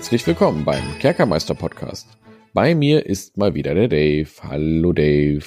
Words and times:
Herzlich 0.00 0.26
willkommen 0.26 0.64
beim 0.64 0.98
Kerkermeister 0.98 1.54
Podcast. 1.54 2.08
Bei 2.54 2.74
mir 2.74 3.04
ist 3.04 3.36
mal 3.36 3.54
wieder 3.54 3.74
der 3.74 3.86
Dave. 3.86 4.30
Hallo 4.42 4.94
Dave. 4.94 5.44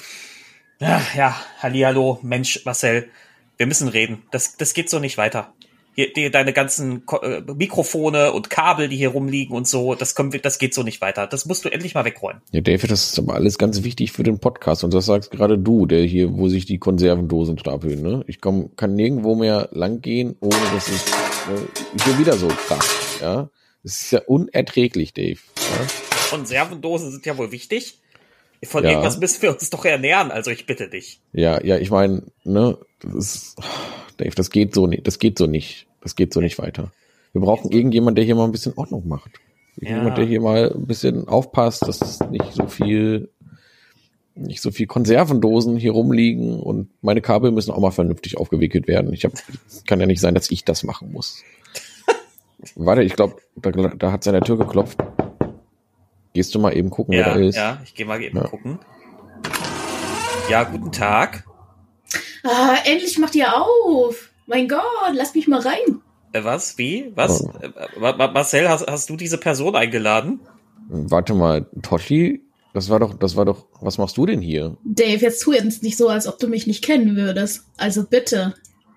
Ja, 0.78 1.02
ja, 1.16 1.36
hallo, 1.58 2.20
Mensch, 2.22 2.64
Marcel. 2.64 3.08
Wir 3.56 3.66
müssen 3.66 3.88
reden. 3.88 4.22
Das, 4.30 4.56
das 4.56 4.72
geht 4.72 4.88
so 4.88 5.00
nicht 5.00 5.18
weiter. 5.18 5.52
Hier, 5.96 6.12
die, 6.12 6.30
deine 6.30 6.52
ganzen 6.52 7.04
Ko 7.04 7.16
äh, 7.16 7.42
Mikrofone 7.52 8.32
und 8.32 8.48
Kabel, 8.48 8.88
die 8.88 8.96
hier 8.96 9.08
rumliegen 9.08 9.56
und 9.56 9.66
so, 9.66 9.96
das, 9.96 10.14
können 10.14 10.32
wir, 10.32 10.40
das 10.40 10.60
geht 10.60 10.72
so 10.72 10.84
nicht 10.84 11.00
weiter. 11.00 11.26
Das 11.26 11.46
musst 11.46 11.64
du 11.64 11.68
endlich 11.68 11.96
mal 11.96 12.04
wegräumen. 12.04 12.40
Ja, 12.52 12.60
David, 12.60 12.92
das 12.92 13.08
ist 13.08 13.18
aber 13.18 13.34
alles 13.34 13.58
ganz 13.58 13.82
wichtig 13.82 14.12
für 14.12 14.22
den 14.22 14.38
Podcast. 14.38 14.84
Und 14.84 14.94
das 14.94 15.06
sagst 15.06 15.32
gerade 15.32 15.58
du, 15.58 15.86
der 15.86 16.04
hier, 16.04 16.32
wo 16.32 16.48
sich 16.48 16.64
die 16.64 16.78
Konservendosen 16.78 17.58
stapeln. 17.58 18.02
Ne? 18.02 18.22
Ich 18.28 18.40
komm, 18.40 18.76
kann 18.76 18.94
nirgendwo 18.94 19.34
mehr 19.34 19.68
lang 19.72 20.00
gehen, 20.00 20.36
ohne 20.38 20.54
dass 20.72 20.86
es 20.86 21.06
äh, 21.08 22.04
hier 22.04 22.20
wieder 22.20 22.34
so 22.34 22.46
kracht. 22.46 23.20
Ja, 23.20 23.50
das 23.84 24.02
ist 24.02 24.10
ja 24.10 24.20
unerträglich, 24.26 25.12
Dave. 25.14 25.38
Ja? 25.56 25.86
Konservendosen 26.30 27.12
sind 27.12 27.24
ja 27.26 27.38
wohl 27.38 27.52
wichtig. 27.52 28.00
Von 28.64 28.82
Ja. 28.82 28.90
irgendwas 28.90 29.18
müssen 29.18 29.42
wir 29.42 29.50
uns 29.52 29.68
doch 29.70 29.84
ernähren, 29.84 30.30
also 30.30 30.50
ich 30.50 30.64
bitte 30.66 30.88
dich. 30.88 31.20
Ja, 31.34 31.62
ja, 31.62 31.76
ich 31.76 31.90
meine, 31.90 32.22
ne, 32.44 32.78
das 33.00 33.14
ist, 33.14 33.56
Dave, 34.16 34.34
das 34.34 34.50
geht 34.50 34.74
so 34.74 34.86
nicht, 34.86 35.06
das 35.06 35.18
geht 35.18 35.36
so 35.38 35.46
nicht, 35.46 35.86
das 36.00 36.16
geht 36.16 36.32
so 36.32 36.40
nicht 36.40 36.58
weiter. 36.58 36.90
Wir 37.34 37.42
brauchen 37.42 37.70
irgendjemand, 37.70 38.16
der 38.16 38.24
hier 38.24 38.34
mal 38.36 38.44
ein 38.46 38.52
bisschen 38.52 38.72
Ordnung 38.76 39.06
macht. 39.06 39.32
Irgendjemand, 39.76 40.10
Ja. 40.10 40.14
der 40.14 40.24
hier 40.24 40.40
mal 40.40 40.72
ein 40.72 40.86
bisschen 40.86 41.28
aufpasst, 41.28 41.82
dass 41.86 42.20
nicht 42.30 42.52
so 42.54 42.66
viel, 42.68 43.28
nicht 44.34 44.62
so 44.62 44.70
viel 44.70 44.86
Konservendosen 44.86 45.76
hier 45.76 45.92
rumliegen 45.92 46.58
und 46.58 46.88
meine 47.02 47.20
Kabel 47.20 47.50
müssen 47.50 47.70
auch 47.72 47.80
mal 47.80 47.90
vernünftig 47.90 48.38
aufgewickelt 48.38 48.88
werden. 48.88 49.12
Ich 49.12 49.24
habe, 49.24 49.34
kann 49.86 50.00
ja 50.00 50.06
nicht 50.06 50.20
sein, 50.20 50.34
dass 50.34 50.50
ich 50.50 50.64
das 50.64 50.84
machen 50.84 51.12
muss. 51.12 51.42
Warte, 52.76 53.02
ich 53.02 53.14
glaube, 53.14 53.36
da, 53.56 53.70
da 53.70 54.12
hat 54.12 54.24
seine 54.24 54.40
Tür 54.40 54.58
geklopft. 54.58 54.98
Gehst 56.32 56.54
du 56.54 56.58
mal 56.58 56.76
eben 56.76 56.90
gucken, 56.90 57.12
wer 57.14 57.26
Ja, 57.28 57.34
da 57.34 57.40
ist? 57.40 57.56
ja, 57.56 57.78
ich 57.84 57.94
gehe 57.94 58.06
mal 58.06 58.20
eben 58.22 58.36
Ja. 58.38 58.44
gucken. 58.44 58.78
Ja, 60.50 60.64
guten 60.64 60.92
Tag. 60.92 61.44
Ah, 62.42 62.76
endlich 62.84 63.18
macht 63.18 63.34
ihr 63.34 63.54
auf. 63.56 64.30
Mein 64.46 64.68
Gott, 64.68 64.82
lass 65.14 65.34
mich 65.34 65.48
mal 65.48 65.60
rein. 65.60 66.02
Äh, 66.32 66.44
was? 66.44 66.76
Wie? 66.76 67.12
Was? 67.14 67.42
Oh. 67.42 67.52
Äh, 67.62 67.70
Ma- 67.98 68.12
Ma- 68.16 68.30
Marcel, 68.30 68.68
hast, 68.68 68.86
hast 68.86 69.08
du 69.08 69.16
diese 69.16 69.38
Person 69.38 69.74
eingeladen? 69.76 70.40
Warte 70.88 71.32
mal, 71.32 71.66
Toshi, 71.82 72.42
das 72.74 72.90
war 72.90 72.98
doch, 73.00 73.14
das 73.14 73.36
war 73.36 73.46
doch, 73.46 73.66
was 73.80 73.96
machst 73.96 74.16
du 74.18 74.26
denn 74.26 74.40
hier? 74.42 74.76
Dave, 74.84 75.22
jetzt 75.22 75.40
tu 75.42 75.52
jetzt 75.52 75.82
nicht 75.82 75.96
so, 75.96 76.08
als 76.08 76.26
ob 76.26 76.38
du 76.38 76.48
mich 76.48 76.66
nicht 76.66 76.84
kennen 76.84 77.16
würdest. 77.16 77.64
Also 77.78 78.04
bitte. 78.04 78.54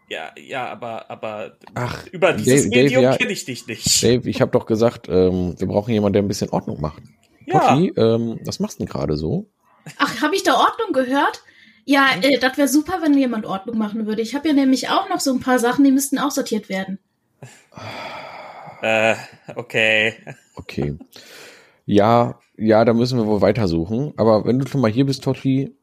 Ja, 0.09 0.31
ja, 0.37 0.67
aber, 0.67 1.09
aber 1.11 1.57
Ach, 1.73 2.07
über 2.07 2.31
dieses 2.33 2.63
Dave- 2.63 2.69
Dave, 2.69 2.83
Medium 2.83 3.03
ja. 3.03 3.17
kenne 3.17 3.31
ich 3.31 3.43
dich 3.45 3.67
nicht. 3.67 4.01
Dave, 4.03 4.29
ich 4.29 4.39
habe 4.41 4.51
doch 4.51 4.65
gesagt, 4.65 5.07
ähm, 5.09 5.55
wir 5.57 5.67
brauchen 5.67 5.91
jemanden, 5.93 6.13
der 6.13 6.21
ein 6.23 6.27
bisschen 6.29 6.49
Ordnung 6.49 6.79
macht. 6.79 7.03
Ja. 7.45 7.59
Toshi, 7.59 7.93
ähm, 7.97 8.39
was 8.45 8.59
machst 8.59 8.79
du 8.79 8.83
denn 8.85 8.91
gerade 8.91 9.17
so? 9.17 9.49
Ach, 9.97 10.21
habe 10.21 10.35
ich 10.35 10.43
da 10.43 10.53
Ordnung 10.55 10.93
gehört? 10.93 11.41
Ja, 11.85 12.07
äh, 12.21 12.37
das 12.39 12.57
wäre 12.57 12.67
super, 12.67 12.99
wenn 13.01 13.17
jemand 13.17 13.45
Ordnung 13.45 13.77
machen 13.77 14.05
würde. 14.05 14.21
Ich 14.21 14.35
habe 14.35 14.47
ja 14.47 14.53
nämlich 14.53 14.89
auch 14.89 15.09
noch 15.09 15.19
so 15.19 15.33
ein 15.33 15.39
paar 15.39 15.59
Sachen, 15.59 15.83
die 15.85 15.91
müssten 15.91 16.19
auch 16.19 16.31
sortiert 16.31 16.67
werden. 16.69 16.99
Äh, 18.81 19.15
okay. 19.55 20.13
Okay. 20.55 20.95
Ja, 21.85 22.39
ja, 22.57 22.83
da 22.85 22.93
müssen 22.93 23.17
wir 23.17 23.25
wohl 23.27 23.41
weitersuchen. 23.41 24.13
Aber 24.17 24.45
wenn 24.45 24.59
du 24.59 24.67
schon 24.67 24.81
mal 24.81 24.91
hier 24.91 25.05
bist, 25.05 25.23
Toshi, 25.23 25.75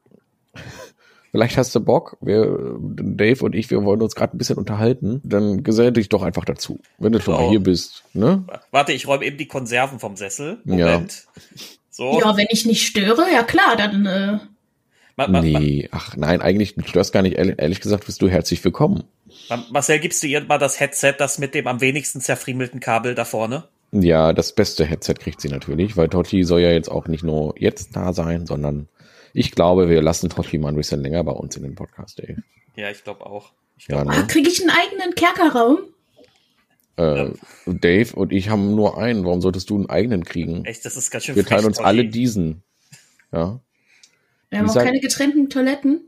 vielleicht 1.35 1.57
hast 1.57 1.75
du 1.75 1.79
Bock. 1.81 2.17
Wir, 2.21 2.77
Dave 2.79 3.43
und 3.43 3.53
ich, 3.55 3.69
wir 3.69 3.83
wollen 3.83 4.01
uns 4.01 4.15
gerade 4.15 4.35
ein 4.35 4.37
bisschen 4.37 4.57
unterhalten. 4.57 5.21
Dann 5.23 5.63
gesell 5.63 5.91
dich 5.91 6.09
doch 6.09 6.23
einfach 6.23 6.45
dazu, 6.45 6.79
wenn 6.97 7.11
du 7.11 7.19
schon 7.19 7.33
mal 7.33 7.43
Oh. 7.43 7.49
hier 7.49 7.59
bist. 7.59 8.03
Ne? 8.13 8.45
Warte, 8.71 8.93
ich 8.93 9.07
räume 9.07 9.25
eben 9.25 9.37
die 9.37 9.47
Konserven 9.47 9.99
vom 9.99 10.15
Sessel. 10.15 10.59
Moment. 10.63 11.25
So. 11.89 12.19
Ja, 12.19 12.35
wenn 12.37 12.47
ich 12.49 12.65
nicht 12.65 12.85
störe, 12.85 13.25
ja 13.33 13.43
klar, 13.43 13.75
dann 13.77 14.05
äh, 14.05 14.39
Ma 15.17 15.27
Ma 15.27 15.41
Ma 15.41 15.41
Nee, 15.41 15.87
ach 15.91 16.15
nein, 16.17 16.41
eigentlich, 16.41 16.75
du 16.75 16.85
störst 16.87 17.13
gar 17.13 17.21
nicht. 17.21 17.37
Ehrlich, 17.37 17.55
ehrlich 17.57 17.79
gesagt, 17.81 18.05
bist 18.05 18.21
du 18.21 18.29
herzlich 18.29 18.63
willkommen. 18.63 19.03
Ma 19.49 19.63
Marcel, 19.71 19.99
gibst 19.99 20.21
du 20.23 20.27
ihr 20.27 20.41
mal 20.43 20.57
das 20.57 20.79
Headset, 20.79 21.13
das 21.17 21.37
mit 21.39 21.53
dem 21.55 21.67
am 21.67 21.79
wenigsten 21.81 22.19
zerfriemelten 22.21 22.79
Kabel 22.79 23.15
da 23.15 23.23
vorne? 23.25 23.63
Ja, 23.93 24.33
das 24.33 24.53
beste 24.53 24.83
Headset 24.83 25.13
kriegt 25.13 25.39
sie 25.39 25.47
natürlich, 25.47 25.95
weil 25.95 26.09
Totti 26.09 26.43
soll 26.43 26.59
ja 26.61 26.71
jetzt 26.71 26.91
auch 26.91 27.07
nicht 27.07 27.23
nur 27.23 27.55
jetzt 27.57 27.95
da 27.95 28.11
sein, 28.11 28.45
sondern 28.45 28.87
ich 29.35 29.51
glaube, 29.51 29.89
wir 29.89 30.01
lassen 30.01 30.29
Totti 30.29 30.57
mal 30.57 30.69
ein 30.69 30.75
bisschen 30.75 31.01
länger 31.01 31.23
bei 31.23 31.31
uns 31.33 31.55
in 31.55 31.63
den 31.63 31.75
Podcast, 31.75 32.19
ey. 32.21 32.37
Ja, 32.75 32.89
ich 32.89 33.03
glaube 33.03 33.25
auch. 33.25 33.51
Ich 33.77 33.87
Ja, 33.87 34.01
glaub, 34.03 34.15
ah, 34.15 34.21
ne? 34.21 34.27
kriege 34.27 34.49
ich 34.49 34.61
einen 34.61 34.69
eigenen 34.71 35.15
Kerkerraum? 35.15 35.79
Äh, 36.97 37.31
Dave 37.65 38.15
und 38.15 38.31
ich 38.31 38.49
haben 38.49 38.73
nur 38.73 38.97
einen. 38.97 39.25
Warum 39.25 39.41
solltest 39.41 39.69
du 39.69 39.75
einen 39.75 39.89
eigenen 39.89 40.23
kriegen? 40.23 40.63
Echt, 40.63 40.85
das 40.85 40.95
ist 40.95 41.11
ganz 41.11 41.25
schön 41.25 41.35
Wir 41.35 41.45
teilen 41.45 41.61
frech, 41.61 41.67
uns 41.67 41.79
Olli. 41.79 41.87
alle 41.87 42.05
diesen. 42.07 42.63
Ja, 43.33 43.59
Wir 44.49 44.59
haben 44.59 44.69
auch 44.69 44.75
keine 44.75 44.99
getrennten 45.01 45.49
Toiletten. 45.49 46.07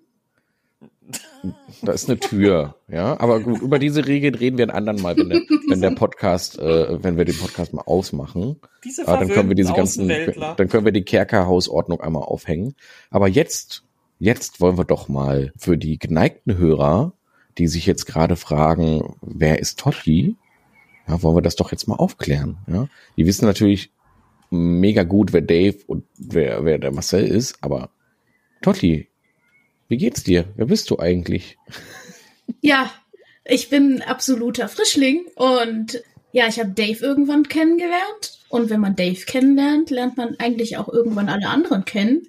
Da 1.81 1.91
ist 1.91 2.09
eine 2.09 2.19
Tür. 2.19 2.75
Ja, 2.87 3.19
aber 3.19 3.39
gut, 3.39 3.61
über 3.61 3.79
diese 3.79 4.07
Regeln 4.07 4.35
reden 4.35 4.57
wir 4.57 4.65
ein 4.65 4.75
anderen 4.75 5.01
Mal, 5.01 5.17
wenn 5.17 5.29
der, 5.29 5.41
wenn 5.69 5.81
der 5.81 5.91
Podcast, 5.91 6.59
äh, 6.59 7.01
wenn 7.03 7.17
wir 7.17 7.25
den 7.25 7.37
Podcast 7.37 7.73
mal 7.73 7.83
ausmachen. 7.83 8.57
Diese 8.83 9.07
Ah, 9.07 9.17
dann 9.17 9.29
können 9.29 9.49
wir 9.49 9.55
diese 9.55 9.73
ganzen, 9.73 10.07
dann 10.07 10.67
können 10.67 10.85
wir 10.85 10.91
die 10.91 11.03
Kerkerhausordnung 11.03 12.01
einmal 12.01 12.23
aufhängen. 12.23 12.75
Aber 13.09 13.27
jetzt, 13.27 13.83
jetzt 14.19 14.59
wollen 14.59 14.77
wir 14.77 14.85
doch 14.85 15.07
mal 15.07 15.53
für 15.57 15.77
die 15.77 15.97
geneigten 15.97 16.57
Hörer, 16.57 17.13
die 17.57 17.67
sich 17.67 17.85
jetzt 17.85 18.05
gerade 18.05 18.35
fragen, 18.35 19.15
wer 19.21 19.59
ist 19.59 19.79
Totti? 19.79 20.35
Ja, 21.07 21.23
wollen 21.23 21.37
wir 21.37 21.41
das 21.41 21.55
doch 21.55 21.71
jetzt 21.71 21.87
mal 21.87 21.95
aufklären. 21.95 22.57
Ja, 22.67 22.87
die 23.15 23.25
wissen 23.25 23.45
natürlich 23.45 23.91
mega 24.49 25.03
gut, 25.03 25.33
wer 25.33 25.41
Dave 25.41 25.77
und 25.87 26.05
wer, 26.17 26.65
wer 26.65 26.77
der 26.79 26.91
Marcel 26.91 27.25
ist, 27.25 27.57
aber 27.61 27.89
Totti, 28.61 29.07
wie 29.87 29.97
geht's 29.97 30.23
dir? 30.23 30.45
Wer 30.55 30.65
bist 30.65 30.89
du 30.89 30.99
eigentlich? 30.99 31.57
Ja, 32.61 32.91
ich 33.45 33.69
bin 33.69 34.01
absoluter 34.01 34.67
Frischling 34.67 35.25
und 35.35 36.01
ja, 36.31 36.47
ich 36.47 36.59
habe 36.59 36.71
Dave 36.71 37.03
irgendwann 37.03 37.47
kennengelernt. 37.47 38.39
Und 38.49 38.69
wenn 38.69 38.79
man 38.79 38.95
Dave 38.95 39.25
kennenlernt, 39.25 39.89
lernt 39.89 40.17
man 40.17 40.35
eigentlich 40.39 40.77
auch 40.77 40.87
irgendwann 40.87 41.29
alle 41.29 41.47
anderen 41.47 41.85
kennen. 41.85 42.27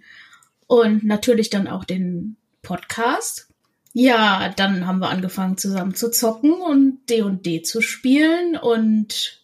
Und 0.66 1.04
natürlich 1.04 1.50
dann 1.50 1.68
auch 1.68 1.84
den 1.84 2.36
Podcast. 2.62 3.48
Ja, 3.92 4.52
dann 4.56 4.86
haben 4.86 5.00
wir 5.00 5.08
angefangen 5.08 5.56
zusammen 5.56 5.94
zu 5.94 6.10
zocken 6.10 6.52
und 6.52 7.00
D&D 7.08 7.62
zu 7.62 7.80
spielen 7.80 8.56
und 8.56 9.42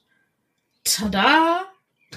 tada, 0.85 1.65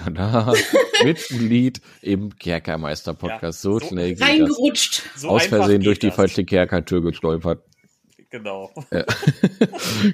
Tada, 0.04 0.54
mit 1.04 1.30
dem 1.30 1.48
Lied 1.50 1.82
im 2.02 2.36
Kerkermeister-Podcast. 2.38 3.62
so, 3.62 3.80
so 3.80 3.88
schnell 3.88 4.10
geht 4.10 4.22
das. 4.22 4.28
reingerutscht. 4.30 5.02
So 5.16 5.30
Aus 5.30 5.46
Versehen 5.48 5.82
durch 5.84 6.00
die 6.00 6.08
das. 6.08 6.16
falsche 6.16 6.46
Kerkertür 6.46 7.02
gestolpert. 7.02 7.64
Genau. 8.30 8.72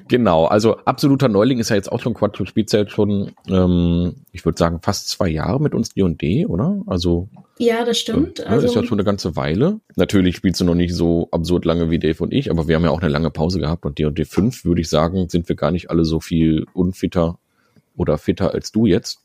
Genau, 0.07 0.45
also 0.45 0.77
absoluter 0.85 1.27
Neuling 1.29 1.59
ist 1.59 1.69
ja 1.69 1.75
jetzt 1.75 1.91
auch 1.91 1.99
schon 1.99 2.13
Quatsch. 2.13 2.39
Du 2.39 2.45
spielst 2.45 2.73
ja 2.73 2.81
jetzt 2.81 2.91
schon, 2.91 3.31
ähm, 3.47 4.15
ich 4.31 4.45
würde 4.45 4.57
sagen, 4.57 4.79
fast 4.81 5.09
zwei 5.09 5.27
Jahre 5.29 5.59
mit 5.59 5.73
uns 5.73 5.89
D&D, 5.93 6.45
oder? 6.45 6.81
Also, 6.87 7.27
Ja, 7.57 7.83
das 7.85 7.99
stimmt. 7.99 8.39
äh, 8.39 8.43
Also, 8.43 8.67
ist 8.67 8.75
ja 8.75 8.83
schon 8.83 8.99
eine 8.99 9.03
ganze 9.05 9.35
Weile. 9.35 9.79
Natürlich 9.95 10.35
spielst 10.35 10.61
du 10.61 10.65
noch 10.65 10.75
nicht 10.75 10.93
so 10.93 11.27
absurd 11.31 11.65
lange 11.65 11.89
wie 11.89 11.99
Dave 11.99 12.21
und 12.23 12.33
ich, 12.33 12.51
aber 12.51 12.67
wir 12.67 12.75
haben 12.75 12.83
ja 12.83 12.91
auch 12.91 13.01
eine 13.01 13.11
lange 13.11 13.31
Pause 13.31 13.59
gehabt 13.59 13.85
und 13.85 13.97
D&D 13.99 14.25
5, 14.25 14.63
würde 14.65 14.81
ich 14.81 14.89
sagen, 14.89 15.27
sind 15.29 15.49
wir 15.49 15.55
gar 15.55 15.71
nicht 15.71 15.89
alle 15.89 16.05
so 16.05 16.19
viel 16.19 16.65
unfitter 16.73 17.39
oder 17.95 18.17
fitter 18.17 18.53
als 18.53 18.71
du 18.71 18.85
jetzt. 18.85 19.19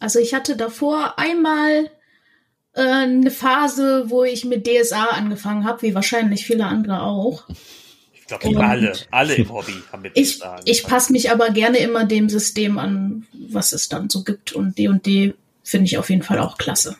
Also 0.00 0.18
ich 0.18 0.34
hatte 0.34 0.56
davor 0.56 1.18
einmal 1.18 1.90
äh, 2.74 2.80
eine 2.80 3.30
Phase, 3.30 4.06
wo 4.08 4.24
ich 4.24 4.44
mit 4.44 4.66
DSA 4.66 5.04
angefangen 5.10 5.64
habe, 5.64 5.82
wie 5.82 5.94
wahrscheinlich 5.94 6.44
viele 6.44 6.64
andere 6.64 7.02
auch. 7.02 7.44
Ich 8.12 8.26
glaube, 8.26 8.64
alle, 8.64 8.92
alle 9.10 9.34
im 9.34 9.52
Hobby 9.52 9.74
haben 9.92 10.02
mit 10.02 10.12
Ich, 10.16 10.38
DSA 10.38 10.56
ich 10.64 10.78
angefangen. 10.78 10.90
passe 10.90 11.12
mich 11.12 11.30
aber 11.30 11.50
gerne 11.50 11.78
immer 11.78 12.04
dem 12.04 12.28
System 12.28 12.78
an, 12.78 13.26
was 13.32 13.72
es 13.72 13.88
dann 13.88 14.08
so 14.08 14.24
gibt. 14.24 14.52
Und 14.52 14.78
D&D 14.78 15.34
finde 15.62 15.86
ich 15.86 15.98
auf 15.98 16.10
jeden 16.10 16.22
Fall 16.22 16.38
auch 16.38 16.58
klasse. 16.58 16.96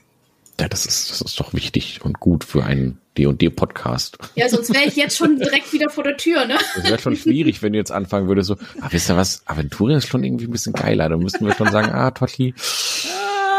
Ja, 0.59 0.69
das 0.69 0.87
ist, 0.87 1.11
das 1.11 1.21
ist 1.21 1.39
doch 1.41 1.55
wichtig 1.55 2.01
und 2.03 2.21
gut 2.21 2.45
für 2.45 2.65
einen 2.65 2.99
D&D-Podcast. 3.17 4.19
Ja, 4.35 4.49
sonst 4.49 4.73
wäre 4.73 4.85
ich 4.85 4.97
jetzt 4.97 5.17
schon 5.17 5.39
direkt 5.39 5.73
wieder 5.73 5.91
vor 5.91 6.05
der 6.05 6.17
Tür, 6.17 6.47
ne? 6.47 6.59
Das 6.77 6.85
wäre 6.85 6.99
schon 6.99 7.17
schwierig, 7.17 7.63
wenn 7.63 7.73
du 7.73 7.79
jetzt 7.79 7.93
anfangen 7.93 8.29
würdest 8.29 8.49
so, 8.49 8.57
ah, 8.81 8.89
wisst 8.91 9.11
ihr 9.11 9.17
was, 9.17 9.43
Aventurien 9.47 9.99
ist 9.99 10.09
schon 10.09 10.23
irgendwie 10.23 10.47
ein 10.47 10.51
bisschen 10.51 10.73
geiler. 10.73 11.09
Da 11.09 11.17
müssten 11.17 11.47
wir 11.47 11.55
schon 11.55 11.71
sagen, 11.71 11.91
ah, 11.91 12.11
Totti, 12.11 12.55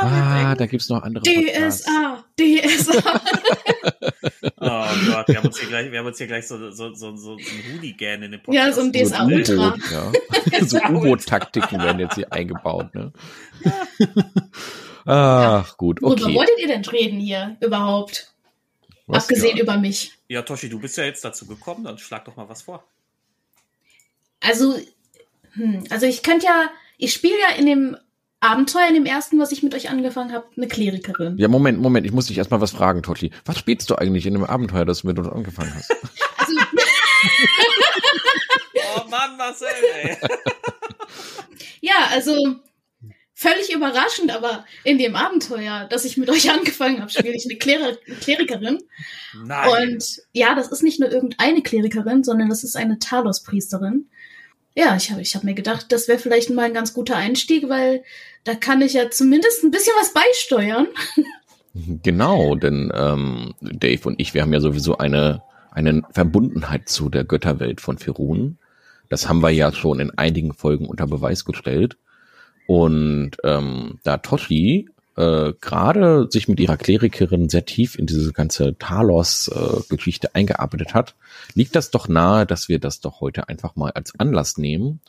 ah, 0.01 0.55
da 0.55 0.65
gibt's 0.65 0.89
noch 0.89 1.03
andere 1.03 1.23
Podcasts. 1.23 1.85
DSA, 1.85 2.23
DSA. 2.39 3.21
Oh 4.91 5.11
Gott, 5.11 5.27
wir 5.27 5.37
haben 5.37 5.47
uns 5.47 5.59
hier 5.59 5.69
gleich, 5.69 5.91
wir 5.91 5.99
haben 5.99 6.05
uns 6.07 6.17
hier 6.17 6.27
gleich 6.27 6.47
so, 6.47 6.71
so, 6.71 6.93
so, 6.93 7.15
so 7.15 7.33
ein 7.35 7.73
Hooligan 7.73 8.23
in 8.23 8.31
den 8.31 8.41
Ja, 8.49 8.71
so 8.71 8.81
ein 8.81 8.93
So 8.93 9.03
DSA 9.03 9.25
Ultra. 9.25 9.67
U-Boot, 9.73 9.91
ja. 9.91 10.11
so 10.65 10.77
U-Boot-Taktiken 10.77 11.79
werden 11.79 11.99
jetzt 11.99 12.15
hier 12.15 12.31
eingebaut, 12.31 12.93
ne? 12.95 13.11
Ach, 15.05 15.77
gut, 15.77 16.01
Worüber 16.01 16.25
okay. 16.25 16.35
wolltet 16.35 16.59
ihr 16.59 16.67
denn 16.67 16.85
reden 16.85 17.19
hier 17.19 17.57
überhaupt? 17.61 18.33
Was? 19.07 19.23
Abgesehen 19.23 19.57
Ja. 19.57 19.63
über 19.63 19.77
mich. 19.77 20.13
Ja, 20.27 20.41
Toshi, 20.43 20.69
du 20.69 20.79
bist 20.79 20.97
ja 20.97 21.03
jetzt 21.05 21.23
dazu 21.25 21.45
gekommen, 21.45 21.83
dann 21.83 21.97
schlag 21.97 22.25
doch 22.25 22.35
mal 22.35 22.47
was 22.47 22.61
vor. 22.61 22.83
Also, 24.39 24.79
hm, 25.53 25.83
also 25.89 26.05
ich 26.05 26.23
könnte 26.23 26.45
ja, 26.45 26.69
ich 26.97 27.13
spiele 27.13 27.37
ja 27.39 27.55
in 27.57 27.65
dem 27.65 27.97
Abenteuer 28.41 28.87
in 28.87 28.95
dem 28.95 29.05
ersten, 29.05 29.39
was 29.39 29.51
ich 29.51 29.61
mit 29.61 29.75
euch 29.75 29.89
angefangen 29.89 30.33
habe, 30.33 30.45
eine 30.57 30.67
Klerikerin. 30.67 31.37
Ja, 31.37 31.47
Moment, 31.47 31.79
Moment, 31.79 32.07
ich 32.07 32.11
muss 32.11 32.25
dich 32.25 32.39
erstmal 32.39 32.59
was 32.59 32.71
fragen, 32.71 33.03
Totti. 33.03 33.31
Was 33.45 33.59
spielst 33.59 33.89
du 33.89 33.95
eigentlich 33.95 34.25
in 34.25 34.33
dem 34.33 34.43
Abenteuer, 34.43 34.83
das 34.83 35.01
du 35.01 35.07
mit 35.07 35.19
uns 35.19 35.29
angefangen 35.29 35.73
hast? 35.75 35.95
Also, 36.41 36.53
Oh 38.95 39.09
Mann, 39.09 39.37
Marcel, 39.37 39.67
ey. 39.93 40.17
ja, 41.81 42.07
also 42.09 42.35
völlig 43.35 43.71
überraschend, 43.71 44.31
aber 44.35 44.65
in 44.83 44.97
dem 44.97 45.15
Abenteuer, 45.15 45.87
das 45.89 46.03
ich 46.05 46.17
mit 46.17 46.29
euch 46.31 46.49
angefangen 46.51 46.99
habe, 46.99 47.11
spiele 47.11 47.35
ich 47.35 47.45
eine 47.45 47.57
Kler 47.59 47.95
Klerikerin. 48.21 48.79
Nein. 49.45 49.93
Und 49.93 50.21
ja, 50.31 50.55
das 50.55 50.71
ist 50.71 50.81
nicht 50.81 50.99
nur 50.99 51.11
irgendeine 51.11 51.61
Klerikerin, 51.61 52.23
sondern 52.23 52.49
das 52.49 52.63
ist 52.63 52.75
eine 52.75 52.97
Talos-Priesterin. 52.97 54.09
Ja, 54.75 54.95
ich 54.95 55.11
habe 55.11 55.21
ich 55.21 55.35
hab 55.35 55.43
mir 55.43 55.53
gedacht, 55.53 55.87
das 55.89 56.07
wäre 56.07 56.19
vielleicht 56.19 56.49
mal 56.49 56.63
ein 56.63 56.73
ganz 56.73 56.93
guter 56.93 57.15
Einstieg, 57.15 57.67
weil 57.67 58.03
da 58.43 58.55
kann 58.55 58.81
ich 58.81 58.93
ja 58.93 59.09
zumindest 59.09 59.63
ein 59.63 59.71
bisschen 59.71 59.93
was 59.99 60.13
beisteuern. 60.13 60.87
Genau, 61.73 62.55
denn 62.55 62.91
ähm, 62.93 63.53
Dave 63.61 64.01
und 64.03 64.19
ich, 64.19 64.33
wir 64.33 64.41
haben 64.41 64.51
ja 64.51 64.59
sowieso 64.59 64.97
eine, 64.97 65.41
eine 65.71 66.01
Verbundenheit 66.11 66.89
zu 66.89 67.07
der 67.07 67.23
Götterwelt 67.23 67.79
von 67.79 67.97
Firun. 67.97 68.57
Das 69.07 69.29
haben 69.29 69.41
wir 69.41 69.51
ja 69.51 69.71
schon 69.71 70.01
in 70.01 70.11
einigen 70.17 70.53
Folgen 70.53 70.85
unter 70.85 71.07
Beweis 71.07 71.45
gestellt. 71.45 71.95
Und 72.67 73.37
ähm, 73.45 73.99
da 74.03 74.17
Toshi 74.17 74.89
äh, 75.15 75.53
gerade 75.61 76.27
sich 76.29 76.47
mit 76.47 76.59
ihrer 76.59 76.77
Klerikerin 76.77 77.49
sehr 77.49 77.65
tief 77.65 77.97
in 77.97 78.05
diese 78.05 78.33
ganze 78.33 78.77
Talos-Geschichte 78.77 80.35
eingearbeitet 80.35 80.93
hat, 80.93 81.15
liegt 81.53 81.75
das 81.75 81.91
doch 81.91 82.07
nahe, 82.07 82.45
dass 82.45 82.69
wir 82.69 82.79
das 82.79 82.99
doch 82.99 83.21
heute 83.21 83.49
einfach 83.49 83.75
mal 83.75 83.91
als 83.91 84.17
Anlass 84.19 84.57
nehmen, 84.57 85.01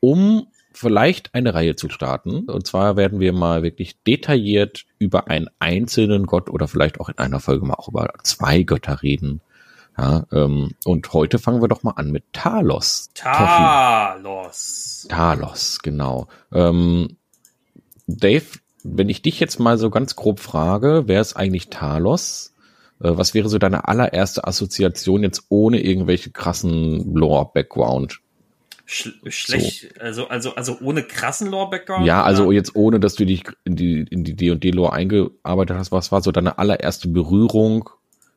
um 0.00 0.46
vielleicht 0.72 1.34
eine 1.34 1.54
Reihe 1.54 1.74
zu 1.74 1.88
starten. 1.88 2.40
Und 2.40 2.66
zwar 2.66 2.96
werden 2.96 3.18
wir 3.18 3.32
mal 3.32 3.62
wirklich 3.62 4.02
detailliert 4.02 4.84
über 4.98 5.28
einen 5.28 5.48
einzelnen 5.58 6.26
Gott 6.26 6.50
oder 6.50 6.68
vielleicht 6.68 7.00
auch 7.00 7.08
in 7.08 7.18
einer 7.18 7.40
Folge 7.40 7.66
mal 7.66 7.74
auch 7.74 7.88
über 7.88 8.12
zwei 8.22 8.62
Götter 8.62 9.02
reden. 9.02 9.40
Ja, 9.98 10.26
ähm, 10.30 10.74
und 10.84 11.12
heute 11.14 11.38
fangen 11.38 11.62
wir 11.62 11.68
doch 11.68 11.82
mal 11.82 11.92
an 11.92 12.10
mit 12.10 12.24
Talos. 12.34 13.08
Talos. 13.14 15.06
Talos, 15.08 15.78
genau. 15.82 16.28
Ähm, 16.52 17.16
Dave, 18.06 18.44
wenn 18.82 19.08
ich 19.08 19.22
dich 19.22 19.40
jetzt 19.40 19.58
mal 19.58 19.78
so 19.78 19.88
ganz 19.88 20.14
grob 20.14 20.40
frage, 20.40 21.04
wer 21.06 21.22
ist 21.22 21.34
eigentlich 21.34 21.70
Talos? 21.70 22.52
Äh, 23.00 23.16
was 23.16 23.34
wäre 23.34 23.48
so 23.48 23.58
deine 23.58 23.88
allererste 23.88 24.46
Assoziation 24.46 25.22
jetzt 25.22 25.44
ohne 25.48 25.80
irgendwelche 25.80 26.30
krassen 26.30 27.14
Lore-Background? 27.14 28.20
Sch 28.88 29.10
schlecht, 29.28 30.00
also, 30.00 30.28
also, 30.28 30.54
also 30.54 30.78
ohne 30.80 31.02
krassen 31.02 31.50
Lore-Background? 31.50 32.06
Ja, 32.06 32.22
also 32.22 32.44
oder? 32.44 32.52
jetzt 32.52 32.76
ohne, 32.76 33.00
dass 33.00 33.14
du 33.16 33.24
dich 33.26 33.42
in 33.64 33.74
die 33.74 34.06
in 34.10 34.22
die 34.22 34.34
D&D-Lore 34.34 34.92
eingearbeitet 34.92 35.76
hast, 35.76 35.90
was 35.90 36.12
war 36.12 36.22
so 36.22 36.30
deine 36.30 36.58
allererste 36.58 37.08
Berührung 37.08 37.90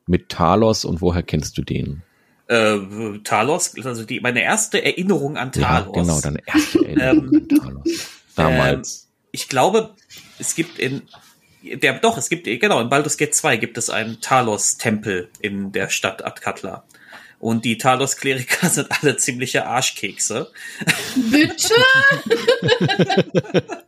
mit 0.06 0.28
Talos 0.28 0.84
und 0.84 1.00
woher 1.00 1.22
kennst 1.22 1.56
du 1.56 1.62
den? 1.62 2.02
äh, 2.50 3.18
Talos, 3.22 3.74
also 3.84 4.04
die, 4.04 4.20
meine 4.20 4.42
erste 4.42 4.84
Erinnerung 4.84 5.36
an 5.36 5.52
Talos. 5.52 5.96
Ja, 5.96 6.02
genau, 6.02 6.20
deine 6.20 6.40
erste 6.44 6.84
Erinnerung 6.84 7.28
an 7.34 7.48
Talos. 7.48 8.06
Damals. 8.34 9.08
Ich 9.30 9.48
glaube, 9.48 9.94
es 10.40 10.56
gibt 10.56 10.80
in 10.80 11.02
der, 11.62 11.98
doch, 11.98 12.16
es 12.16 12.28
gibt, 12.28 12.44
genau, 12.44 12.80
in 12.80 12.88
Baldur's 12.88 13.16
Gate 13.16 13.34
2 13.34 13.56
gibt 13.56 13.78
es 13.78 13.90
einen 13.90 14.20
Talos-Tempel 14.20 15.28
in 15.40 15.72
der 15.72 15.88
Stadt 15.88 16.24
Atkatla. 16.24 16.84
Und 17.38 17.64
die 17.64 17.78
Talos-Kleriker 17.78 18.68
sind 18.70 18.88
alle 18.90 19.16
ziemliche 19.16 19.66
Arschkekse. 19.66 20.50
Bitte? 21.30 21.74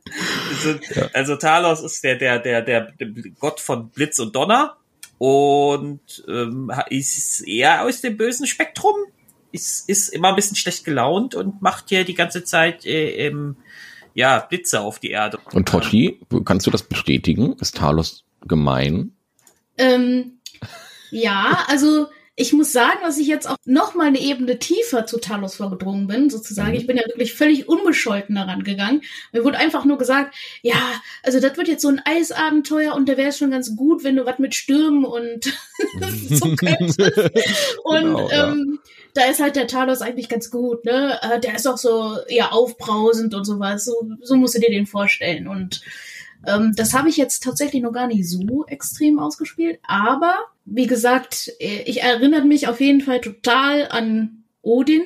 Also, 0.51 0.79
also 1.15 1.37
Talos 1.37 1.81
ist 1.83 2.05
der, 2.05 2.17
der, 2.17 2.39
der, 2.39 2.61
der 2.61 2.93
Gott 3.39 3.61
von 3.61 3.89
Blitz 3.89 4.19
und 4.19 4.37
Donner 4.37 4.77
und 5.17 6.25
ähm, 6.29 6.71
ist 6.91 7.47
eher 7.47 7.83
aus 7.83 8.03
dem 8.03 8.19
bösen 8.19 8.47
Spektrum. 8.47 8.95
Ist, 9.53 9.89
ist 9.89 10.09
immer 10.09 10.29
ein 10.29 10.37
bisschen 10.37 10.57
schlecht 10.57 10.85
gelaunt 10.85 11.35
und 11.35 11.63
macht 11.63 11.89
hier 11.89 12.05
die 12.05 12.15
ganze 12.15 12.45
Zeit 12.45 12.85
äh, 12.85 13.27
ähm, 13.27 13.57
ja, 14.15 14.41
Blitze 14.41 14.81
auf 14.81 14.99
die 14.99 15.11
Erde. 15.11 15.39
Und 15.53 15.69
Tochi, 15.69 16.21
kannst 16.45 16.67
du 16.67 16.71
das 16.71 16.83
bestätigen? 16.83 17.57
Ist 17.61 17.77
Talos 17.77 18.25
gemein? 18.47 19.13
ähm, 19.79 20.39
ja, 21.11 21.65
also 21.69 22.09
ich 22.35 22.55
muss 22.55 22.73
sagen, 22.73 23.01
dass 23.03 23.19
ich 23.19 23.27
jetzt 23.27 23.47
auch 23.47 23.57
noch 23.67 23.95
mal 23.95 24.07
eine 24.07 24.19
Ebene 24.19 24.59
tiefer 24.59 25.05
zu 25.05 25.19
Talos 25.21 25.57
vorgedrungen 25.57 26.07
bin, 26.07 26.31
sozusagen. 26.31 26.71
Mhm. 26.71 26.77
Ich 26.77 26.87
bin 26.87 26.97
ja 26.97 27.05
wirklich 27.07 27.35
völlig 27.35 27.69
unbescholten 27.69 28.35
daran 28.35 28.65
gegangen. 28.65 29.03
Mir 29.33 29.45
wurde 29.45 29.59
einfach 29.59 29.85
nur 29.85 29.99
gesagt, 29.99 30.35
ja, 30.63 30.81
also 31.23 31.41
das 31.41 31.59
wird 31.59 31.69
jetzt 31.69 31.83
so 31.83 31.89
ein 31.89 32.01
Eisabenteuer 32.03 32.95
und 32.95 33.07
da 33.09 33.19
wäre 33.19 33.29
es 33.29 33.39
schon 33.39 33.51
ganz 33.51 33.77
gut, 33.77 34.03
wenn 34.03 34.17
du 34.17 34.25
was 34.25 34.39
mit 34.39 34.55
Stürmen 34.55 35.05
und 35.05 35.45
so 36.31 36.55
könntest. 36.57 37.01
Und 37.85 38.01
Genau, 38.01 38.31
ja. 38.31 38.55
Da 39.15 39.25
ist 39.31 39.41
halt 39.41 39.57
der 39.57 39.67
Talos 39.67 40.01
eigentlich 40.01 40.29
ganz 40.29 40.51
gut, 40.51 40.85
ne? 40.85 41.19
Äh, 41.23 41.41
Der 41.41 41.55
ist 41.55 41.67
auch 41.67 41.79
so 41.79 42.17
eher 42.29 42.53
aufbrausend 42.53 43.35
und 43.35 43.45
sowas. 43.45 43.85
So, 43.85 43.95
so 44.23 44.37
musst 44.37 44.55
du 44.55 44.61
dir 44.61 44.71
den 44.71 44.87
vorstellen. 44.87 45.49
Und 45.49 45.83
ähm, 46.47 46.73
das 46.77 46.93
habe 46.95 47.09
ich 47.09 47.17
jetzt 47.17 47.43
tatsächlich 47.43 47.83
noch 47.83 47.93
gar 47.93 48.07
nicht 48.07 48.29
so 48.29 48.65
extrem 48.67 49.19
ausgespielt. 49.19 49.79
Aber 49.87 50.35
wie 50.65 50.87
gesagt, 50.87 51.53
äh, 51.61 51.83
ich 51.83 52.03
erinnere 52.03 52.45
mich 52.45 52.69
auf 52.69 52.81
jeden 52.81 53.01
Fall 53.01 53.21
total 53.21 53.89
an 53.89 54.45
Odin 54.63 55.03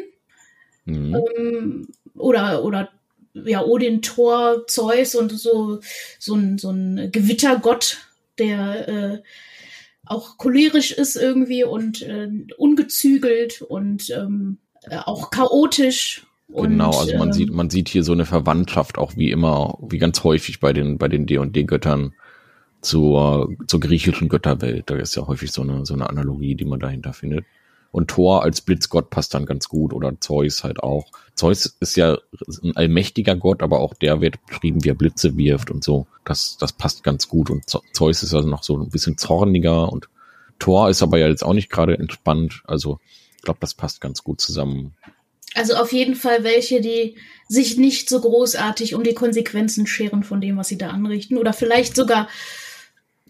Mhm. 0.89 1.17
ähm, 1.37 1.89
oder 2.15 2.65
oder 2.65 2.91
ja 3.35 3.65
Odin, 3.65 4.03
Thor, 4.03 4.67
Zeus 4.69 5.17
und 5.17 5.31
so 5.33 5.81
so 6.21 6.35
ein 6.37 6.59
so 6.59 6.71
ein 6.71 7.11
Gewittergott, 7.11 7.99
der 8.39 8.89
äh, 8.89 9.23
auch 10.07 10.39
cholerisch 10.39 10.93
ist 10.93 11.17
irgendwie 11.17 11.65
und 11.65 12.03
äh, 12.03 12.29
ungezügelt 12.57 13.63
und 13.63 14.11
ähm, 14.11 14.59
äh, 14.89 14.99
auch 14.99 15.31
chaotisch. 15.31 16.27
Und, 16.49 16.71
Genau, 16.71 16.91
also 16.91 17.17
man 17.19 17.29
ähm, 17.29 17.33
sieht, 17.33 17.53
man 17.53 17.71
sieht 17.71 17.89
hier 17.89 18.05
so 18.05 18.13
eine 18.13 18.25
Verwandtschaft 18.25 18.99
auch 18.99 19.17
wie 19.17 19.31
immer, 19.31 19.79
wie 19.83 19.99
ganz 19.99 20.23
häufig 20.23 20.61
bei 20.61 20.73
den, 20.73 20.97
bei 20.97 21.09
den 21.09 21.27
D&D-Göttern 21.27 22.15
zur, 22.81 23.53
zur 23.67 23.81
griechischen 23.81 24.29
Götterwelt. 24.29 24.89
Da 24.89 24.97
ist 24.97 25.17
ja 25.17 25.27
häufig 25.27 25.51
so 25.51 25.63
eine, 25.63 25.85
so 25.85 25.95
eine 25.95 26.09
Analogie, 26.09 26.55
die 26.55 26.65
man 26.65 26.79
dahinter 26.79 27.13
findet. 27.13 27.45
Und 27.97 28.09
Thor 28.09 28.43
als 28.43 28.61
Blitzgott 28.61 29.09
passt 29.09 29.33
dann 29.33 29.47
ganz 29.47 29.71
gut 29.71 29.95
oder 29.95 30.21
Zeus 30.21 30.65
halt 30.65 30.83
auch. 30.83 31.07
Zeus 31.35 31.65
ist 31.81 31.97
ja 31.97 32.19
ein 32.63 32.77
allmächtiger 32.77 33.37
Gott, 33.37 33.63
aber 33.63 33.81
auch 33.81 33.95
der 33.95 34.21
wird 34.21 34.37
beschrieben, 34.45 34.85
wie 34.85 34.91
er 34.91 34.95
Blitze 34.95 35.35
wirft 35.39 35.71
und 35.71 35.83
so. 35.83 36.07
Das, 36.27 36.59
das 36.59 36.75
passt 36.75 37.05
ganz 37.05 37.27
gut. 37.27 37.49
Und 37.49 37.71
Ze- 37.71 37.81
Zeus 37.95 38.23
ist 38.23 38.35
also 38.35 38.47
noch 38.49 38.63
so 38.65 38.77
ein 38.77 38.91
bisschen 38.91 39.17
zorniger 39.17 39.91
und 39.91 40.11
Thor 40.59 40.91
ist 40.91 41.03
aber 41.03 41.17
ja 41.17 41.27
jetzt 41.27 41.43
auch 41.43 41.55
nicht 41.55 41.71
gerade 41.71 41.99
entspannt. 41.99 42.61
Also 42.67 43.01
ich 43.39 43.43
glaube, 43.45 43.61
das 43.63 43.73
passt 43.73 44.03
ganz 44.03 44.23
gut 44.23 44.43
zusammen. 44.43 44.93
Also 45.55 45.77
auf 45.77 45.91
jeden 45.91 46.17
Fall 46.17 46.45
welche, 46.45 46.83
die 46.83 47.17
sich 47.49 47.79
nicht 47.79 48.11
so 48.11 48.21
großartig 48.21 48.95
um 48.95 49.05
die 49.05 49.15
Konsequenzen 49.15 49.87
scheren 49.87 50.23
von 50.23 50.43
dem, 50.43 50.59
was 50.59 50.69
sie 50.69 50.77
da 50.77 50.91
anrichten. 50.91 51.39
Oder 51.39 51.55
vielleicht 51.55 51.97
sogar 51.97 52.29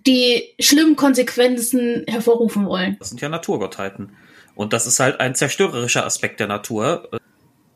die 0.09 0.43
schlimmen 0.59 0.97
Konsequenzen 0.97 2.03
hervorrufen 2.09 2.67
wollen. 2.67 2.97
Das 2.99 3.11
sind 3.11 3.21
ja 3.21 3.29
Naturgottheiten. 3.29 4.11
Und 4.57 4.73
das 4.73 4.87
ist 4.87 4.99
halt 4.99 5.21
ein 5.21 5.37
zerstörerischer 5.37 6.05
Aspekt 6.05 6.41
der 6.41 6.49
Natur, 6.49 7.09
äh, 7.13 7.19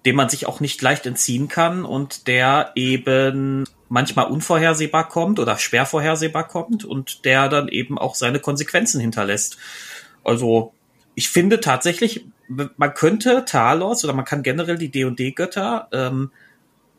dem 0.07 0.17
man 0.17 0.31
sich 0.31 0.47
auch 0.47 0.61
nicht 0.61 0.81
leicht 0.83 1.07
entziehen 1.07 1.47
kann 1.47 1.85
und 1.85 2.27
der 2.27 2.73
eben 2.75 3.65
manchmal 3.89 4.27
unvorhersehbar 4.27 5.09
kommt 5.09 5.39
oder 5.39 5.59
schwer 5.59 5.85
vorhersehbar 5.85 6.49
kommt 6.49 6.85
und 6.85 7.25
der 7.27 7.49
dann 7.49 7.69
eben 7.69 7.99
auch 7.99 8.15
seine 8.15 8.41
Konsequenzen 8.41 9.01
hinterlässt. 9.01 9.59
Also 10.25 10.73
ich 11.15 11.29
finde 11.29 11.61
tatsächlich, 11.61 12.25
man 12.49 12.95
könnte 12.95 13.45
Talos 13.45 14.03
oder 14.03 14.15
man 14.15 14.25
kann 14.25 14.43
generell 14.43 14.79
die 14.79 14.91
D&D-Götter 14.91 15.89
ähm, 15.93 16.31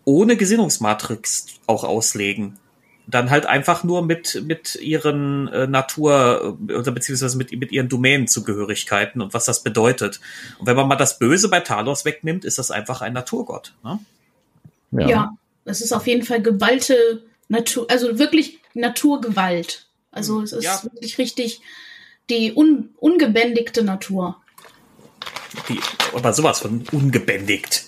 ohne 0.06 0.38
Gesinnungsmatrix 0.38 1.48
auch 1.66 1.84
auslegen. 1.84 2.60
Dann 3.08 3.30
halt 3.30 3.46
einfach 3.46 3.84
nur 3.84 4.06
mit, 4.06 4.44
mit 4.46 4.76
ihren 4.76 5.48
äh, 5.50 5.68
Natur- 5.68 6.58
oder 6.68 6.92
beziehungsweise 6.92 7.38
mit, 7.38 7.52
mit 7.52 7.72
ihren 7.72 7.90
Domänenzugehörigkeiten 7.90 9.22
und 9.22 9.34
was 9.34 9.46
das 9.46 9.64
bedeutet. 9.64 10.20
Und 10.60 10.68
wenn 10.68 10.76
man 10.76 10.88
mal 10.88 10.96
das 10.96 11.20
Böse 11.20 11.50
bei 11.50 11.60
Talos 11.60 12.06
wegnimmt, 12.06 12.46
ist 12.46 12.58
das 12.58 12.72
einfach 12.72 13.02
ein 13.02 13.14
Naturgott. 13.14 13.74
Ne? 13.84 14.00
Ja. 14.92 15.36
es 15.66 15.82
ist 15.82 15.94
auf 15.94 16.06
jeden 16.08 16.24
Fall 16.24 16.42
geballte 16.42 17.24
Natur, 17.48 17.88
also 17.90 18.20
wirklich 18.20 18.60
Naturgewalt. 18.74 19.88
Also 20.12 20.42
es 20.42 20.52
ist 20.54 20.64
Ja. 20.64 20.82
wirklich 20.84 21.18
richtig 21.18 21.62
die 22.30 22.54
un, 22.54 22.90
ungebändigte 22.98 23.84
Natur. 23.84 24.38
Die, 25.68 25.80
aber 26.14 26.34
sowas 26.34 26.60
von 26.60 26.84
ungebändigt. 26.92 27.86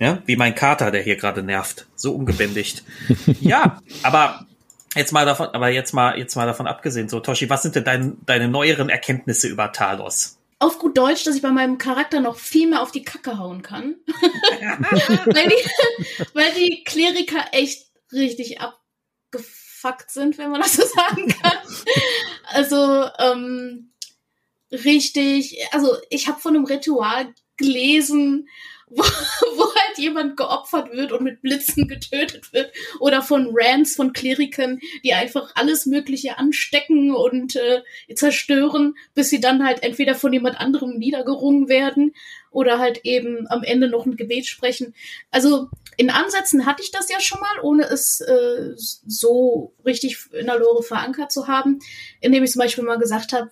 Ja, 0.00 0.22
wie 0.26 0.36
mein 0.36 0.54
Kater, 0.54 0.90
der 0.90 1.02
hier 1.02 1.16
gerade 1.16 1.42
nervt. 1.42 1.86
So 1.94 2.12
ungebändigt. 2.14 2.82
ja, 3.40 3.80
aber 4.02 4.46
jetzt 4.94 5.12
mal 5.12 5.26
davon, 5.26 5.48
aber 5.48 5.68
jetzt 5.68 5.92
mal, 5.92 6.18
jetzt 6.18 6.34
mal 6.34 6.46
davon 6.46 6.66
abgesehen, 6.66 7.08
so 7.08 7.20
Toshi, 7.20 7.48
was 7.50 7.62
sind 7.62 7.76
denn 7.76 7.84
dein, 7.84 8.16
deine 8.26 8.48
neueren 8.48 8.88
Erkenntnisse 8.88 9.48
über 9.48 9.72
Talos? 9.72 10.38
Auf 10.58 10.78
gut 10.78 10.96
Deutsch, 10.98 11.24
dass 11.24 11.36
ich 11.36 11.42
bei 11.42 11.50
meinem 11.50 11.78
Charakter 11.78 12.20
noch 12.20 12.36
viel 12.36 12.68
mehr 12.68 12.82
auf 12.82 12.90
die 12.90 13.04
Kacke 13.04 13.38
hauen 13.38 13.62
kann. 13.62 13.96
weil, 15.26 15.48
die, 15.48 16.24
weil 16.34 16.52
die 16.54 16.82
Kleriker 16.84 17.44
echt 17.52 17.86
richtig 18.12 18.60
ab, 18.60 18.80
abgefuckt 19.80 20.10
sind, 20.10 20.38
wenn 20.38 20.50
man 20.50 20.60
das 20.60 20.74
so 20.74 20.84
sagen 20.84 21.28
kann. 21.28 21.58
also 22.46 23.06
ähm, 23.18 23.92
richtig, 24.70 25.58
also 25.72 25.96
ich 26.10 26.28
habe 26.28 26.40
von 26.40 26.54
einem 26.54 26.64
Ritual 26.64 27.32
gelesen, 27.56 28.48
wo, 28.92 29.02
wo 29.02 29.74
halt 29.74 29.98
jemand 29.98 30.36
geopfert 30.36 30.92
wird 30.92 31.12
und 31.12 31.22
mit 31.22 31.42
Blitzen 31.42 31.86
getötet 31.86 32.52
wird 32.52 32.72
oder 32.98 33.22
von 33.22 33.50
Rants 33.52 33.94
von 33.94 34.12
Klerikern, 34.12 34.80
die 35.04 35.12
einfach 35.12 35.52
alles 35.54 35.86
Mögliche 35.86 36.38
anstecken 36.38 37.14
und 37.14 37.54
äh, 37.54 37.82
zerstören, 38.14 38.96
bis 39.14 39.30
sie 39.30 39.40
dann 39.40 39.64
halt 39.64 39.84
entweder 39.84 40.16
von 40.16 40.32
jemand 40.32 40.58
anderem 40.58 40.98
niedergerungen 40.98 41.68
werden 41.68 42.14
oder 42.50 42.80
halt 42.80 43.04
eben 43.04 43.46
am 43.48 43.62
Ende 43.62 43.88
noch 43.88 44.06
ein 44.06 44.16
Gebet 44.16 44.46
sprechen. 44.46 44.92
Also 45.30 45.68
in 45.96 46.10
Ansätzen 46.10 46.66
hatte 46.66 46.82
ich 46.82 46.90
das 46.90 47.08
ja 47.08 47.20
schon 47.20 47.40
mal, 47.40 47.60
ohne 47.62 47.84
es 47.84 48.20
äh, 48.20 48.72
so 48.74 49.72
richtig 49.84 50.18
in 50.32 50.46
der 50.46 50.58
Lore 50.58 50.82
verankert 50.82 51.30
zu 51.30 51.46
haben, 51.46 51.78
indem 52.20 52.42
ich 52.42 52.50
zum 52.50 52.60
Beispiel 52.60 52.82
mal 52.82 52.98
gesagt 52.98 53.32
habe, 53.32 53.50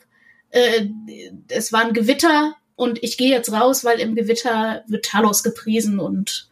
äh, 0.51 0.87
es 1.49 1.73
war 1.73 1.85
ein 1.85 1.93
Gewitter 1.93 2.57
und 2.79 3.03
ich 3.03 3.19
gehe 3.19 3.31
jetzt 3.31 3.51
raus, 3.51 3.85
weil 3.85 3.99
im 3.99 4.15
Gewitter 4.15 4.85
wird 4.87 5.05
Talos 5.05 5.43
gepriesen 5.43 5.99
und 5.99 6.49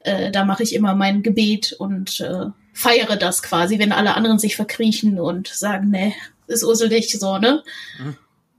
äh, 0.00 0.32
da 0.32 0.44
mache 0.44 0.64
ich 0.64 0.74
immer 0.74 0.96
mein 0.96 1.22
Gebet 1.22 1.72
und 1.78 2.18
äh, 2.18 2.46
feiere 2.72 3.14
das 3.16 3.40
quasi, 3.40 3.78
wenn 3.78 3.92
alle 3.92 4.14
anderen 4.14 4.40
sich 4.40 4.56
verkriechen 4.56 5.20
und 5.20 5.46
sagen, 5.46 5.90
ne, 5.90 6.12
ist 6.48 6.64
urselig 6.64 7.16
so, 7.16 7.38
ne? 7.38 7.62
Mhm. 8.00 8.16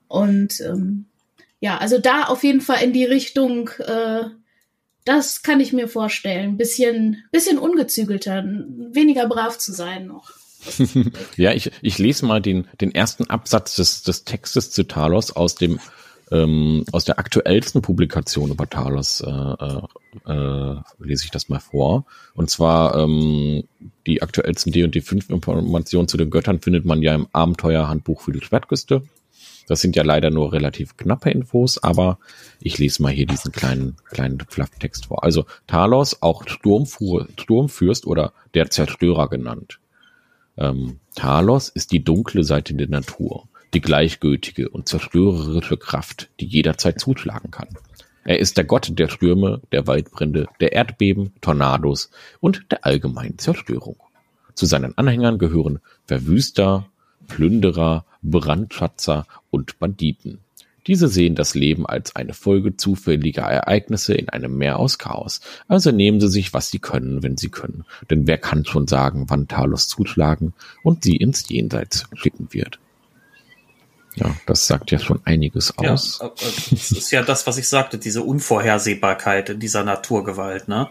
Und 0.08 0.62
ähm, 0.62 1.06
ja, 1.60 1.80
also 1.80 2.00
da 2.00 2.24
auf 2.24 2.46
jeden 2.46 2.62
Fall 2.62 2.82
in 2.82 2.94
die 2.94 3.04
Richtung, 3.04 3.72
äh, 3.80 4.24
das 5.04 5.44
kann 5.44 5.60
ich 5.60 5.74
mir 5.74 5.90
vorstellen. 5.90 6.56
Bisschen, 6.56 7.26
bisschen 7.34 7.58
ungezügelter, 7.60 8.46
weniger 8.46 9.28
brav 9.28 9.58
zu 9.58 9.74
sein 9.74 10.08
noch. 10.08 10.32
ja, 11.36 11.52
ich, 11.52 11.72
ich 11.82 11.98
lese 11.98 12.26
mal 12.26 12.42
den, 12.42 12.70
den 12.80 12.96
ersten 12.96 13.30
Absatz 13.30 13.76
des, 13.76 14.04
des 14.04 14.24
Textes 14.24 14.72
zu 14.72 14.84
Talos 14.84 15.32
aus 15.32 15.56
dem 15.56 15.82
ähm, 16.32 16.86
aus 16.92 17.06
der 17.06 17.20
aktuellsten 17.20 17.82
Publikation 17.82 18.52
über 18.52 18.70
Talos 18.70 19.22
äh, 19.22 19.30
äh, 19.30 19.82
äh, 20.26 20.76
lese 21.00 21.26
ich 21.26 21.32
das 21.32 21.50
mal 21.50 21.60
vor. 21.60 22.06
Und 22.34 22.50
zwar 22.50 22.96
ähm, 22.96 23.64
die 24.08 24.22
aktuellsten 24.22 24.72
D&D 24.72 25.02
5 25.02 25.30
Informationen 25.30 26.08
zu 26.08 26.18
den 26.18 26.30
Göttern 26.30 26.62
findet 26.62 26.86
man 26.86 27.02
ja 27.02 27.14
im 27.14 27.28
Abenteuerhandbuch 27.34 28.22
für 28.22 28.32
die 28.32 28.44
Schwertküste. 28.44 29.04
Das 29.68 29.82
sind 29.82 29.96
ja 29.96 30.04
leider 30.04 30.32
nur 30.32 30.54
relativ 30.54 30.98
knappe 30.98 31.30
Infos, 31.30 31.82
aber 31.82 32.18
ich 32.60 32.78
lese 32.78 33.04
mal 33.04 33.12
hier 33.12 33.28
diesen 33.28 33.52
kleinen, 33.52 33.96
kleinen 34.10 34.40
Flufftext 34.50 35.08
vor. 35.08 35.24
Also 35.24 35.46
Talos, 35.68 36.22
auch 36.22 36.48
Sturmfuhr, 36.48 37.28
Sturmfürst 37.38 38.08
oder 38.08 38.34
der 38.54 38.70
Zerstörer 38.70 39.30
genannt. 39.30 39.80
Ähm, 40.58 41.00
Talos 41.16 41.70
ist 41.70 41.92
die 41.92 42.04
dunkle 42.04 42.44
Seite 42.44 42.74
der 42.74 42.90
Natur 42.90 43.48
die 43.74 43.82
gleichgültige 43.82 44.70
und 44.70 44.90
zerstörerische 44.90 45.78
Kraft, 45.78 46.30
die 46.40 46.46
jederzeit 46.46 47.00
zuschlagen 47.00 47.52
kann. 47.52 47.70
Er 48.24 48.40
ist 48.40 48.58
der 48.58 48.66
Gott 48.66 48.92
der 49.00 49.10
Stürme, 49.10 49.62
der 49.72 49.88
Waldbrände, 49.88 50.48
der 50.60 50.74
Erdbeben, 50.74 51.34
Tornados 51.42 52.12
und 52.40 52.66
der 52.70 52.86
allgemeinen 52.86 53.40
Zerstörung. 53.40 53.98
Zu 54.54 54.66
seinen 54.66 54.98
Anhängern 54.98 55.40
gehören 55.40 55.80
Verwüster, 56.06 56.88
Plünderer, 57.28 58.06
Brandschatzer 58.22 59.26
und 59.50 59.80
Banditen. 59.80 60.40
Diese 60.88 61.08
sehen 61.08 61.36
das 61.36 61.56
Leben 61.56 61.86
als 61.86 62.16
eine 62.16 62.34
Folge 62.34 62.76
zufälliger 62.76 63.44
Ereignisse 63.44 64.14
in 64.14 64.30
einem 64.30 64.58
Meer 64.58 64.80
aus 64.80 64.98
Chaos. 64.98 65.40
Also 65.68 65.92
nehmen 65.92 66.20
sie 66.20 66.28
sich, 66.28 66.54
was 66.54 66.72
sie 66.72 66.80
können, 66.80 67.24
wenn 67.24 67.38
sie 67.38 67.50
können. 67.50 67.86
Denn 68.10 68.28
wer 68.28 68.38
kann 68.38 68.66
schon 68.66 68.88
sagen, 68.88 69.30
wann 69.30 69.48
Talos 69.48 69.88
zuschlagen 69.88 70.54
und 70.84 71.04
sie 71.04 71.16
ins 71.16 71.48
Jenseits 71.48 72.08
schicken 72.14 72.48
wird? 72.52 72.81
Ja, 74.16 74.36
das 74.46 74.68
sagt 74.68 74.92
ja 74.92 75.00
schon 75.00 75.22
einiges 75.24 75.78
aus. 75.78 76.20
Ja, 76.22 76.30
das 76.30 76.92
ist 76.92 77.12
ja 77.12 77.24
das, 77.24 77.48
was 77.48 77.58
ich 77.58 77.68
sagte, 77.68 77.98
diese 77.98 78.24
Unvorhersehbarkeit 78.24 79.50
in 79.50 79.60
dieser 79.60 79.84
Naturgewalt, 79.84 80.68
ne? 80.68 80.90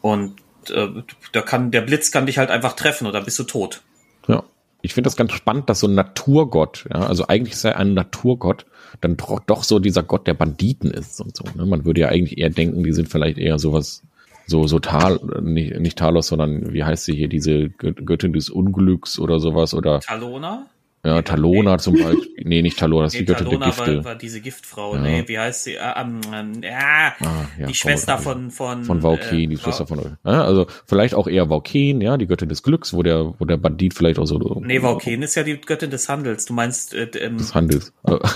Und 0.00 0.40
äh, 0.70 0.88
da 1.32 1.42
kann 1.42 1.70
der 1.70 1.80
Blitz 1.80 2.10
kann 2.10 2.26
dich 2.26 2.38
halt 2.38 2.50
einfach 2.50 2.74
treffen 2.74 3.06
oder 3.06 3.22
bist 3.22 3.38
du 3.38 3.44
tot. 3.44 3.82
Ja. 4.28 4.44
Ich 4.82 4.92
finde 4.92 5.08
das 5.08 5.16
ganz 5.16 5.32
spannend, 5.32 5.70
dass 5.70 5.80
so 5.80 5.86
ein 5.86 5.94
Naturgott, 5.94 6.86
ja, 6.92 7.06
also 7.06 7.26
eigentlich 7.26 7.54
ist 7.54 7.64
er 7.64 7.78
ein 7.78 7.94
Naturgott, 7.94 8.66
dann 9.00 9.16
doch, 9.16 9.40
doch 9.40 9.64
so 9.64 9.78
dieser 9.78 10.02
Gott 10.02 10.26
der 10.26 10.34
Banditen 10.34 10.90
ist 10.90 11.20
und 11.20 11.34
so. 11.34 11.44
Ne? 11.54 11.64
Man 11.64 11.84
würde 11.84 12.02
ja 12.02 12.08
eigentlich 12.08 12.38
eher 12.38 12.50
denken, 12.50 12.84
die 12.84 12.92
sind 12.92 13.08
vielleicht 13.08 13.38
eher 13.38 13.58
sowas, 13.58 14.02
so, 14.46 14.66
so 14.66 14.78
Tal, 14.78 15.20
nicht, 15.40 15.78
nicht 15.80 15.98
Talos, 15.98 16.26
sondern 16.26 16.72
wie 16.72 16.84
heißt 16.84 17.06
sie 17.06 17.14
hier, 17.14 17.28
diese 17.28 17.70
Göttin 17.70 18.34
des 18.34 18.50
Unglücks 18.50 19.18
oder 19.18 19.40
sowas 19.40 19.72
oder. 19.72 20.00
Talona? 20.00 20.66
Ja, 21.04 21.20
Talona 21.22 21.78
zum 21.78 21.94
Beispiel. 21.94 22.30
Nee, 22.46 22.60
nicht 22.60 22.78
Talona, 22.78 23.04
das 23.04 23.14
ist 23.14 23.20
nee, 23.20 23.26
die 23.26 23.32
Göttin 23.32 23.46
Talona 23.46 23.66
der 23.66 23.74
Gifte. 23.74 23.96
War, 23.98 24.04
war 24.04 24.14
diese 24.16 24.40
Giftfrau. 24.40 24.96
Ja. 24.96 25.00
Nee, 25.00 25.24
wie 25.26 25.38
heißt 25.38 25.64
sie? 25.64 25.74
Äh, 25.74 25.94
ähm, 25.96 26.20
ja, 26.62 27.14
ah, 27.20 27.46
ja, 27.58 27.66
die 27.66 27.74
Schwester 27.74 28.18
von 28.18 28.50
von 28.50 28.84
von 28.84 29.00
Vauken, 29.00 29.38
äh, 29.38 29.46
die 29.46 29.56
Schwester 29.56 29.86
von 29.86 29.98
ja, 30.24 30.44
also 30.44 30.66
vielleicht 30.84 31.14
auch 31.14 31.26
eher 31.26 31.48
Vauken, 31.48 32.02
ja, 32.02 32.18
die 32.18 32.26
Göttin 32.26 32.50
des 32.50 32.62
Glücks, 32.62 32.92
wo 32.92 33.02
der 33.02 33.34
wo 33.38 33.44
der 33.46 33.56
Bandit 33.56 33.94
vielleicht 33.94 34.18
auch 34.18 34.26
so 34.26 34.60
Nee, 34.62 34.80
Vauken 34.80 35.22
ist 35.22 35.36
ja 35.36 35.42
die 35.42 35.58
Göttin 35.58 35.90
des 35.90 36.08
Handels. 36.08 36.44
Du 36.44 36.52
meinst 36.52 36.92
äh, 36.92 37.04
ähm, 37.18 37.38
des 37.38 37.54
Handels. 37.54 37.92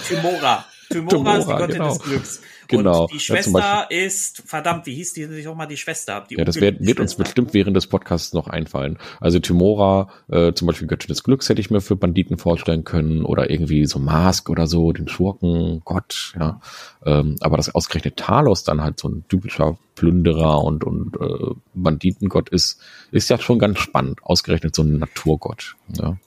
Timora. 0.08 0.64
Timora, 0.88 1.09
Timora 1.09 1.37
ist 1.37 1.49
die 1.49 1.52
Göttin 1.52 1.73
genau. 1.75 1.88
des 1.88 1.99
Glücks. 1.99 2.42
Genau. 2.68 3.02
Und 3.02 3.12
die 3.12 3.21
Schwester 3.21 3.59
ja, 3.59 3.83
ist, 3.83 4.42
verdammt, 4.45 4.85
wie 4.87 4.95
hieß 4.95 5.14
die 5.14 5.25
sich 5.25 5.49
auch 5.49 5.54
mal 5.54 5.66
die 5.66 5.78
Schwester? 5.78 6.26
Die 6.28 6.37
ja, 6.37 6.45
das 6.45 6.61
wird, 6.61 6.85
wird 6.85 7.00
uns 7.00 7.14
bestimmt 7.14 7.54
während 7.54 7.75
des 7.76 7.87
Podcasts 7.87 8.35
noch 8.35 8.47
einfallen. 8.47 8.99
Also 9.21 9.38
Timora, 9.38 10.11
äh, 10.28 10.52
zum 10.52 10.66
Beispiel 10.66 10.87
Göttin 10.87 11.09
des 11.09 11.25
Glücks 11.25 11.49
hätte 11.49 11.61
ich 11.61 11.71
mir 11.71 11.80
für 11.80 11.97
Banditen 11.97 12.37
vorstellen 12.37 12.85
können 12.85 13.25
oder 13.25 13.49
irgendwie 13.49 13.87
so 13.87 13.99
Mask 13.99 14.50
oder 14.50 14.66
so, 14.66 14.92
den 14.92 15.09
Schurken, 15.09 15.80
Gott, 15.85 16.35
ja. 16.38 16.61
Ähm, 17.07 17.37
aber 17.40 17.57
das 17.57 17.75
ausgerechnet 17.75 18.18
Talos 18.18 18.64
dann 18.64 18.83
halt 18.83 19.00
so 19.00 19.09
ein 19.09 19.25
typischer 19.28 19.78
Plünderer 19.95 20.62
und, 20.62 20.85
und 20.85 21.16
äh, 21.16 21.54
Banditengott 21.75 22.50
ist, 22.50 22.80
ist 23.11 23.30
ja 23.30 23.38
schon 23.38 23.59
ganz 23.59 23.78
spannend. 23.78 24.21
Ausgerechnet 24.23 24.75
so 24.75 24.83
ein 24.83 24.99
Naturgott, 24.99 25.75
ja. 25.95 26.18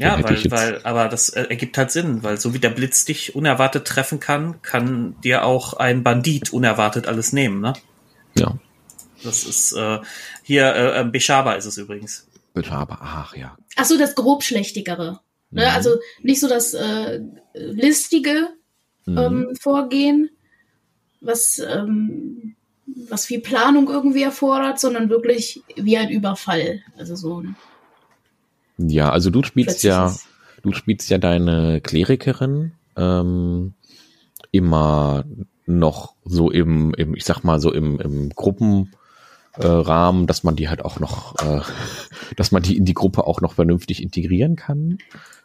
Ja, 0.00 0.22
weil, 0.22 0.50
weil, 0.50 0.80
aber 0.84 1.08
das 1.08 1.28
äh, 1.30 1.42
ergibt 1.48 1.76
halt 1.76 1.90
Sinn, 1.90 2.22
weil 2.22 2.38
so 2.38 2.54
wie 2.54 2.60
der 2.60 2.70
Blitz 2.70 3.04
dich 3.04 3.34
unerwartet 3.34 3.84
treffen 3.84 4.20
kann, 4.20 4.62
kann 4.62 5.20
dir 5.22 5.44
auch 5.44 5.74
ein 5.74 6.04
Bandit 6.04 6.52
unerwartet 6.52 7.08
alles 7.08 7.32
nehmen, 7.32 7.60
ne? 7.60 7.72
Ja. 8.36 8.56
Das 9.24 9.42
ist 9.42 9.72
äh, 9.72 9.98
hier 10.44 10.72
äh, 10.72 11.00
ähm, 11.00 11.10
Beshaba 11.10 11.54
ist 11.54 11.64
es 11.64 11.78
übrigens. 11.78 12.28
Beshaba, 12.54 12.98
ach 13.02 13.34
ja. 13.34 13.56
Ach 13.74 13.84
so, 13.84 13.98
das 13.98 14.14
grobschlächtigere. 14.14 15.18
Ne? 15.50 15.62
Mhm. 15.62 15.74
Also 15.74 15.96
nicht 16.22 16.40
so 16.40 16.48
das 16.48 16.74
äh, 16.74 17.20
listige 17.54 18.50
mhm. 19.06 19.18
ähm, 19.18 19.56
Vorgehen, 19.60 20.30
was 21.20 21.58
ähm, 21.58 22.54
was 23.08 23.26
viel 23.26 23.40
Planung 23.40 23.88
irgendwie 23.88 24.22
erfordert, 24.22 24.80
sondern 24.80 25.10
wirklich 25.10 25.62
wie 25.76 25.98
ein 25.98 26.10
Überfall. 26.10 26.82
Also 26.96 27.16
so 27.16 27.40
ein 27.40 27.56
ja, 28.78 29.10
also 29.10 29.30
du 29.30 29.42
spielst 29.42 29.82
ja, 29.82 30.14
du 30.62 30.72
spielst 30.72 31.10
ja 31.10 31.18
deine 31.18 31.80
Klerikerin 31.80 32.72
ähm, 32.96 33.74
immer 34.52 35.24
noch 35.66 36.14
so 36.24 36.50
im, 36.50 36.94
im, 36.94 37.14
ich 37.14 37.24
sag 37.24 37.42
mal 37.44 37.60
so 37.60 37.72
im, 37.72 38.00
im 38.00 38.30
Gruppenrahmen, 38.30 40.22
äh, 40.22 40.26
dass 40.26 40.44
man 40.44 40.56
die 40.56 40.68
halt 40.68 40.84
auch 40.84 41.00
noch, 41.00 41.34
äh, 41.42 41.60
dass 42.36 42.52
man 42.52 42.62
die 42.62 42.76
in 42.76 42.84
die 42.84 42.94
Gruppe 42.94 43.26
auch 43.26 43.40
noch 43.40 43.54
vernünftig 43.54 44.02
integrieren 44.02 44.56
kann. 44.56 44.98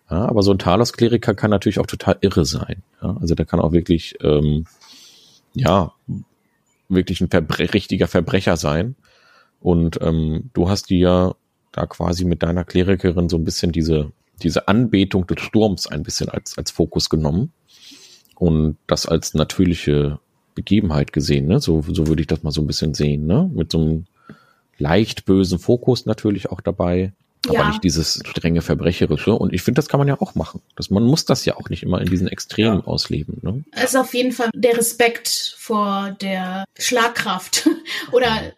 Ja, 0.10 0.26
aber 0.28 0.44
so 0.44 0.52
ein 0.52 0.60
Talos-Kleriker 0.60 1.34
kann 1.34 1.50
natürlich 1.50 1.80
auch 1.80 1.88
total 1.88 2.18
irre 2.22 2.46
sein. 2.46 2.84
Ja, 3.02 3.18
also 3.20 3.36
der 3.36 3.46
kann 3.46 3.60
auch 3.60 3.72
wirklich, 3.72 4.16
ähm, 4.22 4.66
ja, 5.54 5.94
wirklich 6.90 7.22
ein 7.22 7.30
Verbre 7.30 7.74
richtiger 7.74 8.08
Verbrecher 8.08 8.58
sein. 8.58 8.96
Und 9.60 10.00
ähm, 10.02 10.50
du 10.54 10.70
hast 10.70 10.90
die 10.90 11.00
ja 11.00 11.36
da 11.74 11.86
quasi 11.86 12.24
mit 12.24 12.42
deiner 12.44 12.64
Klerikerin 12.64 13.28
so 13.28 13.38
ein 13.38 13.44
bisschen 13.44 13.74
diese, 13.74 14.12
diese 14.42 14.70
Anbetung 14.70 15.28
des 15.28 15.42
Sturms 15.42 15.88
ein 15.88 16.04
bisschen 16.04 16.30
als, 16.30 16.58
als 16.58 16.72
Fokus 16.72 17.10
genommen 17.10 17.52
und 18.36 18.78
das 18.88 19.06
als 19.06 19.34
natürliche 19.34 20.20
Begebenheit 20.56 21.12
gesehen, 21.12 21.48
ne? 21.48 21.60
So, 21.60 21.82
so 21.82 22.08
würde 22.08 22.22
ich 22.22 22.28
das 22.28 22.44
mal 22.44 22.52
so 22.52 22.62
ein 22.62 22.68
bisschen 22.68 22.94
sehen, 22.94 23.26
ne? 23.26 23.50
Mit 23.54 23.72
so 23.72 23.80
einem 23.80 24.06
leicht 24.78 25.26
bösen 25.26 25.60
Fokus 25.60 26.06
natürlich 26.06 26.52
auch 26.52 26.62
dabei, 26.62 27.12
aber 27.48 27.58
ja. 27.58 27.68
nicht 27.70 27.84
dieses 27.84 28.22
strenge 28.24 28.62
Verbrecherische. 28.62 29.34
Und 29.34 29.52
ich 29.52 29.64
finde, 29.64 29.80
das 29.80 29.90
kann 29.90 30.00
man 30.00 30.08
ja 30.08 30.22
auch 30.22 30.36
machen. 30.36 30.62
Das, 30.76 30.92
man 30.92 31.04
muss 31.04 31.26
das 31.26 31.44
ja 31.46 31.58
auch 31.58 31.70
nicht 31.70 31.84
immer 31.84 32.02
in 32.02 32.10
diesen 32.10 32.28
Extremen 32.28 32.80
ja. 32.80 32.86
ausleben. 32.86 33.40
Ne? 33.42 33.64
Es 33.72 33.92
ist 33.92 33.96
auf 33.96 34.14
jeden 34.14 34.32
Fall 34.32 34.50
der 34.54 34.78
Respekt 34.78 35.56
vor 35.58 36.16
der 36.22 36.66
Schlagkraft. 36.78 37.68
Oder 38.12 38.54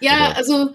ja, 0.00 0.30
Oder 0.30 0.36
also 0.36 0.74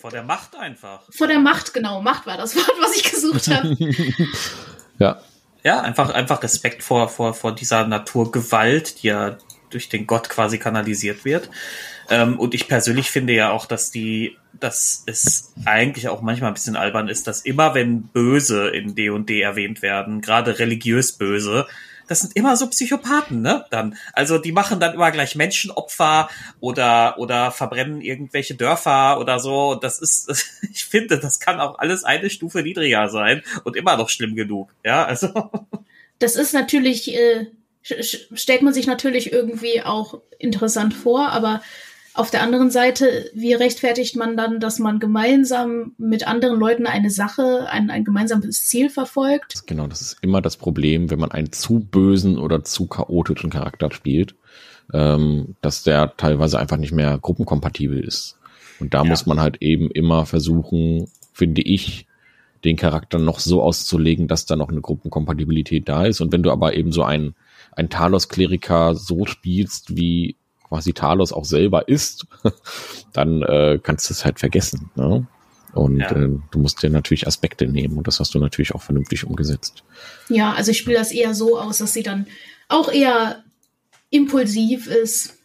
vor 0.00 0.10
der 0.10 0.22
Macht 0.22 0.56
einfach. 0.56 1.02
Vor 1.10 1.26
der 1.26 1.38
Macht, 1.38 1.74
genau. 1.74 2.00
Macht 2.00 2.26
war 2.26 2.36
das 2.36 2.56
Wort, 2.56 2.74
was 2.80 2.96
ich 2.96 3.10
gesucht 3.10 3.48
habe. 3.48 3.76
ja. 4.98 5.20
Ja, 5.62 5.80
einfach, 5.80 6.10
einfach 6.10 6.42
Respekt 6.42 6.84
vor, 6.84 7.08
vor, 7.08 7.34
vor 7.34 7.52
dieser 7.52 7.86
Naturgewalt, 7.86 9.02
die 9.02 9.08
ja 9.08 9.36
durch 9.70 9.88
den 9.88 10.06
Gott 10.06 10.28
quasi 10.28 10.58
kanalisiert 10.58 11.24
wird. 11.24 11.50
Ähm, 12.08 12.38
und 12.38 12.54
ich 12.54 12.68
persönlich 12.68 13.10
finde 13.10 13.32
ja 13.32 13.50
auch, 13.50 13.66
dass 13.66 13.90
die 13.90 14.36
dass 14.60 15.02
es 15.06 15.52
eigentlich 15.64 16.08
auch 16.08 16.22
manchmal 16.22 16.50
ein 16.50 16.54
bisschen 16.54 16.76
albern 16.76 17.08
ist, 17.08 17.26
dass 17.26 17.42
immer 17.42 17.74
wenn 17.74 18.02
Böse 18.04 18.68
in 18.68 18.94
D&D 18.94 19.40
erwähnt 19.40 19.82
werden, 19.82 20.20
gerade 20.20 20.58
religiös 20.58 21.12
Böse, 21.12 21.66
das 22.06 22.20
sind 22.20 22.36
immer 22.36 22.56
so 22.56 22.68
Psychopathen, 22.68 23.42
ne? 23.42 23.64
Dann, 23.70 23.96
also 24.12 24.38
die 24.38 24.52
machen 24.52 24.80
dann 24.80 24.94
immer 24.94 25.10
gleich 25.10 25.34
Menschenopfer 25.34 26.28
oder 26.60 27.18
oder 27.18 27.50
verbrennen 27.50 28.00
irgendwelche 28.00 28.54
Dörfer 28.54 29.18
oder 29.20 29.38
so. 29.40 29.74
Das 29.74 29.98
ist, 29.98 30.58
ich 30.70 30.84
finde, 30.84 31.18
das 31.18 31.40
kann 31.40 31.60
auch 31.60 31.78
alles 31.78 32.04
eine 32.04 32.30
Stufe 32.30 32.62
niedriger 32.62 33.08
sein 33.08 33.42
und 33.64 33.76
immer 33.76 33.96
noch 33.96 34.08
schlimm 34.08 34.34
genug. 34.34 34.70
Ja, 34.84 35.04
also. 35.04 35.50
Das 36.18 36.36
ist 36.36 36.54
natürlich, 36.54 37.14
äh, 37.14 37.46
stellt 37.82 38.62
man 38.62 38.72
sich 38.72 38.86
natürlich 38.86 39.32
irgendwie 39.32 39.82
auch 39.82 40.20
interessant 40.38 40.94
vor, 40.94 41.28
aber 41.28 41.60
auf 42.16 42.30
der 42.30 42.42
anderen 42.42 42.70
Seite, 42.70 43.30
wie 43.34 43.52
rechtfertigt 43.52 44.16
man 44.16 44.36
dann, 44.36 44.58
dass 44.58 44.78
man 44.78 44.98
gemeinsam 44.98 45.92
mit 45.98 46.26
anderen 46.26 46.58
Leuten 46.58 46.86
eine 46.86 47.10
Sache, 47.10 47.66
ein, 47.70 47.90
ein 47.90 48.04
gemeinsames 48.04 48.64
Ziel 48.64 48.88
verfolgt? 48.88 49.66
Genau, 49.66 49.86
das 49.86 50.00
ist 50.00 50.18
immer 50.22 50.40
das 50.40 50.56
Problem, 50.56 51.10
wenn 51.10 51.18
man 51.18 51.30
einen 51.30 51.52
zu 51.52 51.80
bösen 51.80 52.38
oder 52.38 52.64
zu 52.64 52.86
chaotischen 52.86 53.50
Charakter 53.50 53.90
spielt, 53.92 54.34
ähm, 54.94 55.56
dass 55.60 55.82
der 55.82 56.16
teilweise 56.16 56.58
einfach 56.58 56.78
nicht 56.78 56.92
mehr 56.92 57.18
gruppenkompatibel 57.18 58.00
ist. 58.00 58.38
Und 58.80 58.94
da 58.94 59.02
ja. 59.02 59.10
muss 59.10 59.26
man 59.26 59.40
halt 59.40 59.58
eben 59.60 59.90
immer 59.90 60.24
versuchen, 60.26 61.08
finde 61.32 61.62
ich, 61.62 62.06
den 62.64 62.76
Charakter 62.76 63.18
noch 63.18 63.40
so 63.40 63.62
auszulegen, 63.62 64.26
dass 64.26 64.46
da 64.46 64.56
noch 64.56 64.70
eine 64.70 64.80
Gruppenkompatibilität 64.80 65.88
da 65.88 66.06
ist. 66.06 66.20
Und 66.20 66.32
wenn 66.32 66.42
du 66.42 66.50
aber 66.50 66.74
eben 66.74 66.92
so 66.92 67.02
ein, 67.02 67.34
ein 67.72 67.90
Talos-Kleriker 67.90 68.94
so 68.94 69.26
spielst, 69.26 69.96
wie 69.96 70.36
quasi 70.68 70.92
Talos 70.92 71.32
auch 71.32 71.44
selber 71.44 71.88
ist, 71.88 72.26
dann 73.12 73.42
äh, 73.42 73.78
kannst 73.82 74.08
du 74.08 74.14
es 74.14 74.24
halt 74.24 74.38
vergessen. 74.38 74.90
Ne? 74.94 75.26
Und 75.72 75.98
ja. 75.98 76.10
äh, 76.10 76.30
du 76.50 76.58
musst 76.58 76.82
dir 76.82 76.90
natürlich 76.90 77.26
Aspekte 77.26 77.66
nehmen 77.66 77.98
und 77.98 78.06
das 78.06 78.18
hast 78.18 78.34
du 78.34 78.38
natürlich 78.38 78.74
auch 78.74 78.82
vernünftig 78.82 79.24
umgesetzt. 79.24 79.84
Ja, 80.28 80.52
also 80.54 80.70
ich 80.70 80.78
spiele 80.78 80.96
das 80.98 81.12
eher 81.12 81.34
so 81.34 81.58
aus, 81.58 81.78
dass 81.78 81.92
sie 81.92 82.02
dann 82.02 82.26
auch 82.68 82.90
eher 82.90 83.44
impulsiv 84.10 84.86
ist, 84.86 85.38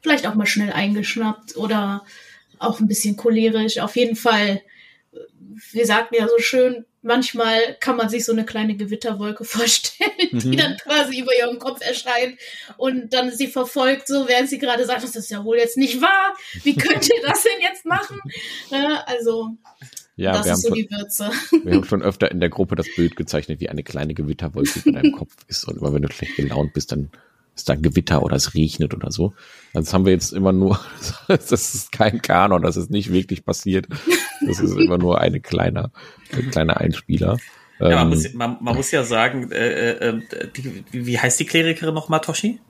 vielleicht 0.00 0.26
auch 0.26 0.34
mal 0.34 0.46
schnell 0.46 0.72
eingeschnappt 0.72 1.56
oder 1.56 2.04
auch 2.58 2.80
ein 2.80 2.88
bisschen 2.88 3.16
cholerisch. 3.16 3.78
Auf 3.78 3.96
jeden 3.96 4.16
Fall, 4.16 4.62
wir 5.72 5.86
sagten 5.86 6.14
ja 6.16 6.28
so 6.28 6.38
schön, 6.38 6.84
manchmal 7.04 7.76
kann 7.80 7.96
man 7.96 8.08
sich 8.08 8.24
so 8.24 8.32
eine 8.32 8.44
kleine 8.44 8.76
Gewitterwolke 8.76 9.44
vorstellen, 9.44 10.10
mhm. 10.32 10.38
die 10.40 10.56
dann 10.56 10.76
quasi 10.78 11.20
über 11.20 11.36
ihrem 11.38 11.58
Kopf 11.58 11.80
erscheint 11.86 12.38
und 12.76 13.12
dann 13.12 13.30
sie 13.30 13.46
verfolgt, 13.46 14.08
so 14.08 14.26
während 14.26 14.48
sie 14.48 14.58
gerade 14.58 14.84
sagt, 14.84 15.04
das 15.04 15.14
ist 15.14 15.30
ja 15.30 15.44
wohl 15.44 15.58
jetzt 15.58 15.76
nicht 15.76 16.00
wahr. 16.00 16.34
Wie 16.62 16.74
könnt 16.74 17.08
ihr 17.08 17.22
das 17.22 17.42
denn 17.42 17.60
jetzt 17.60 17.84
machen? 17.84 18.20
also 19.06 19.50
ja, 20.16 20.32
das 20.32 20.46
ist 20.46 20.62
so 20.62 20.68
schon, 20.68 20.76
die 20.76 20.90
Würze. 20.90 21.30
Wir 21.64 21.74
haben 21.74 21.84
schon 21.84 22.02
öfter 22.02 22.30
in 22.30 22.40
der 22.40 22.48
Gruppe 22.48 22.76
das 22.76 22.86
Bild 22.94 23.16
gezeichnet, 23.16 23.60
wie 23.60 23.68
eine 23.68 23.82
kleine 23.82 24.14
Gewitterwolke 24.14 24.80
über 24.80 24.92
deinem 24.92 25.12
Kopf 25.12 25.34
ist. 25.48 25.64
Und 25.66 25.78
immer 25.78 25.92
wenn 25.92 26.02
du 26.02 26.12
schlecht 26.12 26.36
gelaunt 26.36 26.72
bist, 26.72 26.92
dann 26.92 27.10
ist 27.54 27.68
da 27.68 27.74
ein 27.74 27.82
Gewitter 27.82 28.22
oder 28.22 28.36
es 28.36 28.54
regnet 28.54 28.94
oder 28.94 29.10
so. 29.10 29.34
Also 29.72 29.86
das 29.86 29.94
haben 29.94 30.04
wir 30.04 30.12
jetzt 30.12 30.32
immer 30.32 30.52
nur, 30.52 30.80
das 31.28 31.52
ist 31.52 31.92
kein 31.92 32.22
Kanon, 32.22 32.62
das 32.62 32.76
ist 32.76 32.90
nicht 32.90 33.12
wirklich 33.12 33.44
passiert. 33.44 33.86
Das 34.46 34.60
ist 34.60 34.76
immer 34.76 34.98
nur 34.98 35.20
eine 35.20 35.40
kleine, 35.40 35.90
ein 36.32 36.50
kleiner 36.50 36.78
Einspieler. 36.78 37.38
Ja, 37.80 37.88
man, 37.88 37.98
ähm, 38.02 38.08
muss, 38.08 38.34
man, 38.34 38.56
man, 38.60 38.76
muss, 38.76 38.90
ja 38.90 39.04
sagen, 39.04 39.50
äh, 39.50 39.90
äh, 39.90 40.08
ähm, 40.08 40.22
die, 40.56 40.84
wie 40.92 41.18
heißt 41.18 41.40
die 41.40 41.44
Klerikerin 41.44 41.94
nochmal, 41.94 42.20
Toshi? 42.20 42.60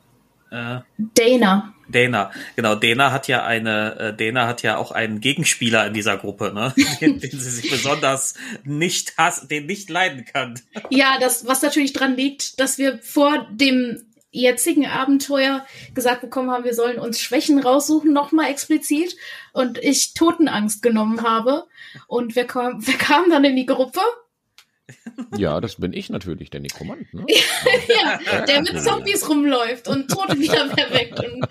Äh, 0.50 0.80
Dana. 0.98 1.74
Dana, 1.88 2.30
genau. 2.56 2.74
Dana 2.76 3.12
hat 3.12 3.28
ja 3.28 3.44
eine, 3.44 3.98
äh, 3.98 4.16
Dana 4.16 4.46
hat 4.46 4.62
ja 4.62 4.78
auch 4.78 4.92
einen 4.92 5.20
Gegenspieler 5.20 5.87
in 5.87 5.92
dieser 5.92 6.16
Gruppe, 6.16 6.52
ne? 6.54 6.72
den, 7.00 7.20
den 7.20 7.30
sie 7.30 7.50
sich 7.50 7.70
besonders 7.70 8.35
nicht 8.64 9.18
hassen, 9.18 9.48
den 9.48 9.66
nicht 9.66 9.90
leiden 9.90 10.24
kann. 10.24 10.58
Ja, 10.88 11.18
das, 11.20 11.46
was 11.46 11.61
natürlich 11.61 11.92
dran 11.92 12.16
liegt, 12.16 12.58
dass 12.61 12.78
wir 12.78 12.98
vor 13.02 13.46
dem 13.50 14.02
jetzigen 14.34 14.86
Abenteuer 14.86 15.64
gesagt 15.94 16.20
bekommen 16.20 16.50
haben, 16.50 16.64
wir 16.64 16.74
sollen 16.74 16.98
uns 16.98 17.20
Schwächen 17.20 17.58
raussuchen, 17.58 18.12
nochmal 18.12 18.50
explizit. 18.50 19.16
Und 19.52 19.78
ich 19.78 20.14
Totenangst 20.14 20.82
genommen 20.82 21.22
habe. 21.22 21.64
Und 22.08 22.36
wer 22.36 22.46
kam, 22.46 22.78
wer 22.86 22.94
kam 22.94 23.30
dann 23.30 23.44
in 23.44 23.56
die 23.56 23.66
Gruppe? 23.66 24.00
Ja, 25.36 25.62
das 25.62 25.76
bin 25.76 25.94
ich 25.94 26.10
natürlich, 26.10 26.50
der 26.50 26.60
Nekromant, 26.60 27.12
ne? 27.14 27.24
ja, 27.88 28.44
der 28.44 28.60
mit 28.60 28.82
Zombies 28.82 29.26
rumläuft 29.28 29.88
und 29.88 30.10
Tote 30.10 30.38
wieder 30.38 30.66
erweckt 30.76 31.20
und 31.20 31.46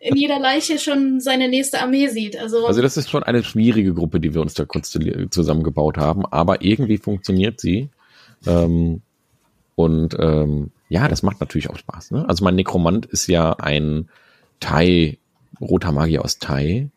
in 0.00 0.16
jeder 0.16 0.38
Leiche 0.38 0.78
schon 0.78 1.20
seine 1.20 1.48
nächste 1.48 1.82
Armee 1.82 2.08
sieht. 2.08 2.38
Also, 2.38 2.66
also 2.66 2.80
das 2.80 2.96
ist 2.96 3.10
schon 3.10 3.22
eine 3.22 3.44
schwierige 3.44 3.92
Gruppe, 3.92 4.18
die 4.18 4.32
wir 4.32 4.40
uns 4.40 4.54
da 4.54 4.64
zusammengebaut 5.30 5.98
haben, 5.98 6.24
aber 6.24 6.62
irgendwie 6.62 6.96
funktioniert 6.96 7.60
sie. 7.60 7.90
Ähm, 8.46 9.02
und 9.74 10.16
ähm, 10.18 10.70
ja, 10.90 11.06
das 11.06 11.22
macht 11.22 11.40
natürlich 11.40 11.70
auch 11.70 11.78
Spaß. 11.78 12.10
Ne? 12.10 12.28
Also 12.28 12.44
mein 12.44 12.56
Nekromant 12.56 13.06
ist 13.06 13.28
ja 13.28 13.52
ein 13.52 14.08
Thai, 14.58 15.18
roter 15.60 15.92
Magier 15.92 16.24
aus 16.24 16.38
Thai, 16.38 16.90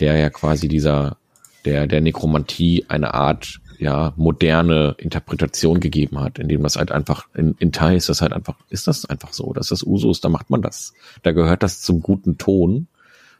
der 0.00 0.18
ja 0.18 0.28
quasi 0.28 0.68
dieser, 0.68 1.16
der, 1.64 1.86
der 1.86 2.02
Nekromantie 2.02 2.84
eine 2.88 3.14
Art, 3.14 3.60
ja, 3.78 4.12
moderne 4.16 4.94
Interpretation 4.98 5.80
gegeben 5.80 6.20
hat, 6.20 6.38
indem 6.38 6.62
das 6.62 6.76
halt 6.76 6.92
einfach, 6.92 7.26
in, 7.34 7.56
in 7.58 7.72
Thai 7.72 7.96
ist 7.96 8.10
das 8.10 8.20
halt 8.20 8.34
einfach, 8.34 8.56
ist 8.68 8.86
das 8.86 9.06
einfach 9.06 9.32
so, 9.32 9.52
dass 9.54 9.68
das 9.68 9.82
Usus, 9.82 10.20
da 10.20 10.28
macht 10.28 10.50
man 10.50 10.60
das. 10.60 10.92
Da 11.22 11.32
gehört 11.32 11.62
das 11.62 11.80
zum 11.80 12.00
guten 12.00 12.36
Ton. 12.38 12.86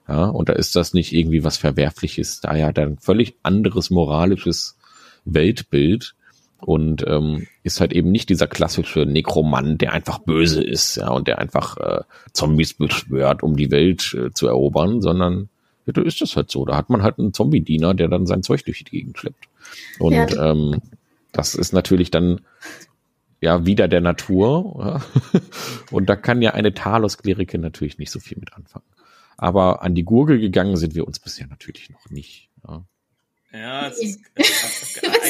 Ja, 0.09 0.25
und 0.25 0.49
da 0.49 0.55
ist 0.55 0.75
das 0.75 0.95
nicht 0.95 1.13
irgendwie 1.13 1.45
was 1.45 1.59
Verwerfliches. 1.59 2.41
Da 2.41 2.57
ja 2.57 2.73
dann 2.73 2.99
völlig 2.99 3.37
anderes 3.43 3.91
moralisches 3.91 4.77
Weltbild 5.25 6.17
und 6.65 7.05
ähm, 7.07 7.47
ist 7.63 7.81
halt 7.81 7.93
eben 7.93 8.11
nicht 8.11 8.29
dieser 8.29 8.47
klassische 8.47 9.01
Nekromant, 9.01 9.81
der 9.81 9.93
einfach 9.93 10.19
böse 10.19 10.63
ist, 10.63 10.97
ja, 10.97 11.11
und 11.11 11.27
der 11.27 11.39
einfach 11.39 11.77
äh, 11.77 12.03
Zombies 12.33 12.75
beschwört, 12.75 13.43
um 13.43 13.57
die 13.57 13.71
Welt 13.71 14.15
äh, 14.15 14.31
zu 14.33 14.47
erobern, 14.47 15.01
sondern 15.01 15.49
ja, 15.87 15.93
da 15.93 16.03
ist 16.03 16.21
das 16.21 16.37
halt 16.37 16.51
so. 16.51 16.65
Da 16.65 16.77
hat 16.77 16.91
man 16.91 17.03
halt 17.03 17.19
einen 17.19 17.35
Zombie-Diener, 17.35 17.95
der 17.95 18.09
dann 18.09 18.27
sein 18.27 18.43
Zeug 18.43 18.65
durch 18.65 18.85
die 18.85 18.91
Gegend 18.91 19.19
schleppt. 19.19 19.49
Und 19.99 20.13
ja. 20.13 20.51
ähm, 20.51 20.81
das 21.33 21.55
ist 21.55 21.73
natürlich 21.73 22.11
dann 22.11 22.43
ja 23.41 23.67
wieder 23.67 23.89
der 23.89 24.01
Natur. 24.01 25.03
Ja. 25.35 25.41
und 25.91 26.09
da 26.09 26.15
kann 26.15 26.43
ja 26.43 26.53
eine 26.53 26.75
Talos-Klerike 26.75 27.59
natürlich 27.59 27.99
nicht 27.99 28.13
so 28.13 28.21
viel 28.21 28.39
mit 28.39 28.53
anfangen. 28.55 28.87
Aber 29.37 29.83
an 29.83 29.97
die 29.97 30.05
Gurgel 30.05 30.39
gegangen 30.39 30.77
sind 30.77 30.95
wir 30.95 31.07
uns 31.07 31.19
bisher 31.19 31.49
natürlich 31.49 31.91
noch 31.91 32.09
nicht. 32.11 32.49
Ja. 32.69 32.85
Ja, 33.53 33.89
es 33.89 34.03
ist, 34.03 34.21
wir 34.37 34.45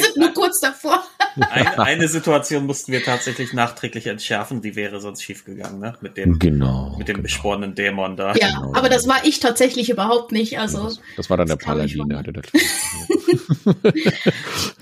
sind 0.01 0.17
nur 0.17 0.33
kurz 0.33 0.61
davor. 0.61 1.03
Eine, 1.49 1.79
eine 1.79 2.07
Situation 2.07 2.65
mussten 2.65 2.91
wir 2.91 3.03
tatsächlich 3.03 3.53
nachträglich 3.53 4.07
entschärfen, 4.07 4.61
die 4.61 4.75
wäre 4.75 5.01
sonst 5.01 5.23
schiefgegangen, 5.23 5.79
ne? 5.79 5.95
Mit 6.01 6.17
dem, 6.17 6.39
genau, 6.39 6.95
mit 6.97 7.07
dem 7.07 7.15
genau. 7.15 7.23
beschworenen 7.23 7.75
Dämon 7.75 8.15
da. 8.15 8.33
Ja, 8.35 8.49
genau. 8.49 8.73
aber 8.73 8.89
das 8.89 9.07
war 9.07 9.25
ich 9.25 9.39
tatsächlich 9.39 9.89
überhaupt 9.89 10.31
nicht. 10.31 10.59
Also 10.59 10.85
das, 10.85 10.99
das 11.17 11.29
war 11.29 11.37
dann 11.37 11.47
der 11.47 11.55
Paladin, 11.55 12.07
der 12.09 12.19
hatte 12.19 12.33
das. 12.33 12.45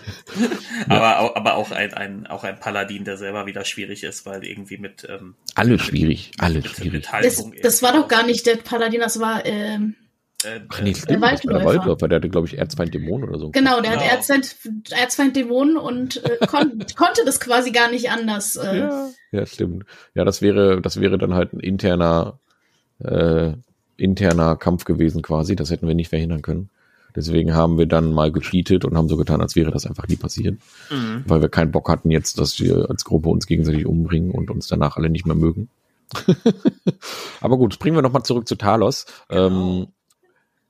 aber, 0.90 1.38
aber 1.38 1.56
auch 1.56 1.72
ein, 1.72 1.94
ein, 1.94 2.28
auch 2.28 2.44
ein 2.44 2.60
Paladin, 2.60 3.04
der 3.04 3.18
selber 3.18 3.46
wieder 3.46 3.66
schwierig 3.66 4.04
ist, 4.04 4.26
weil 4.26 4.44
irgendwie 4.44 4.78
mit 4.78 5.08
ähm, 5.10 5.36
alles 5.56 5.82
schwierig, 5.82 6.32
alles 6.38 6.68
schwierig. 6.68 7.08
Das, 7.22 7.44
das 7.62 7.82
war 7.82 7.94
doch 7.94 8.08
gar 8.08 8.26
nicht 8.26 8.46
der 8.46 8.58
Paladin, 8.58 9.00
das 9.00 9.20
war 9.20 9.46
ähm, 9.46 9.96
äh, 10.44 10.62
Ach 10.70 10.82
nee, 10.82 10.94
stimmt, 10.94 11.10
der 11.10 11.22
Waldläufer. 11.22 11.58
der 11.60 11.68
Waldläufer, 11.68 12.08
der 12.08 12.16
hatte, 12.18 12.30
glaube 12.30 12.48
ich, 12.48 12.58
Erzfeind 12.58 12.94
Dämonen 12.94 13.30
oder 13.30 13.40
so. 13.40 13.50
Genau, 13.50 13.82
der 13.82 13.92
genau. 13.92 14.04
hat 14.04 14.12
Erzfeind, 14.12 14.56
Erzfeind 14.92 15.36
Dämonen 15.36 15.78
und 15.78 16.24
äh, 16.24 16.38
kon 16.48 16.84
konnte 16.96 17.24
das 17.26 17.40
quasi 17.40 17.72
gar 17.72 17.90
nicht 17.90 18.10
anders. 18.10 18.56
Äh. 18.56 18.80
Ja, 18.80 19.10
ja, 19.32 19.46
stimmt. 19.46 19.86
Ja, 20.16 20.24
das 20.26 20.42
wäre, 20.42 20.82
das 20.82 21.00
wäre 21.00 21.18
dann 21.18 21.34
halt 21.34 21.54
ein 21.54 21.60
interner, 21.60 22.40
äh, 23.00 23.54
interner 23.98 24.56
Kampf 24.56 24.86
gewesen 24.86 25.22
quasi. 25.22 25.56
Das 25.56 25.70
hätten 25.70 25.88
wir 25.88 25.96
nicht 25.96 26.10
verhindern 26.10 26.42
können. 26.42 26.70
Deswegen 27.16 27.54
haben 27.54 27.78
wir 27.78 27.88
dann 27.88 28.14
mal 28.14 28.32
gecheatet 28.32 28.86
und 28.86 28.96
haben 28.96 29.10
so 29.10 29.18
getan, 29.18 29.42
als 29.42 29.56
wäre 29.56 29.72
das 29.72 29.86
einfach 29.86 30.08
nie 30.08 30.16
passiert. 30.16 30.60
Mhm. 30.90 31.24
Weil 31.28 31.42
wir 31.42 31.50
keinen 31.50 31.72
Bock 31.72 31.90
hatten 31.90 32.10
jetzt, 32.10 32.40
dass 32.40 32.60
wir 32.60 32.90
als 32.90 33.04
Gruppe 33.04 33.30
uns 33.30 33.48
gegenseitig 33.48 33.86
umbringen 33.86 34.32
und 34.32 34.50
uns 34.50 34.68
danach 34.68 34.98
alle 34.98 35.10
nicht 35.10 35.26
mehr 35.26 35.36
mögen. 35.36 35.70
Aber 37.42 37.58
gut, 37.58 37.74
springen 37.74 37.96
wir 37.96 38.02
nochmal 38.02 38.24
zurück 38.24 38.48
zu 38.48 38.56
Talos. 38.56 39.06
Genau. 39.30 39.48
Ähm, 39.48 39.88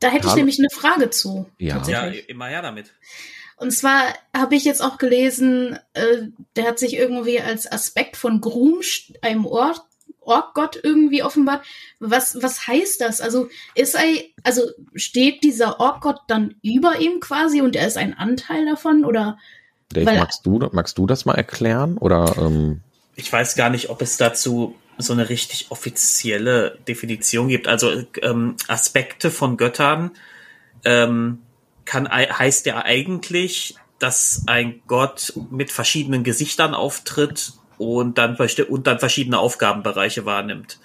da 0.02 0.10
hätte 0.10 0.28
ich 0.28 0.36
nämlich 0.36 0.60
eine 0.60 0.70
Frage 0.70 1.10
zu. 1.10 1.50
Ja, 1.58 1.82
ja 1.88 2.08
immer 2.28 2.48
her 2.48 2.62
damit. 2.62 2.92
Und 3.56 3.72
zwar 3.72 4.02
habe 4.36 4.56
ich 4.56 4.66
jetzt 4.66 4.82
auch 4.82 4.98
gelesen, 4.98 5.78
äh, 5.94 6.24
der 6.56 6.66
hat 6.66 6.80
sich 6.80 6.96
irgendwie 6.96 7.40
als 7.40 7.72
Aspekt 7.72 8.18
von 8.18 8.42
Grum, 8.42 8.82
einem 9.22 9.46
Ort, 9.46 9.84
Orkgott 10.20 10.80
irgendwie 10.82 11.24
offenbart. 11.24 11.64
Was, 12.00 12.42
was 12.42 12.68
heißt 12.68 13.02
das? 13.02 13.22
Also 13.22 13.50
ist 13.76 13.96
er, 13.96 14.04
also 14.44 14.64
steht 14.96 15.44
dieser 15.44 15.80
Orkgott 15.80 16.22
dann 16.28 16.56
über 16.64 17.00
ihm 17.00 17.20
quasi 17.20 17.62
und 17.62 17.76
er 17.76 17.88
ist 17.88 17.98
ein 17.98 18.18
Anteil 18.18 18.66
davon 18.66 19.06
oder? 19.06 19.38
Dave, 19.90 20.08
weil, 20.08 20.20
magst 20.20 20.46
du, 20.46 20.60
magst 20.72 20.98
du 20.98 21.06
das 21.06 21.26
mal 21.26 21.36
erklären 21.36 21.98
oder? 21.98 22.36
Ähm 22.38 22.82
ich 23.16 23.32
weiß 23.32 23.56
gar 23.56 23.70
nicht, 23.70 23.90
ob 23.90 24.02
es 24.02 24.18
dazu 24.18 24.76
so 24.98 25.14
eine 25.14 25.30
richtig 25.30 25.68
offizielle 25.70 26.78
Definition 26.88 27.48
gibt. 27.48 27.68
Also 27.68 28.04
ähm, 28.22 28.56
Aspekte 28.68 29.32
von 29.32 29.58
Göttern 29.58 30.12
ähm, 30.86 31.40
kann, 31.86 32.10
heißt 32.10 32.66
ja 32.66 32.84
eigentlich, 32.84 33.76
dass 34.00 34.44
ein 34.48 34.82
Gott 34.88 35.34
mit 35.52 35.72
verschiedenen 35.72 36.24
Gesichtern 36.24 36.74
auftritt 36.74 37.54
und 37.78 38.18
dann, 38.18 38.36
und 38.36 38.88
dann 38.88 39.00
verschiedene 39.00 39.40
Aufgabenbereiche 39.40 40.26
wahrnimmt. 40.26 40.80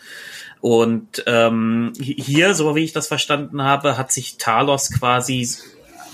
Und 0.61 1.23
ähm, 1.27 1.93
hier, 1.99 2.55
so 2.55 2.75
wie 2.75 2.85
ich 2.85 2.93
das 2.93 3.09
verstanden 3.09 3.63
habe, 3.63 3.99
hat 3.99 4.13
sich 4.13 4.39
Talos 4.39 4.91
quasi 4.91 5.49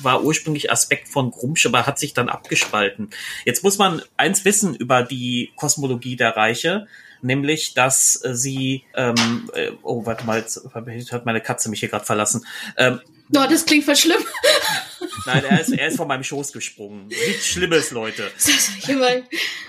war 0.05 0.25
ursprünglich 0.25 0.71
Aspekt 0.73 1.09
von 1.09 1.31
Grumsch, 1.31 1.65
aber 1.67 1.87
hat 1.87 1.99
sich 1.99 2.15
dann 2.15 2.29
abgespalten. 2.29 3.11
Jetzt 3.45 3.63
muss 3.63 3.79
man 3.79 4.03
eins 4.17 4.45
wissen 4.45 4.75
über 4.75 5.03
die 5.03 5.53
Kosmologie 5.57 6.17
der 6.17 6.37
Reiche, 6.37 6.87
nämlich, 7.23 7.75
dass 7.75 8.15
sie, 8.33 8.85
ähm, 8.95 9.51
äh, 9.55 9.73
oh, 9.83 10.05
warte 10.07 10.25
mal, 10.25 10.39
jetzt 10.39 11.13
hat 11.13 11.27
meine 11.27 11.41
Katze 11.41 11.71
mich 11.71 11.81
hier 11.81 11.89
gerade 11.89 12.05
verlassen. 12.05 12.45
Ähm, 12.77 13.01
no, 13.29 13.47
das 13.49 13.65
klingt 13.65 13.85
voll 13.85 13.97
schlimm. 13.97 14.23
Nein, 15.27 15.45
er 15.49 15.61
ist, 15.61 15.73
er 15.73 15.89
ist 15.89 15.97
von 15.97 16.09
meinem 16.09 16.25
Schoß 16.25 16.53
gesprungen. 16.53 17.07
Nichts 17.09 17.47
Schlimmes, 17.47 17.91
Leute. 17.91 18.31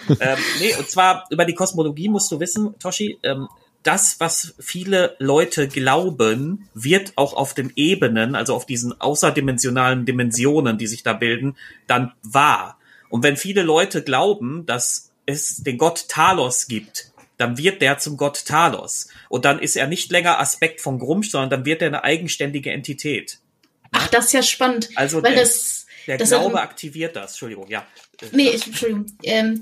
ähm, 0.19 0.37
nee, 0.59 0.75
und 0.75 0.89
zwar 0.89 1.25
über 1.29 1.45
die 1.45 1.55
Kosmologie 1.55 2.09
musst 2.09 2.31
du 2.31 2.39
wissen, 2.39 2.77
Toshi, 2.79 3.19
ähm, 3.23 3.47
das, 3.83 4.19
was 4.19 4.55
viele 4.59 5.15
Leute 5.19 5.67
glauben, 5.67 6.69
wird 6.73 7.13
auch 7.15 7.33
auf 7.33 7.53
den 7.53 7.71
Ebenen, 7.75 8.35
also 8.35 8.55
auf 8.55 8.65
diesen 8.65 8.99
außerdimensionalen 8.99 10.05
Dimensionen, 10.05 10.77
die 10.77 10.87
sich 10.87 11.03
da 11.03 11.13
bilden, 11.13 11.57
dann 11.85 12.13
wahr. 12.23 12.79
Und 13.09 13.23
wenn 13.23 13.37
viele 13.37 13.61
Leute 13.61 14.01
glauben, 14.01 14.65
dass 14.65 15.11
es 15.25 15.57
den 15.57 15.77
Gott 15.77 16.07
Talos 16.07 16.67
gibt, 16.67 17.11
dann 17.37 17.57
wird 17.57 17.81
der 17.81 17.97
zum 17.97 18.17
Gott 18.17 18.45
Talos. 18.45 19.07
Und 19.29 19.45
dann 19.45 19.59
ist 19.59 19.75
er 19.75 19.87
nicht 19.87 20.11
länger 20.11 20.39
Aspekt 20.39 20.81
von 20.81 20.99
Grumsch, 20.99 21.29
sondern 21.31 21.49
dann 21.49 21.65
wird 21.65 21.81
er 21.81 21.87
eine 21.89 22.03
eigenständige 22.03 22.71
Entität. 22.71 23.39
Ach, 23.91 24.07
das 24.07 24.25
ist 24.27 24.33
ja 24.33 24.43
spannend. 24.43 24.89
Also 24.95 25.21
weil 25.23 25.33
der, 25.33 25.43
das, 25.43 25.85
der 26.07 26.17
das 26.17 26.29
Glaube 26.29 26.55
hat- 26.57 26.63
aktiviert 26.63 27.15
das. 27.15 27.31
Entschuldigung, 27.31 27.67
ja. 27.69 27.85
Nee, 28.31 28.49
ich, 28.49 28.65
Entschuldigung. 28.67 29.05
Ähm, 29.23 29.61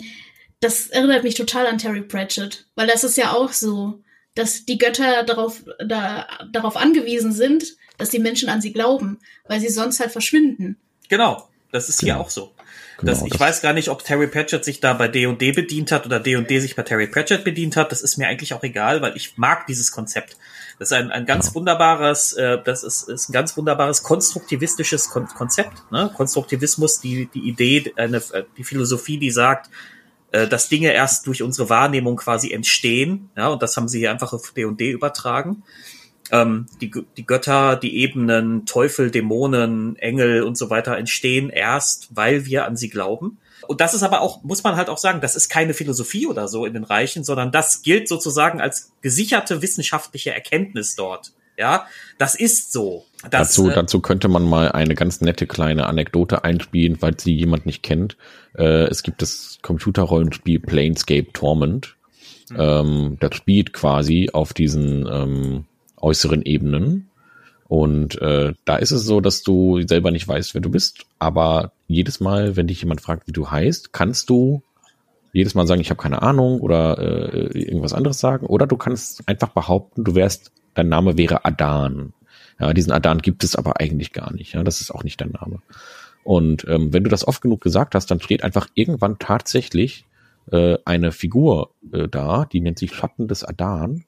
das 0.59 0.87
erinnert 0.87 1.23
mich 1.23 1.35
total 1.35 1.65
an 1.67 1.77
Terry 1.79 2.01
Pratchett, 2.01 2.65
weil 2.75 2.87
das 2.87 3.03
ist 3.03 3.17
ja 3.17 3.31
auch 3.33 3.51
so, 3.51 4.01
dass 4.35 4.65
die 4.65 4.77
Götter 4.77 5.23
darauf, 5.23 5.63
da, 5.85 6.27
darauf 6.51 6.77
angewiesen 6.77 7.31
sind, 7.33 7.75
dass 7.97 8.09
die 8.09 8.19
Menschen 8.19 8.47
an 8.49 8.61
sie 8.61 8.71
glauben, 8.71 9.19
weil 9.47 9.59
sie 9.59 9.69
sonst 9.69 9.99
halt 9.99 10.11
verschwinden. 10.11 10.77
Genau, 11.09 11.49
das 11.71 11.89
ist 11.89 11.99
hier 12.01 12.13
Genau. 12.13 12.25
auch 12.25 12.29
so. 12.29 12.53
Genau, 13.01 13.11
das, 13.11 13.23
ich 13.23 13.31
das- 13.31 13.39
weiß 13.39 13.61
gar 13.61 13.73
nicht, 13.73 13.89
ob 13.89 14.03
Terry 14.03 14.27
Pratchett 14.27 14.63
sich 14.63 14.79
da 14.79 14.93
bei 14.93 15.07
D&D 15.07 15.51
bedient 15.51 15.91
hat 15.91 16.05
oder 16.05 16.19
D&D 16.19 16.59
sich 16.59 16.75
bei 16.75 16.83
Terry 16.83 17.07
Pratchett 17.07 17.43
bedient 17.43 17.75
hat. 17.75 17.91
Das 17.91 18.01
ist 18.01 18.17
mir 18.17 18.27
eigentlich 18.27 18.53
auch 18.53 18.63
egal, 18.63 19.01
weil 19.01 19.15
ich 19.17 19.37
mag 19.37 19.67
dieses 19.67 19.91
Konzept. 19.91 20.37
Das 20.79 20.89
ist 20.89 20.93
ein, 20.93 21.11
ein 21.11 21.25
ganz 21.25 21.53
wunderbares, 21.53 22.33
äh, 22.33 22.57
das 22.63 22.83
ist, 22.83 23.09
ist 23.09 23.29
ein 23.29 23.33
ganz 23.33 23.55
wunderbares 23.57 24.01
konstruktivistisches 24.03 25.09
Kon 25.09 25.27
Konzept. 25.27 25.83
Ne? 25.91 26.11
Konstruktivismus, 26.15 26.99
die, 27.01 27.27
die 27.33 27.47
Idee, 27.47 27.93
eine, 27.97 28.17
äh, 28.17 28.43
die 28.57 28.63
Philosophie, 28.63 29.17
die 29.17 29.31
sagt, 29.31 29.69
äh, 30.31 30.47
dass 30.47 30.69
Dinge 30.69 30.91
erst 30.93 31.27
durch 31.27 31.43
unsere 31.43 31.69
Wahrnehmung 31.69 32.15
quasi 32.15 32.51
entstehen. 32.51 33.29
Ja, 33.35 33.49
und 33.49 33.61
das 33.61 33.77
haben 33.77 33.87
sie 33.87 33.99
hier 33.99 34.11
einfach 34.11 34.33
auf 34.33 34.53
D&D 34.55 34.89
übertragen. 34.91 35.63
Ähm, 36.31 36.67
die, 36.79 36.91
die 37.17 37.25
Götter, 37.25 37.75
die 37.75 37.97
Ebenen, 37.97 38.65
Teufel, 38.65 39.11
Dämonen, 39.11 39.95
Engel 39.97 40.43
und 40.43 40.57
so 40.57 40.69
weiter 40.69 40.97
entstehen 40.97 41.49
erst, 41.49 42.15
weil 42.15 42.45
wir 42.45 42.65
an 42.65 42.77
sie 42.77 42.89
glauben. 42.89 43.37
Und 43.67 43.81
das 43.81 43.93
ist 43.93 44.03
aber 44.03 44.21
auch, 44.21 44.43
muss 44.43 44.63
man 44.63 44.75
halt 44.75 44.89
auch 44.89 44.97
sagen, 44.97 45.21
das 45.21 45.35
ist 45.35 45.49
keine 45.49 45.73
Philosophie 45.73 46.27
oder 46.27 46.47
so 46.47 46.65
in 46.65 46.73
den 46.73 46.83
Reichen, 46.83 47.23
sondern 47.23 47.51
das 47.51 47.81
gilt 47.83 48.07
sozusagen 48.07 48.59
als 48.59 48.91
gesicherte 49.01 49.61
wissenschaftliche 49.61 50.33
Erkenntnis 50.33 50.95
dort. 50.95 51.33
Ja, 51.57 51.85
das 52.17 52.35
ist 52.35 52.71
so. 52.71 53.05
Das, 53.29 53.49
dazu, 53.49 53.69
äh, 53.69 53.73
dazu 53.73 53.99
könnte 53.99 54.29
man 54.29 54.43
mal 54.43 54.71
eine 54.71 54.95
ganz 54.95 55.21
nette 55.21 55.45
kleine 55.45 55.85
Anekdote 55.85 56.43
einspielen, 56.43 56.95
falls 56.95 57.23
sie 57.23 57.35
jemand 57.35 57.65
nicht 57.65 57.83
kennt. 57.83 58.17
Äh, 58.57 58.85
es 58.85 59.03
gibt 59.03 59.21
das 59.21 59.59
Computerrollenspiel 59.61 60.59
Planescape 60.59 61.31
Torment. 61.33 61.97
Ähm, 62.57 63.17
das 63.19 63.35
spielt 63.35 63.73
quasi 63.73 64.29
auf 64.33 64.53
diesen 64.53 65.07
ähm, 65.07 65.65
äußeren 66.01 66.41
Ebenen. 66.41 67.09
Und 67.67 68.21
äh, 68.21 68.53
da 68.65 68.75
ist 68.75 68.91
es 68.91 69.05
so, 69.05 69.21
dass 69.21 69.43
du 69.43 69.81
selber 69.87 70.11
nicht 70.11 70.27
weißt, 70.27 70.53
wer 70.53 70.61
du 70.61 70.69
bist. 70.69 71.05
Aber 71.19 71.71
jedes 71.87 72.19
Mal, 72.19 72.57
wenn 72.57 72.67
dich 72.67 72.81
jemand 72.81 73.01
fragt, 73.01 73.27
wie 73.27 73.31
du 73.31 73.49
heißt, 73.49 73.93
kannst 73.93 74.29
du 74.29 74.61
jedes 75.33 75.55
Mal 75.55 75.65
sagen, 75.65 75.79
ich 75.79 75.89
habe 75.89 76.01
keine 76.01 76.21
Ahnung 76.21 76.59
oder 76.59 76.97
äh, 76.97 77.57
irgendwas 77.57 77.93
anderes 77.93 78.19
sagen. 78.19 78.45
Oder 78.45 78.67
du 78.67 78.75
kannst 78.75 79.27
einfach 79.27 79.49
behaupten, 79.49 80.03
du 80.03 80.15
wärst, 80.15 80.51
dein 80.73 80.89
Name 80.89 81.17
wäre 81.17 81.45
Adan. 81.45 82.13
Ja, 82.59 82.73
diesen 82.73 82.91
Adan 82.91 83.19
gibt 83.19 83.43
es 83.43 83.55
aber 83.55 83.79
eigentlich 83.79 84.11
gar 84.11 84.33
nicht. 84.33 84.53
Ja, 84.53 84.63
das 84.63 84.81
ist 84.81 84.91
auch 84.91 85.03
nicht 85.03 85.21
dein 85.21 85.31
Name. 85.31 85.61
Und 86.23 86.67
ähm, 86.67 86.93
wenn 86.93 87.03
du 87.03 87.09
das 87.09 87.27
oft 87.27 87.41
genug 87.41 87.61
gesagt 87.61 87.95
hast, 87.95 88.11
dann 88.11 88.19
steht 88.19 88.43
einfach 88.43 88.67
irgendwann 88.75 89.17
tatsächlich 89.17 90.05
äh, 90.51 90.77
eine 90.85 91.11
Figur 91.11 91.71
äh, 91.91 92.07
da, 92.07 92.45
die 92.45 92.61
nennt 92.61 92.77
sich 92.77 92.93
Schatten 92.93 93.27
des 93.27 93.43
Adan, 93.43 94.03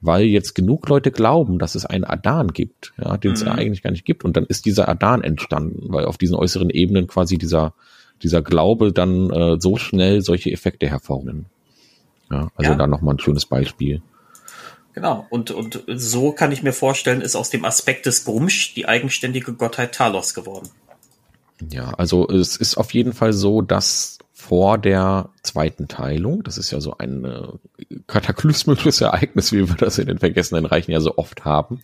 weil 0.00 0.24
jetzt 0.26 0.54
genug 0.54 0.88
Leute 0.88 1.10
glauben, 1.10 1.58
dass 1.58 1.74
es 1.74 1.84
einen 1.86 2.04
Adan 2.04 2.52
gibt, 2.52 2.92
ja, 2.98 3.16
den 3.16 3.32
es 3.32 3.44
Mhm. 3.44 3.50
eigentlich 3.50 3.82
gar 3.82 3.90
nicht 3.90 4.04
gibt. 4.04 4.24
Und 4.24 4.36
dann 4.36 4.44
ist 4.46 4.64
dieser 4.66 4.88
Adan 4.88 5.22
entstanden, 5.22 5.92
weil 5.92 6.04
auf 6.04 6.18
diesen 6.18 6.36
äußeren 6.36 6.70
Ebenen 6.70 7.06
quasi 7.06 7.38
dieser 7.38 7.74
dieser 8.22 8.42
Glaube 8.42 8.92
dann 8.92 9.30
äh, 9.30 9.60
so 9.60 9.76
schnell 9.76 10.22
solche 10.22 10.50
Effekte 10.50 10.88
hervornimmt. 10.88 11.46
Ja, 12.30 12.50
also 12.56 12.72
Ja. 12.72 12.76
da 12.76 12.86
nochmal 12.88 13.14
ein 13.14 13.20
schönes 13.20 13.46
Beispiel. 13.46 14.02
Genau. 14.92 15.24
Und, 15.30 15.52
und 15.52 15.84
so 15.86 16.32
kann 16.32 16.50
ich 16.50 16.64
mir 16.64 16.72
vorstellen, 16.72 17.20
ist 17.20 17.36
aus 17.36 17.50
dem 17.50 17.64
Aspekt 17.64 18.06
des 18.06 18.24
Grumsch 18.24 18.74
die 18.74 18.88
eigenständige 18.88 19.52
Gottheit 19.52 19.94
Talos 19.94 20.34
geworden. 20.34 20.68
Ja, 21.70 21.90
also 21.90 22.28
es 22.28 22.56
ist 22.56 22.76
auf 22.76 22.92
jeden 22.92 23.12
Fall 23.12 23.32
so, 23.32 23.62
dass 23.62 24.17
vor 24.48 24.78
der 24.78 25.28
zweiten 25.42 25.88
Teilung, 25.88 26.42
das 26.42 26.56
ist 26.56 26.70
ja 26.70 26.80
so 26.80 26.96
ein 26.96 27.26
äh, 27.26 27.48
kataklysmisches 28.06 29.02
Ereignis, 29.02 29.52
wie 29.52 29.68
wir 29.68 29.76
das 29.76 29.98
in 29.98 30.06
den 30.06 30.18
Vergessenen 30.18 30.64
Reichen 30.64 30.90
ja 30.90 31.00
so 31.00 31.18
oft 31.18 31.44
haben, 31.44 31.82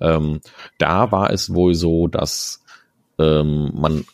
ähm, 0.00 0.40
da 0.78 1.12
war 1.12 1.30
es 1.30 1.52
wohl 1.52 1.74
so, 1.74 2.08
dass 2.08 2.64
ähm, 3.18 3.70
man 3.74 4.06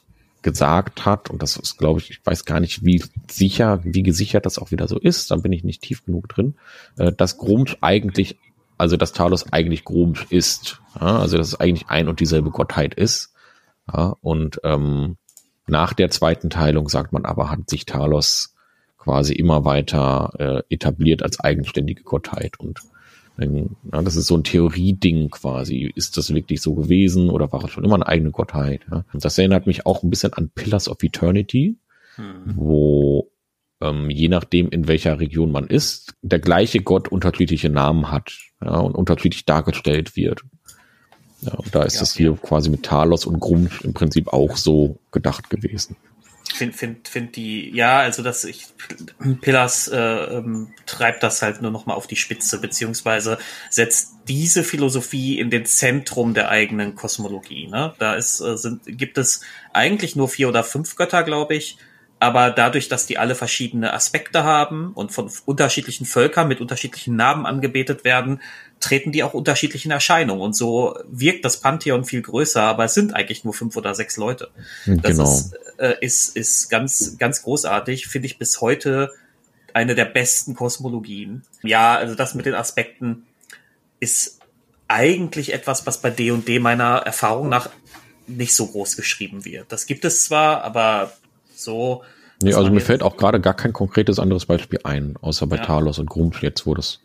gesagt 0.43 1.07
hat, 1.07 1.31
und 1.31 1.45
das 1.45 1.57
ist, 1.57 1.79
glaube 1.79 2.01
ich, 2.01 2.11
ich 2.11 2.27
weiß 2.27 2.45
gar 2.45 2.59
nicht, 2.59 2.85
wie 2.85 3.05
sicher, 3.31 3.79
wie 3.85 4.03
gesichert 4.03 4.47
das 4.47 4.59
auch 4.59 4.73
wieder 4.73 4.89
so 4.89 4.99
ist, 4.99 5.31
dann 5.31 5.43
bin 5.43 5.53
ich 5.53 5.63
nicht 5.63 5.83
tief 5.83 6.05
genug 6.05 6.29
drin, 6.29 6.57
äh, 6.99 7.13
dass 7.13 7.39
Grumsch 7.39 7.77
eigentlich, 7.83 8.37
also 8.79 8.97
dass 8.97 9.13
Talos 9.13 9.53
eigentlich 9.53 9.85
Grumsch 9.85 10.27
ist. 10.29 10.81
Ja, 11.01 11.21
also 11.21 11.39
dass 11.39 11.47
es 11.47 11.61
eigentlich 11.61 11.89
ein 11.89 12.09
und 12.09 12.19
dieselbe 12.19 12.51
Gottheit 12.51 12.95
ist. 12.95 13.33
Ja, 13.87 14.17
und 14.23 14.61
ähm, 14.65 15.19
nach 15.67 15.93
der 15.93 16.11
zweiten 16.11 16.51
Teilung 16.51 16.89
sagt 16.89 17.13
man 17.13 17.25
aber, 17.25 17.51
hat 17.51 17.71
sich 17.71 17.87
Talos 17.87 18.55
quasi 18.99 19.35
immer 19.35 19.65
weiter 19.65 20.33
äh, 20.39 20.75
etabliert 20.75 21.23
als 21.23 21.41
eigenständige 21.41 22.03
Gottheit. 22.03 22.59
Und 22.61 22.81
ähm, 23.39 23.77
ja, 23.93 24.03
das 24.03 24.17
ist 24.17 24.27
so 24.27 24.37
ein 24.37 24.45
Theorieding 24.45 25.31
quasi. 25.31 25.91
Ist 25.95 26.17
das 26.17 26.33
wirklich 26.35 26.63
so 26.63 26.75
gewesen 26.75 27.31
oder 27.31 27.53
war 27.53 27.65
es 27.65 27.71
schon 27.71 27.85
immer 27.85 27.97
eine 27.97 28.07
eigene 28.07 28.31
Gottheit? 28.31 28.83
Ja? 28.91 29.05
Und 29.13 29.25
das 29.25 29.39
erinnert 29.39 29.67
mich 29.67 29.87
auch 29.87 30.03
ein 30.03 30.11
bisschen 30.11 30.33
an 30.35 30.51
Pillars 30.55 30.89
of 30.89 31.03
Eternity, 31.03 31.79
Hm. 32.17 32.57
wo 32.57 33.31
ähm, 33.81 34.11
je 34.11 34.29
nachdem, 34.29 34.69
in 34.69 34.87
welcher 34.87 35.19
Region 35.19 35.51
man 35.51 35.67
ist, 35.67 36.15
der 36.23 36.39
gleiche 36.39 36.81
Gott 36.81 37.09
unterschiedliche 37.09 37.71
Namen 37.71 38.11
hat 38.11 38.33
ja, 38.63 38.79
und 38.79 38.95
unterschiedlich 38.95 39.45
dargestellt 39.45 40.15
wird. 40.17 40.43
Ja, 41.43 41.55
und 41.55 41.75
da 41.75 41.83
ist 41.83 41.95
Ja. 41.95 42.01
das 42.01 42.15
hier 42.15 42.37
quasi 42.41 42.71
mit 42.71 42.85
Talos 42.85 43.27
und 43.27 43.41
Grumsch 43.41 43.83
im 43.83 43.93
Prinzip 43.93 44.29
auch 44.33 44.57
so 44.57 44.99
gedacht 45.11 45.51
gewesen. 45.51 45.97
Find, 46.55 46.75
find, 46.77 47.09
find 47.09 47.35
die, 47.37 47.75
ja, 47.75 48.01
also 48.01 48.23
das, 48.23 48.45
ich, 48.45 48.67
Pillars 49.41 49.89
äh, 49.89 49.97
ähm, 49.97 50.69
treibt 50.85 51.23
das 51.23 51.41
halt 51.41 51.63
nur 51.63 51.71
noch 51.71 51.87
mal 51.87 51.95
auf 51.95 52.07
die 52.07 52.17
Spitze, 52.17 52.61
beziehungsweise 52.61 53.39
setzt 53.71 54.13
diese 54.29 54.63
Philosophie 54.63 55.39
in 55.39 55.49
den 55.51 55.65
Zentrum 55.65 56.35
der 56.35 56.51
eigenen 56.51 56.95
Kosmologie. 56.95 57.69
Ne? 57.69 57.95
Da 57.99 58.15
ist, 58.15 58.41
äh, 58.41 58.57
sind, 58.59 58.83
gibt 58.87 59.17
es 59.19 59.41
eigentlich 59.73 60.15
nur 60.15 60.29
vier 60.29 60.49
oder 60.49 60.63
fünf 60.63 60.95
Götter, 60.97 61.23
glaube 61.23 61.55
ich, 61.55 61.79
aber 62.19 62.51
dadurch, 62.51 62.89
dass 62.89 63.07
die 63.07 63.19
alle 63.19 63.35
verschiedene 63.35 63.93
Aspekte 63.93 64.45
haben 64.45 64.93
und 64.93 65.11
von 65.11 65.31
unterschiedlichen 65.47 66.07
Völkern 66.07 66.47
mit 66.47 66.61
unterschiedlichen 66.61 67.17
Namen 67.17 67.47
angebetet 67.47 68.05
werden, 68.05 68.41
treten 68.83 69.13
die 69.13 69.23
auch 69.23 69.35
unterschiedlichen 69.35 69.91
Erscheinungen. 69.91 70.43
Und 70.43 70.55
so 70.55 70.99
wirkt 71.09 71.45
das 71.45 71.61
Pantheon 71.61 72.05
viel 72.05 72.23
größer, 72.23 72.63
aber 72.63 72.85
es 72.85 72.95
sind 72.95 73.15
eigentlich 73.15 73.45
nur 73.45 73.55
fünf 73.55 73.77
oder 73.77 73.95
sechs 73.95 74.17
Leute. 74.17 74.51
Das 74.87 75.03
genau. 75.03 75.25
ist, 75.25 75.55
äh, 75.79 75.95
ist, 76.01 76.37
ist 76.37 76.69
ganz, 76.69 77.17
ganz 77.19 77.43
großartig, 77.43 78.07
finde 78.09 78.27
ich 78.27 78.39
bis 78.39 78.61
heute 78.61 79.11
eine 79.75 79.95
der 79.95 80.05
besten 80.05 80.55
Kosmologien. 80.55 81.43
Ja, 81.63 81.97
also 81.97 82.15
das 82.15 82.35
mit 82.35 82.47
den 82.47 82.55
Aspekten 82.55 83.25
ist 84.01 84.41
eigentlich 84.89 85.55
etwas, 85.55 85.87
was 85.87 86.03
bei 86.03 86.11
D&D 86.11 86.59
meiner 86.59 86.97
Erfahrung 86.99 87.49
nach 87.49 87.71
nicht 88.27 88.55
so 88.55 88.67
groß 88.67 88.97
geschrieben 88.97 89.45
wird. 89.45 89.73
Das 89.73 89.87
gibt 89.87 90.05
es 90.05 90.25
zwar, 90.25 90.63
aber 90.65 91.13
so. 91.55 92.03
Nee, 92.43 92.55
also 92.55 92.71
mir 92.71 92.81
fällt 92.81 93.03
auch 93.03 93.17
gerade 93.17 93.41
gar 93.41 93.55
kein 93.55 93.73
konkretes 93.73 94.19
anderes 94.19 94.47
Beispiel 94.47 94.81
ein, 94.85 95.17
außer 95.21 95.47
bei 95.47 95.57
Ja. 95.57 95.65
Talos 95.65 95.99
und 95.99 96.11
Grumsch 96.11 96.43
jetzt, 96.43 96.67
wo 96.67 96.75
das, 96.75 97.01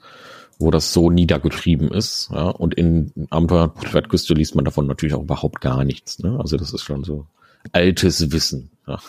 wo 0.59 0.71
das 0.71 0.93
so 0.93 1.09
niedergeschrieben 1.09 1.91
ist. 1.91 2.29
Ja? 2.31 2.49
Und 2.49 2.73
in 2.73 3.11
Abenteuer 3.29 3.73
Schwertküste 3.85 4.33
liest 4.33 4.55
man 4.55 4.65
davon 4.65 4.87
natürlich 4.87 5.15
auch 5.15 5.23
überhaupt 5.23 5.61
gar 5.61 5.83
nichts. 5.83 6.19
Ne? 6.19 6.37
Also 6.39 6.57
das 6.57 6.73
ist 6.73 6.83
schon 6.83 7.03
so 7.03 7.27
altes 7.71 8.31
Wissen. 8.31 8.71
Ja. 8.87 8.99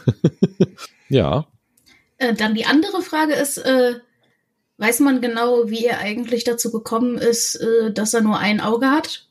ja. 1.09 1.47
Äh, 2.19 2.35
dann 2.35 2.55
die 2.55 2.67
andere 2.67 3.03
Frage 3.03 3.35
ist, 3.35 3.59
äh, 3.59 3.95
weiß 4.79 5.01
man 5.01 5.21
genau, 5.21 5.69
wie 5.69 5.85
er 5.85 5.99
eigentlich 6.01 6.45
dazu 6.45 6.71
gekommen 6.71 7.17
ist, 7.17 7.57
äh, 7.57 7.93
dass 7.93 8.15
er 8.15 8.23
nur 8.23 8.39
ein 8.39 8.61
Auge 8.61 8.91
hat? 8.91 9.27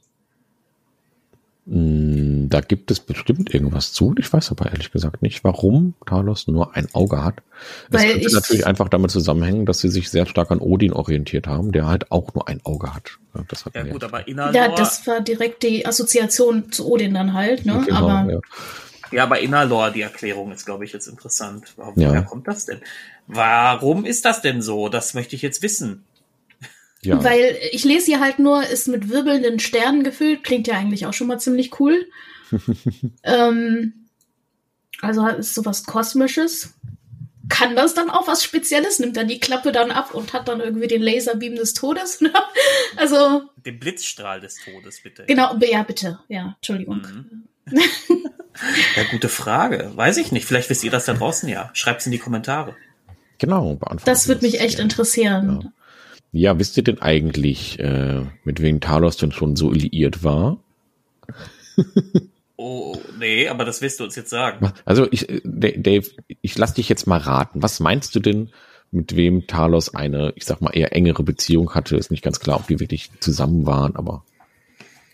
Mm, 1.65 2.06
Da 2.49 2.61
gibt 2.61 2.91
es 2.91 2.99
bestimmt 2.99 3.53
irgendwas 3.53 3.91
zu. 3.93 4.13
Ich 4.17 4.31
weiß 4.31 4.51
aber 4.51 4.67
ehrlich 4.71 4.91
gesagt 4.91 5.21
nicht, 5.21 5.43
warum 5.43 5.95
Talos 6.05 6.47
nur 6.47 6.75
ein 6.75 6.87
Auge 6.93 7.23
hat. 7.23 7.41
Das 7.89 8.01
Weil 8.03 8.11
könnte 8.13 8.27
ich- 8.27 8.33
natürlich 8.33 8.65
einfach 8.65 8.89
damit 8.89 9.11
zusammenhängen, 9.11 9.65
dass 9.65 9.79
sie 9.79 9.89
sich 9.89 10.09
sehr 10.09 10.25
stark 10.25 10.51
an 10.51 10.59
Odin 10.59 10.93
orientiert 10.93 11.47
haben, 11.47 11.71
der 11.71 11.87
halt 11.87 12.11
auch 12.11 12.33
nur 12.33 12.47
ein 12.47 12.61
Auge 12.63 12.93
hat. 12.93 13.17
Ja, 13.35 13.43
das 13.47 13.65
hat 13.65 13.75
Ja 13.75 13.83
gut, 13.83 14.03
aber 14.03 14.27
Innerlore, 14.27 14.55
Ja, 14.55 14.75
das 14.75 15.05
war 15.07 15.21
direkt 15.21 15.63
die 15.63 15.85
Assoziation 15.85 16.71
zu 16.71 16.87
Odin 16.89 17.13
dann 17.13 17.33
halt, 17.33 17.65
ne? 17.65 17.83
Genau, 17.85 18.07
Aber 18.09 18.31
ja. 18.31 18.39
ja, 19.11 19.23
aber 19.23 19.39
Innerlore, 19.39 19.91
die 19.91 20.01
Erklärung 20.01 20.51
ist, 20.51 20.65
glaube 20.65 20.85
ich, 20.85 20.93
jetzt 20.93 21.07
interessant. 21.07 21.73
Warum, 21.75 21.99
Ja. 21.99 22.09
Woher 22.09 22.23
kommt 22.23 22.47
das 22.47 22.65
denn? 22.65 22.79
Warum 23.27 24.05
ist 24.05 24.23
das 24.25 24.41
denn 24.41 24.61
so? 24.61 24.89
Das 24.89 25.13
möchte 25.13 25.35
ich 25.35 25.41
jetzt 25.41 25.61
wissen. 25.61 26.05
ja. 27.01 27.21
Weil 27.23 27.57
ich 27.71 27.83
lese 27.83 28.05
hier 28.05 28.19
halt 28.19 28.39
nur, 28.39 28.63
ist 28.65 28.87
mit 28.87 29.09
wirbelnden 29.09 29.59
Sternen 29.59 30.03
gefüllt, 30.03 30.43
klingt 30.43 30.67
ja 30.67 30.75
eigentlich 30.75 31.05
auch 31.05 31.13
schon 31.13 31.27
mal 31.27 31.39
ziemlich 31.39 31.79
cool. 31.79 32.05
Ähm, 33.23 33.93
also 35.01 35.27
ist 35.27 35.53
sowas 35.55 35.83
Kosmisches. 35.85 36.73
Kann 37.49 37.75
das 37.77 37.93
dann 37.93 38.09
auch 38.09 38.27
was 38.27 38.43
Spezielles? 38.43 38.99
Nimmt 38.99 39.15
dann 39.15 39.27
die 39.29 39.39
Klappe 39.39 39.71
dann 39.71 39.89
ab 39.91 40.13
und 40.13 40.33
hat 40.33 40.47
dann 40.49 40.59
irgendwie 40.59 40.87
den 40.87 41.01
Laserbeam 41.01 41.55
des 41.55 41.73
Todes? 41.73 42.21
also, 42.97 43.43
Den 43.65 43.79
Blitzstrahl 43.79 44.41
des 44.41 44.55
Todes, 44.63 45.01
bitte. 45.01 45.23
genau, 45.27 45.55
ja, 45.61 45.83
bitte. 45.83 46.19
Ja, 46.27 46.55
Entschuldigung. 46.57 47.01
Mhm. 47.65 47.77
Ja, 48.95 49.03
gute 49.11 49.29
Frage. 49.29 49.91
Weiß 49.93 50.17
ich 50.17 50.31
nicht. 50.31 50.45
Vielleicht 50.45 50.71
wisst 50.71 50.83
ihr 50.83 50.89
das 50.89 51.05
da 51.05 51.13
draußen 51.13 51.47
ja. 51.47 51.69
Schreibt's 51.73 52.07
in 52.07 52.11
die 52.11 52.17
Kommentare. 52.17 52.75
genau, 53.37 53.75
beantworten 53.75 54.05
Das 54.05 54.27
würde 54.27 54.43
mich 54.43 54.59
echt 54.59 54.77
gerne. 54.77 54.83
interessieren. 54.89 55.71
Ja, 56.31 56.57
wisst 56.57 56.75
ihr 56.75 56.83
denn 56.83 56.99
eigentlich, 56.99 57.77
äh, 57.77 58.23
mit 58.43 58.59
wem 58.61 58.81
Talos 58.81 59.17
denn 59.17 59.31
schon 59.31 59.55
so 59.55 59.71
liiert 59.71 60.23
war? 60.23 60.57
Oh, 62.57 62.97
nee, 63.19 63.47
aber 63.47 63.65
das 63.65 63.81
wirst 63.81 63.99
du 63.99 64.03
uns 64.03 64.15
jetzt 64.15 64.29
sagen. 64.31 64.71
Also 64.83 65.07
ich, 65.11 65.29
äh, 65.29 65.41
Da- 65.43 65.71
Dave, 65.77 66.07
ich 66.41 66.57
lass 66.57 66.73
dich 66.73 66.89
jetzt 66.89 67.05
mal 67.07 67.19
raten. 67.19 67.61
Was 67.61 67.79
meinst 67.79 68.15
du 68.15 68.19
denn, 68.19 68.49
mit 68.91 69.15
wem 69.15 69.47
Talos 69.47 69.93
eine, 69.93 70.33
ich 70.35 70.45
sag 70.45 70.61
mal, 70.61 70.71
eher 70.71 70.95
engere 70.95 71.21
Beziehung 71.23 71.75
hatte? 71.75 71.97
Ist 71.97 72.09
nicht 72.11 72.23
ganz 72.23 72.39
klar, 72.39 72.57
ob 72.57 72.67
die 72.67 72.79
wirklich 72.79 73.11
zusammen 73.19 73.65
waren, 73.65 73.95
aber 73.95 74.23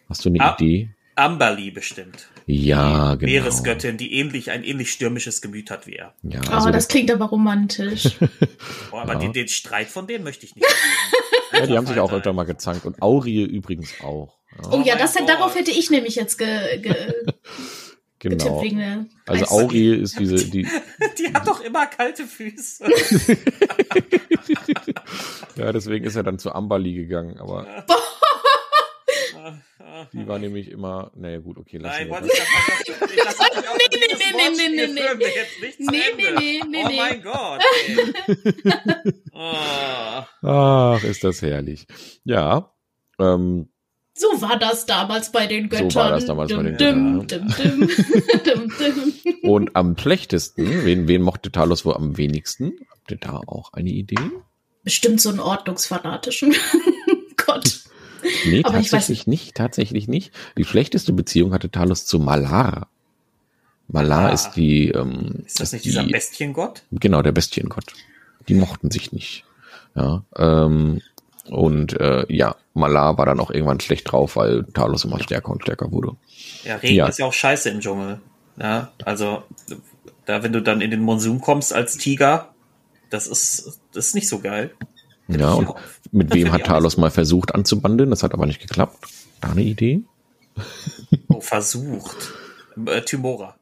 hast 0.07 0.23
du 0.25 0.29
eine 0.29 0.39
Ah. 0.39 0.55
Idee? 0.57 0.89
Amberly 1.15 1.69
bestimmt. 1.69 2.27
Ja, 2.47 3.13
genau. 3.15 3.31
Meeresgöttin, 3.31 3.97
die 3.97 4.13
ähnlich, 4.13 4.49
ein 4.49 4.63
ähnlich 4.63 4.91
stürmisches 4.91 5.41
Gemüt 5.41 5.69
hat 5.69 5.85
wie 5.85 5.93
er. 5.95 6.15
Ja, 6.23 6.41
Oh, 6.49 6.53
also 6.53 6.71
das 6.71 6.87
klingt 6.87 7.11
aber 7.11 7.25
romantisch. 7.25 8.17
Oh, 8.91 8.97
aber 8.97 9.13
Ja. 9.13 9.19
den, 9.19 9.33
den 9.33 9.47
Streit 9.47 9.87
von 9.89 10.07
denen 10.07 10.23
möchte 10.23 10.45
ich 10.45 10.55
nicht. 10.55 10.65
ja, 11.51 11.67
die 11.67 11.75
haben 11.77 11.85
sich 11.87 11.99
auch 11.99 12.11
öfter 12.13 12.31
mal 12.33 12.45
gezankt 12.45 12.85
und 12.85 13.01
Aurie 13.01 13.43
übrigens 13.43 13.93
auch. 14.01 14.37
Ja, 14.61 14.69
Oh 14.71 14.81
ja, 14.81 14.95
mein 14.95 14.97
das, 14.99 15.15
Gott. 15.15 15.29
darauf 15.29 15.55
hätte 15.55 15.71
ich 15.71 15.89
nämlich 15.89 16.15
jetzt 16.15 16.37
ge, 16.37 16.77
ge, 16.79 16.93
getippt 18.19 18.41
genau. 18.43 18.61
wegen 18.61 18.77
der 18.77 19.05
Also 19.25 19.45
Preis- 19.45 19.51
Aurie 19.51 19.95
ist 19.95 20.19
diese, 20.19 20.35
die, 20.49 20.67
Die 21.17 21.33
hat 21.33 21.47
doch 21.47 21.61
immer 21.61 21.85
kalte 21.87 22.25
Füße. 22.25 22.85
ja, 25.55 25.71
deswegen 25.71 26.05
ist 26.05 26.15
er 26.15 26.23
dann 26.23 26.39
zu 26.39 26.53
Amberly 26.53 26.93
gegangen, 26.93 27.37
aber 27.39 27.85
die 30.13 30.27
war 30.27 30.39
nämlich 30.39 30.69
immer, 30.71 31.11
naja 31.15 31.39
gut, 31.39 31.57
okay, 31.57 31.77
lassen 31.77 32.07
Nein, 32.07 32.07
wir 32.07 32.13
wollte 32.13 32.27
ich 32.27 32.39
das 32.39 32.47
lass 33.25 33.37
Nee, 33.39 33.89
nee, 33.91 33.99
nee, 34.09 34.49
nee, 34.57 34.69
nee, 34.69 34.87
nee, 34.87 35.01
führen 35.01 35.19
wir 35.19 35.27
jetzt 35.27 35.61
nicht 35.61 35.77
zu 35.77 35.91
Nee, 35.91 36.01
Ende. 36.11 36.39
nee, 36.39 36.61
nee, 36.65 36.67
nee, 36.69 36.83
Oh 36.83 36.87
nee. 36.87 36.97
mein 36.97 37.21
Gott. 37.21 37.61
Ey. 37.87 39.13
Oh. 39.33 40.23
Ach, 40.47 41.03
ist 41.03 41.23
das 41.23 41.41
herrlich. 41.41 41.85
Ja, 42.23 42.73
ähm, 43.19 43.69
So 44.15 44.27
war 44.41 44.59
das 44.59 44.85
damals 44.85 45.31
bei 45.31 45.47
den 45.47 45.63
So 45.63 45.69
Göttern. 45.77 45.95
war 45.95 46.09
das 46.11 46.25
damals 46.25 46.53
bei 46.53 46.61
den 46.63 46.77
Dum, 46.77 47.27
Göttern, 47.27 47.47
dum, 47.47 47.87
dum, 47.87 47.87
dum, 48.77 49.13
dum. 49.41 49.49
und 49.51 49.75
am 49.75 49.97
schlechtesten, 49.97 50.85
wen, 50.85 51.07
wen 51.07 51.21
mochte 51.23 51.51
Talos 51.51 51.83
wohl 51.83 51.95
am 51.95 52.15
wenigsten? 52.17 52.73
Habt 52.91 53.09
ihr 53.11 53.17
da 53.17 53.41
auch 53.47 53.73
eine 53.73 53.89
Idee? 53.89 54.19
Bestimmt 54.83 55.19
so 55.19 55.29
einen 55.29 55.39
ordnungsfanatischen 55.39 56.53
Gott. 57.45 57.79
Nee, 58.45 58.61
Aber 58.63 58.75
ich 58.79 58.85
weiß 58.85 58.89
tatsächlich 58.91 59.27
nicht, 59.27 59.55
tatsächlich 59.55 60.07
nicht. 60.07 60.31
Die 60.57 60.63
schlechteste 60.65 61.11
Beziehung 61.11 61.51
hatte 61.53 61.71
Talos 61.71 62.05
zu 62.05 62.19
Malar. 62.19 62.87
Malar 63.87 64.29
Ah. 64.29 64.33
ist 64.33 64.51
die, 64.51 64.89
ähm, 64.89 65.41
Ist 65.45 65.59
das 65.59 65.73
nicht 65.73 65.85
die, 65.85 65.89
dieser 65.89 66.05
Bestiengott? 66.05 66.83
Genau, 66.91 67.21
der 67.21 67.31
Bestiengott. 67.33 67.85
Die 68.47 68.53
mochten 68.53 68.91
sich 68.91 69.11
nicht. 69.11 69.43
Ja, 69.95 70.23
ähm, 70.37 71.01
und 71.49 71.99
äh, 71.99 72.25
ja, 72.29 72.55
Malar 72.73 73.17
war 73.17 73.25
dann 73.25 73.39
auch 73.39 73.51
irgendwann 73.51 73.79
schlecht 73.79 74.11
drauf, 74.11 74.35
weil 74.35 74.63
Talos 74.73 75.05
immer 75.05 75.21
stärker 75.21 75.51
und 75.51 75.61
stärker 75.61 75.91
wurde. 75.91 76.15
Ja, 76.63 76.77
Regen 76.77 76.95
Ja. 76.95 77.07
ist 77.07 77.19
ja 77.19 77.25
auch 77.25 77.33
scheiße 77.33 77.69
im 77.69 77.79
Dschungel. 77.79 78.21
Ja, 78.57 78.91
also, 79.03 79.43
da, 80.25 80.43
wenn 80.43 80.53
du 80.53 80.61
dann 80.61 80.81
in 80.81 80.91
den 80.91 81.01
Monsun 81.01 81.41
kommst 81.41 81.73
als 81.73 81.97
Tiger, 81.97 82.53
das 83.09 83.27
ist, 83.27 83.79
das 83.93 84.07
ist 84.07 84.15
nicht 84.15 84.29
so 84.29 84.39
geil. 84.39 84.71
Ja, 85.27 85.53
und 85.53 85.69
mit 86.11 86.33
wem 86.33 86.51
hat 86.51 86.65
Talos 86.65 86.97
mal 86.97 87.11
versucht 87.11 87.55
anzubandeln? 87.55 88.09
Das 88.09 88.23
hat 88.23 88.33
aber 88.33 88.45
nicht 88.45 88.61
geklappt. 88.61 89.07
Da 89.41 89.51
eine 89.51 89.61
Idee? 89.61 90.01
Oh, 91.29 91.41
versucht. 91.41 92.33
Äh, 92.85 93.01
Tymora. 93.01 93.55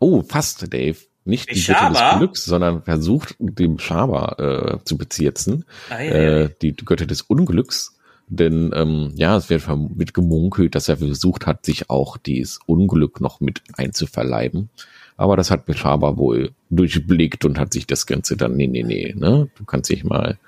Oh, 0.00 0.22
fast, 0.22 0.72
Dave. 0.72 0.98
Nicht 1.26 1.50
die 1.50 1.60
Bitte 1.60 1.90
des 1.92 2.18
Glücks, 2.18 2.44
sondern 2.44 2.82
versucht, 2.82 3.34
dem 3.38 3.78
Schaber 3.78 4.78
äh, 4.80 4.84
zu 4.84 4.96
bezirzen. 4.96 5.64
Ah, 5.90 6.00
Äh, 6.00 6.50
die 6.62 6.74
Götter 6.74 7.06
des 7.06 7.22
Unglücks. 7.22 7.96
Denn 8.28 8.72
ähm, 8.74 9.12
ja, 9.14 9.36
es 9.36 9.50
wird, 9.50 9.66
wird 9.68 10.14
gemunkelt, 10.14 10.74
dass 10.74 10.88
er 10.88 10.96
versucht 10.96 11.46
hat, 11.46 11.64
sich 11.64 11.90
auch 11.90 12.16
dieses 12.16 12.58
Unglück 12.66 13.20
noch 13.20 13.40
mit 13.40 13.62
einzuverleiben. 13.76 14.70
Aber 15.16 15.36
das 15.36 15.50
hat 15.50 15.64
Schaber 15.76 16.16
wohl 16.16 16.50
durchblickt 16.70 17.44
und 17.44 17.58
hat 17.58 17.72
sich 17.72 17.86
das 17.86 18.06
Ganze 18.06 18.36
dann, 18.36 18.56
nee, 18.56 18.66
nee, 18.66 18.82
nee, 18.82 19.14
ne? 19.16 19.48
Du 19.56 19.64
kannst 19.64 19.90
dich 19.90 20.04
mal, 20.04 20.38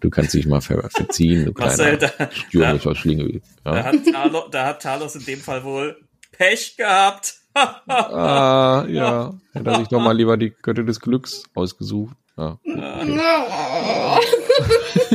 du 0.00 0.10
kannst 0.10 0.34
dich 0.34 0.46
mal 0.46 0.60
ver 0.60 0.88
verziehen, 0.90 1.46
du 1.46 1.52
kleiner 1.54 1.96
da, 1.96 2.10
stürmischer 2.30 2.94
Schlingel. 2.94 3.40
da, 3.64 3.76
Ja? 3.76 3.84
hat 3.84 3.96
Talos, 4.12 4.44
da 4.50 4.66
hat 4.66 4.82
Talos 4.82 5.14
in 5.16 5.24
dem 5.24 5.38
Fall 5.40 5.64
wohl 5.64 5.96
Pech 6.32 6.76
gehabt. 6.76 7.36
Ah, 7.88 8.84
ja. 8.88 9.34
Hätte 9.52 9.70
er 9.70 9.78
sich 9.78 9.88
doch 9.88 10.00
mal 10.00 10.16
lieber 10.16 10.36
die 10.36 10.50
Götter 10.50 10.84
des 10.84 11.00
Glücks 11.00 11.44
ausgesucht. 11.54 12.16
Ja, 12.38 12.56
okay. 12.62 13.20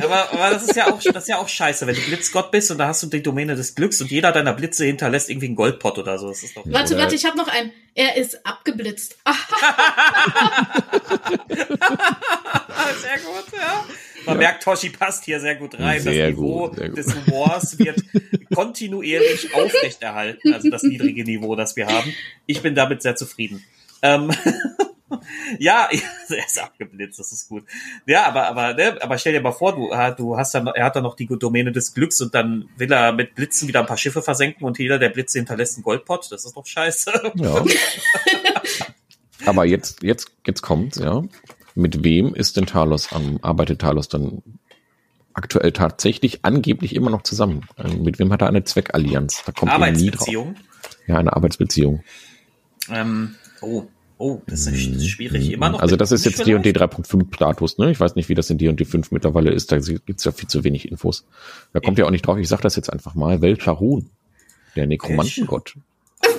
aber, 0.04 0.34
aber 0.34 0.50
das 0.52 0.64
ist 0.64 0.76
ja 0.76 0.88
auch, 0.88 1.02
das 1.02 1.24
ist 1.24 1.30
ja 1.30 1.38
auch 1.38 1.48
scheiße, 1.48 1.88
wenn 1.88 1.96
du 1.96 2.02
Blitzgott 2.02 2.52
bist 2.52 2.70
und 2.70 2.80
da 2.80 2.88
hast 2.88 3.02
du 3.02 3.08
die 3.08 3.24
Domäne 3.24 3.56
des 3.56 3.76
Glücks 3.76 4.02
und 4.02 4.12
jeder 4.12 4.34
deiner 4.34 4.52
Blitze 4.52 4.84
hinterlässt 4.84 5.30
irgendwie 5.30 5.46
einen 5.46 5.56
Goldpott 5.56 5.98
oder 5.98 6.18
so. 6.20 6.28
Das 6.28 6.44
ist 6.44 6.58
doch, 6.58 6.64
Warte, 6.66 6.98
warte, 6.98 7.16
ich 7.16 7.24
habe 7.26 7.38
noch 7.38 7.48
einen. 7.48 7.72
Er 7.96 8.18
ist 8.18 8.46
abgeblitzt. 8.46 9.16
Gut, 14.24 14.28
ja. 14.28 14.34
Man 14.34 14.38
merkt, 14.38 14.64
Toshi 14.64 14.90
passt 14.90 15.26
hier 15.26 15.40
sehr 15.40 15.56
gut 15.56 15.78
rein. 15.78 16.02
Sehr 16.02 16.30
das 16.30 16.38
Niveau 16.38 16.70
gut, 16.70 16.78
gut. 16.78 16.98
des 16.98 17.14
Humors 17.16 17.78
wird 17.78 18.02
kontinuierlich 18.56 19.54
aufrechterhalten, 19.54 20.54
also 20.54 20.70
das 20.70 20.84
niedrige 20.84 21.24
Niveau, 21.26 21.56
das 21.56 21.76
wir 21.76 21.88
haben. 21.88 22.14
Ich 22.46 22.62
bin 22.62 22.74
damit 22.76 23.02
sehr 23.02 23.16
zufrieden. 23.16 23.64
Ähm, 24.02 24.32
ja, 25.60 25.90
er 26.30 26.46
ist 26.46 26.62
abgeblitzt, 26.62 27.20
das 27.20 27.32
ist 27.32 27.50
gut. 27.50 27.64
Ja, 28.06 28.26
aber, 28.26 28.48
aber, 28.48 28.74
ne, 28.74 28.98
aber 29.02 29.18
stell 29.18 29.34
dir 29.34 29.42
mal 29.42 29.52
vor, 29.52 29.76
du, 29.76 29.92
ah, 29.92 30.12
du 30.12 30.38
hast 30.38 30.54
dann, 30.56 30.68
er 30.68 30.86
hat 30.86 30.96
dann 30.96 31.04
noch 31.04 31.16
die 31.16 31.28
Domäne 31.28 31.72
des 31.72 31.94
Glücks 31.94 32.22
und 32.22 32.34
dann 32.34 32.70
will 32.78 32.92
er 32.92 33.12
mit 33.12 33.36
Blitzen 33.36 33.68
wieder 33.68 33.82
ein 33.82 33.86
paar 33.86 33.98
Schiffe 33.98 34.22
versenken 34.22 34.66
und 34.66 34.80
jeder 34.80 35.00
der 35.00 35.10
Blitze 35.10 35.40
hinterlässt 35.40 35.78
einen 35.78 35.84
Goldpott. 35.84 36.32
Das 36.32 36.46
ist 36.46 36.56
doch 36.56 36.66
scheiße. 36.66 37.34
Ja. 37.36 37.64
Aber 39.46 39.66
jetzt, 39.66 40.04
jetzt, 40.04 40.32
jetzt 40.46 40.62
kommt's, 40.62 41.00
ja. 41.00 41.22
Mit 41.76 42.04
wem 42.04 42.34
ist 42.36 42.58
denn 42.58 42.66
Talos 42.66 43.12
am, 43.12 43.40
arbeitet 43.42 43.80
Talos 43.82 44.08
dann 44.08 44.42
aktuell 45.34 45.72
tatsächlich 45.72 46.40
angeblich 46.46 46.96
immer 46.96 47.10
noch 47.10 47.24
zusammen? 47.24 47.62
Ähm, 47.78 48.04
Mit 48.04 48.20
wem 48.20 48.32
hat 48.32 48.42
er 48.42 48.48
eine 48.50 48.64
Zweckallianz? 48.64 49.44
Da 49.46 49.52
kommt 49.52 49.72
nie 49.72 49.78
drauf. 49.78 49.82
Arbeitsbeziehung. 49.82 50.56
Ja, 51.08 51.18
eine 51.18 51.34
Arbeitsbeziehung. 51.34 52.04
Ähm, 52.90 53.36
oh, 53.62 53.84
oh, 54.18 54.42
das 54.46 54.68
ist 54.68 54.90
Mhm. 54.90 55.00
schwierig. 55.02 55.52
Immer 55.52 55.70
noch. 55.70 55.80
Also 55.82 55.96
das 55.96 56.12
ist 56.12 56.26
jetzt 56.26 56.40
D&D 56.46 56.74
vielleicht? 56.74 56.78
3.5 56.94 57.34
Status, 57.36 57.78
ne? 57.78 57.90
Ich 57.92 58.00
weiß 58.00 58.16
nicht, 58.16 58.30
wie 58.30 58.36
das 58.36 58.50
in 58.50 58.58
D&D 58.58 58.86
5 58.86 59.12
mittlerweile 59.12 59.52
ist. 59.52 59.72
Da 59.72 59.80
gibt's 59.80 60.24
ja 60.26 60.32
viel 60.32 60.48
zu 60.50 60.64
wenig 60.64 60.90
Infos. 60.92 61.26
Da 61.72 61.80
kommt 61.80 61.98
ja 61.98 62.06
auch 62.06 62.12
nicht 62.12 62.28
drauf. 62.28 62.38
Ich 62.38 62.48
sag 62.48 62.62
das 62.62 62.76
jetzt 62.76 62.92
einfach 62.92 63.16
mal. 63.16 63.42
Welcharun, 63.42 64.10
der 64.76 64.86
Nekromantengott. 64.88 65.76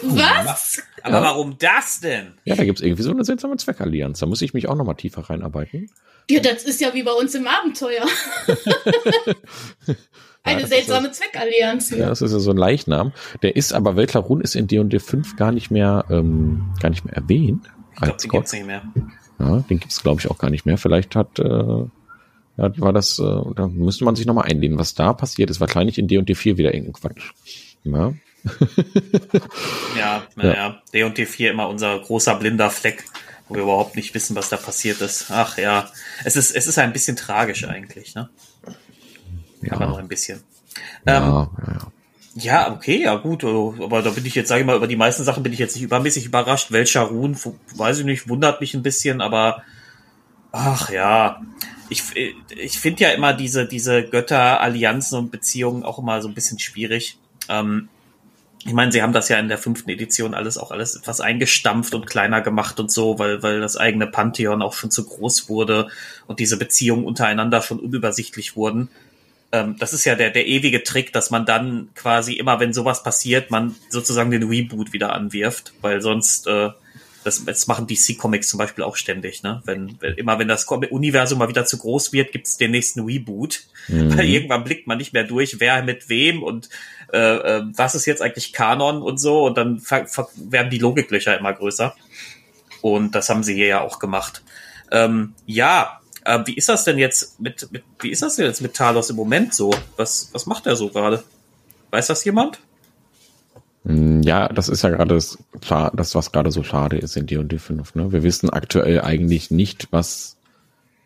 Was? 0.02 0.82
Aber 1.02 1.20
warum 1.22 1.58
das 1.58 2.00
denn? 2.00 2.34
Ja, 2.44 2.56
da 2.56 2.64
gibt's 2.64 2.80
irgendwie 2.80 3.02
so 3.02 3.10
eine 3.10 3.24
seltsame 3.24 3.56
Zweckallianz. 3.56 4.20
Da 4.20 4.26
muss 4.26 4.42
ich 4.42 4.54
mich 4.54 4.68
auch 4.68 4.74
nochmal 4.74 4.94
tiefer 4.96 5.22
reinarbeiten. 5.28 5.90
Ja, 6.30 6.40
das 6.40 6.64
ist 6.64 6.80
ja 6.80 6.94
wie 6.94 7.02
bei 7.02 7.12
uns 7.12 7.34
im 7.34 7.46
Abenteuer. 7.46 8.04
Eine 10.42 10.60
das 10.60 10.70
ist 10.70 10.76
seltsame 10.76 11.10
Zweckallianz. 11.10 11.90
Ja, 11.90 12.08
das 12.08 12.20
ist 12.20 12.32
ja 12.32 12.38
so 12.38 12.50
ein 12.50 12.58
Leichnam. 12.58 13.12
Der 13.42 13.56
ist 13.56 13.72
aber, 13.72 13.96
Weltlarun 13.96 14.42
ist 14.42 14.54
in 14.54 14.66
D&D 14.66 14.98
5 14.98 15.36
gar 15.36 15.52
nicht 15.52 15.70
mehr, 15.70 16.04
ähm, 16.10 16.74
gar 16.80 16.90
nicht 16.90 17.04
mehr 17.04 17.14
erwähnt. 17.14 17.64
Ich 17.94 18.00
glaube, 18.00 18.18
den 18.18 18.28
Gott. 18.28 18.40
gibt's 18.40 18.52
nicht 18.52 18.66
mehr. 18.66 18.82
Ja, 19.38 19.58
den 19.60 19.80
gibt's 19.80 20.02
glaube 20.02 20.20
ich 20.20 20.30
auch 20.30 20.36
gar 20.36 20.50
nicht 20.50 20.66
mehr. 20.66 20.76
Vielleicht 20.76 21.16
hat, 21.16 21.38
äh, 21.38 21.44
ja, 21.44 21.88
war 22.56 22.92
das, 22.92 23.18
äh, 23.18 23.40
da 23.56 23.68
müsste 23.68 24.04
man 24.04 24.16
sich 24.16 24.26
nochmal 24.26 24.50
einlehnen. 24.50 24.78
Was 24.78 24.94
da 24.94 25.14
passiert 25.14 25.48
ist, 25.48 25.60
wahrscheinlich 25.60 25.98
in 25.98 26.08
D&D 26.08 26.34
4 26.34 26.58
wieder 26.58 26.74
irgendein 26.74 26.92
Quatsch. 26.92 27.32
Ja, 27.84 28.12
Ja, 29.98 30.26
naja, 30.36 30.82
D 30.92 31.04
und 31.04 31.16
D4 31.16 31.50
immer 31.50 31.68
unser 31.68 31.98
großer 31.98 32.34
blinder 32.36 32.70
Fleck, 32.70 33.04
wo 33.48 33.54
wir 33.54 33.62
überhaupt 33.62 33.96
nicht 33.96 34.14
wissen, 34.14 34.36
was 34.36 34.48
da 34.48 34.56
passiert 34.56 35.00
ist. 35.00 35.30
Ach 35.30 35.56
ja, 35.58 35.88
es 36.24 36.36
ist, 36.36 36.54
es 36.54 36.66
ist 36.66 36.78
ein 36.78 36.92
bisschen 36.92 37.16
tragisch 37.16 37.64
eigentlich, 37.64 38.14
ne? 38.14 38.28
Aber 39.70 39.86
noch 39.86 39.96
ja, 39.96 40.02
ein 40.02 40.08
bisschen. 40.08 40.42
Ähm, 41.06 41.22
ja, 41.22 41.50
ja, 41.66 41.72
ja. 41.72 41.92
Ja, 42.36 42.72
okay, 42.72 43.00
ja 43.00 43.14
gut, 43.14 43.44
also, 43.44 43.76
aber 43.80 44.02
da 44.02 44.10
bin 44.10 44.26
ich 44.26 44.34
jetzt, 44.34 44.48
sage 44.48 44.62
ich 44.62 44.66
mal, 44.66 44.76
über 44.76 44.88
die 44.88 44.96
meisten 44.96 45.22
Sachen 45.22 45.44
bin 45.44 45.52
ich 45.52 45.60
jetzt 45.60 45.76
nicht 45.76 45.84
übermäßig 45.84 46.26
überrascht. 46.26 46.72
Welcher 46.72 47.02
Ruhen, 47.02 47.38
weiß 47.76 48.00
ich 48.00 48.04
nicht, 48.04 48.28
wundert 48.28 48.60
mich 48.60 48.74
ein 48.74 48.82
bisschen, 48.82 49.20
aber 49.20 49.62
ach 50.50 50.90
ja, 50.90 51.40
ich, 51.88 52.02
ich 52.50 52.78
finde 52.80 53.04
ja 53.04 53.10
immer 53.10 53.34
diese, 53.34 53.66
diese 53.66 54.02
Götterallianzen 54.02 55.16
und 55.16 55.30
Beziehungen 55.30 55.84
auch 55.84 56.00
immer 56.00 56.20
so 56.22 56.28
ein 56.28 56.34
bisschen 56.34 56.58
schwierig. 56.58 57.18
Ähm, 57.48 57.88
ich 58.66 58.72
meine, 58.72 58.92
sie 58.92 59.02
haben 59.02 59.12
das 59.12 59.28
ja 59.28 59.38
in 59.38 59.48
der 59.48 59.58
fünften 59.58 59.90
Edition 59.90 60.32
alles 60.32 60.56
auch 60.56 60.70
alles 60.70 60.96
etwas 60.96 61.20
eingestampft 61.20 61.94
und 61.94 62.06
kleiner 62.06 62.40
gemacht 62.40 62.80
und 62.80 62.90
so, 62.90 63.18
weil, 63.18 63.42
weil 63.42 63.60
das 63.60 63.76
eigene 63.76 64.06
Pantheon 64.06 64.62
auch 64.62 64.72
schon 64.72 64.90
zu 64.90 65.04
groß 65.04 65.48
wurde 65.50 65.88
und 66.26 66.40
diese 66.40 66.56
Beziehungen 66.56 67.04
untereinander 67.04 67.60
schon 67.60 67.78
unübersichtlich 67.78 68.56
wurden. 68.56 68.88
Ähm, 69.52 69.76
das 69.78 69.92
ist 69.92 70.06
ja 70.06 70.14
der, 70.14 70.30
der 70.30 70.46
ewige 70.46 70.82
Trick, 70.82 71.12
dass 71.12 71.30
man 71.30 71.44
dann 71.44 71.90
quasi 71.94 72.34
immer, 72.34 72.58
wenn 72.58 72.72
sowas 72.72 73.02
passiert, 73.02 73.50
man 73.50 73.74
sozusagen 73.90 74.30
den 74.30 74.48
Reboot 74.48 74.94
wieder 74.94 75.12
anwirft, 75.12 75.74
weil 75.82 76.00
sonst, 76.00 76.46
äh, 76.46 76.70
das, 77.24 77.44
das 77.44 77.66
machen 77.66 77.86
DC 77.86 78.18
Comics 78.18 78.48
zum 78.48 78.58
Beispiel 78.58 78.84
auch 78.84 78.96
ständig, 78.96 79.42
ne? 79.42 79.62
Wenn, 79.64 79.96
wenn 80.00 80.14
immer 80.14 80.38
wenn 80.38 80.48
das 80.48 80.64
Universum 80.64 81.38
mal 81.38 81.48
wieder 81.48 81.64
zu 81.64 81.78
groß 81.78 82.12
wird, 82.12 82.32
gibt's 82.32 82.58
den 82.58 82.70
nächsten 82.70 83.00
Reboot. 83.00 83.64
Mhm. 83.88 84.16
Weil 84.16 84.26
irgendwann 84.26 84.64
blickt 84.64 84.86
man 84.86 84.98
nicht 84.98 85.12
mehr 85.12 85.24
durch, 85.24 85.58
wer 85.58 85.82
mit 85.82 86.08
wem 86.08 86.42
und 86.42 86.68
äh, 87.12 87.18
äh, 87.18 87.62
was 87.74 87.94
ist 87.94 88.06
jetzt 88.06 88.22
eigentlich 88.22 88.52
Kanon 88.52 89.02
und 89.02 89.18
so 89.18 89.46
und 89.46 89.56
dann 89.56 89.82
werden 89.82 90.70
die 90.70 90.78
Logiklöcher 90.78 91.38
immer 91.38 91.52
größer. 91.52 91.94
Und 92.82 93.14
das 93.14 93.30
haben 93.30 93.42
sie 93.42 93.54
hier 93.54 93.66
ja 93.66 93.80
auch 93.80 93.98
gemacht. 93.98 94.42
Ähm, 94.90 95.34
ja, 95.46 96.00
äh, 96.24 96.40
wie 96.44 96.54
ist 96.54 96.68
das 96.68 96.84
denn 96.84 96.98
jetzt 96.98 97.40
mit, 97.40 97.70
mit 97.72 97.84
wie 98.00 98.10
ist 98.10 98.22
das 98.22 98.36
denn 98.36 98.46
jetzt 98.46 98.60
mit 98.60 98.74
Talos 98.74 99.08
im 99.10 99.16
Moment 99.16 99.54
so? 99.54 99.74
Was, 99.96 100.28
was 100.32 100.46
macht 100.46 100.66
er 100.66 100.76
so 100.76 100.90
gerade? 100.90 101.24
Weiß 101.90 102.06
das 102.06 102.24
jemand? 102.24 102.60
Mm, 103.84 104.22
Ja, 104.22 104.48
das 104.48 104.68
ist 104.68 104.82
ja 104.82 104.90
gerade 104.90 105.14
das, 105.14 105.38
das, 105.94 106.14
was 106.14 106.32
gerade 106.32 106.50
so 106.50 106.62
schade 106.62 106.98
ist 106.98 107.16
in 107.16 107.26
D&D 107.26 107.58
5. 107.58 107.94
Ne? 107.94 108.12
Wir 108.12 108.22
wissen 108.22 108.50
aktuell 108.50 109.00
eigentlich 109.00 109.50
nicht, 109.50 109.88
was 109.90 110.36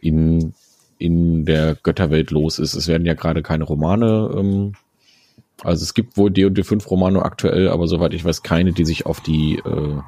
in, 0.00 0.54
in 0.98 1.44
der 1.44 1.74
Götterwelt 1.74 2.30
los 2.30 2.58
ist. 2.58 2.74
Es 2.74 2.88
werden 2.88 3.06
ja 3.06 3.14
gerade 3.14 3.42
keine 3.42 3.64
Romane, 3.64 4.30
ähm, 4.36 4.72
also 5.64 5.82
es 5.82 5.94
gibt 5.94 6.16
wohl 6.16 6.30
D&D 6.30 6.62
5 6.62 6.88
Romane 6.90 7.22
aktuell, 7.22 7.68
aber 7.68 7.88
soweit 7.88 8.14
ich 8.14 8.24
weiß, 8.24 8.42
keine, 8.42 8.72
die 8.72 8.84
sich 8.84 9.06
auf 9.06 9.20
die, 9.20 9.56
äh, 9.56 10.00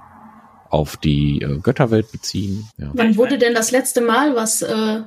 auf 0.69 0.97
die 0.97 1.43
äh, 1.43 1.59
Götterwelt 1.59 2.13
beziehen. 2.13 2.69
Ja. 2.79 2.91
Wann 2.95 3.17
wurde 3.17 3.37
denn 3.37 3.55
das 3.55 3.73
letzte 3.73 4.01
Mal 4.01 4.37
was 4.37 4.63
äh, 4.63 5.01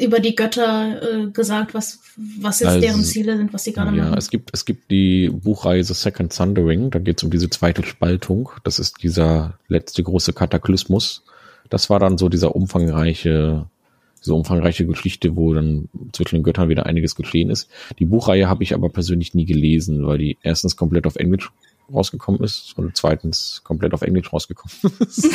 über 0.00 0.20
die 0.20 0.34
Götter 0.34 1.02
äh, 1.02 1.30
gesagt, 1.30 1.74
was, 1.74 2.00
was 2.16 2.60
jetzt 2.60 2.68
Also, 2.70 2.80
deren 2.80 3.04
Ziele 3.04 3.36
sind, 3.36 3.52
was 3.52 3.64
sie 3.64 3.72
gerade 3.72 3.96
Ja, 3.96 4.04
machen? 4.04 4.18
es 4.18 4.30
gibt, 4.30 4.50
es 4.52 4.64
gibt 4.64 4.90
die 4.90 5.28
Buchreihe 5.28 5.84
The 5.84 5.94
Second 5.94 6.34
Thundering, 6.34 6.90
da 6.90 6.98
geht 6.98 7.18
es 7.18 7.24
um 7.24 7.30
diese 7.30 7.50
zweite 7.50 7.82
Spaltung. 7.84 8.50
Das 8.64 8.78
ist 8.78 9.02
dieser 9.02 9.58
letzte 9.68 10.02
große 10.02 10.32
Kataklysmus. 10.32 11.22
Das 11.68 11.90
war 11.90 12.00
dann 12.00 12.18
so 12.18 12.28
dieser 12.28 12.56
umfangreiche, 12.56 13.66
diese 14.20 14.34
umfangreiche 14.34 14.86
Geschichte, 14.86 15.36
wo 15.36 15.54
dann 15.54 15.88
zwischen 16.12 16.36
den 16.36 16.42
Göttern 16.42 16.68
wieder 16.68 16.86
einiges 16.86 17.14
geschehen 17.14 17.50
ist. 17.50 17.68
Die 17.98 18.06
Buchreihe 18.06 18.48
habe 18.48 18.62
ich 18.62 18.74
aber 18.74 18.88
persönlich 18.88 19.34
nie 19.34 19.44
gelesen, 19.44 20.06
weil 20.06 20.18
die 20.18 20.38
erstens 20.42 20.76
komplett 20.76 21.06
auf 21.06 21.16
Englisch 21.16 21.50
rausgekommen 21.92 22.42
ist 22.42 22.76
und 22.76 22.96
zweitens 22.96 23.62
komplett 23.64 23.94
auf 23.94 24.02
Englisch 24.02 24.32
rausgekommen 24.32 24.74
ist. 25.00 25.28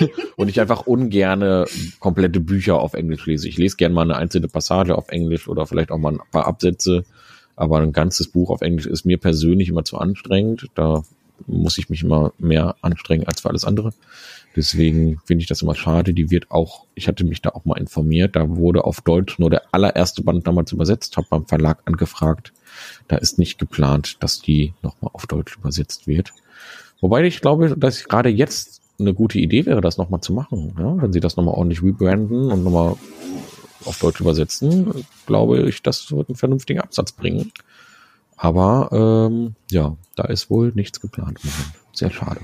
und 0.36 0.48
ich 0.48 0.60
einfach 0.60 0.86
ungerne 0.86 1.66
komplette 2.00 2.40
Bücher 2.40 2.80
auf 2.80 2.94
Englisch 2.94 3.26
lese. 3.26 3.48
Ich 3.48 3.58
lese 3.58 3.76
gerne 3.76 3.94
mal 3.94 4.02
eine 4.02 4.16
einzelne 4.16 4.48
Passage 4.48 4.96
auf 4.96 5.08
Englisch 5.08 5.48
oder 5.48 5.66
vielleicht 5.66 5.90
auch 5.90 5.98
mal 5.98 6.12
ein 6.12 6.20
paar 6.30 6.46
Absätze, 6.46 7.04
aber 7.56 7.78
ein 7.80 7.92
ganzes 7.92 8.28
Buch 8.28 8.50
auf 8.50 8.60
Englisch 8.60 8.86
ist 8.86 9.04
mir 9.04 9.18
persönlich 9.18 9.68
immer 9.68 9.84
zu 9.84 9.98
anstrengend. 9.98 10.66
Da 10.74 11.02
muss 11.46 11.78
ich 11.78 11.88
mich 11.88 12.02
immer 12.02 12.32
mehr 12.38 12.76
anstrengen 12.82 13.26
als 13.26 13.40
für 13.40 13.48
alles 13.48 13.64
andere. 13.64 13.92
Deswegen 14.58 15.20
finde 15.24 15.42
ich 15.42 15.46
das 15.46 15.62
immer 15.62 15.76
schade. 15.76 16.12
Die 16.12 16.32
wird 16.32 16.50
auch, 16.50 16.86
ich 16.96 17.06
hatte 17.06 17.22
mich 17.22 17.40
da 17.40 17.50
auch 17.50 17.64
mal 17.64 17.78
informiert, 17.78 18.34
da 18.34 18.56
wurde 18.56 18.82
auf 18.82 19.00
Deutsch 19.02 19.38
nur 19.38 19.50
der 19.50 19.62
allererste 19.70 20.24
Band 20.24 20.48
damals 20.48 20.72
übersetzt, 20.72 21.16
habe 21.16 21.28
beim 21.30 21.46
Verlag 21.46 21.82
angefragt. 21.84 22.52
Da 23.06 23.18
ist 23.18 23.38
nicht 23.38 23.60
geplant, 23.60 24.16
dass 24.18 24.42
die 24.42 24.74
nochmal 24.82 25.12
auf 25.14 25.28
Deutsch 25.28 25.56
übersetzt 25.56 26.08
wird. 26.08 26.32
Wobei 27.00 27.22
ich 27.22 27.40
glaube, 27.40 27.76
dass 27.76 28.08
gerade 28.08 28.30
jetzt 28.30 28.82
eine 28.98 29.14
gute 29.14 29.38
Idee 29.38 29.64
wäre, 29.64 29.80
das 29.80 29.96
nochmal 29.96 30.22
zu 30.22 30.32
machen. 30.32 30.74
Ja? 30.76 31.00
Wenn 31.00 31.12
sie 31.12 31.20
das 31.20 31.36
nochmal 31.36 31.54
ordentlich 31.54 31.80
rebranden 31.80 32.50
und 32.50 32.64
nochmal 32.64 32.96
auf 33.84 34.00
Deutsch 34.00 34.20
übersetzen, 34.20 34.92
glaube 35.26 35.68
ich, 35.68 35.82
das 35.82 36.10
wird 36.10 36.30
einen 36.30 36.36
vernünftigen 36.36 36.80
Absatz 36.80 37.12
bringen. 37.12 37.52
Aber 38.36 39.28
ähm, 39.30 39.54
ja, 39.70 39.96
da 40.16 40.24
ist 40.24 40.50
wohl 40.50 40.72
nichts 40.74 41.00
geplant. 41.00 41.38
Sehr 41.92 42.10
schade. 42.10 42.40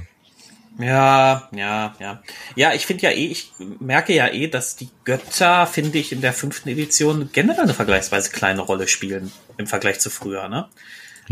Ja, 0.79 1.49
ja, 1.55 1.95
ja. 2.01 2.23
Ja, 2.57 2.75
ich 2.75 2.87
finde 2.87 3.05
ja 3.05 3.11
eh, 3.11 3.27
ich 3.27 3.53
merke 3.81 4.15
ja 4.15 4.29
eh, 4.29 4.49
dass 4.49 4.77
die 4.77 4.89
Götter, 5.05 5.67
finde 5.67 5.99
ich, 5.99 6.13
in 6.13 6.21
der 6.21 6.33
fünften 6.33 6.69
Edition 6.69 7.31
generell 7.33 7.65
eine 7.65 7.75
vergleichsweise 7.75 8.31
kleine 8.31 8.61
Rolle 8.61 8.89
spielen 8.89 9.31
im 9.57 9.67
Vergleich 9.67 10.01
zu 10.01 10.11
früher, 10.11 10.49
ne? 10.49 10.69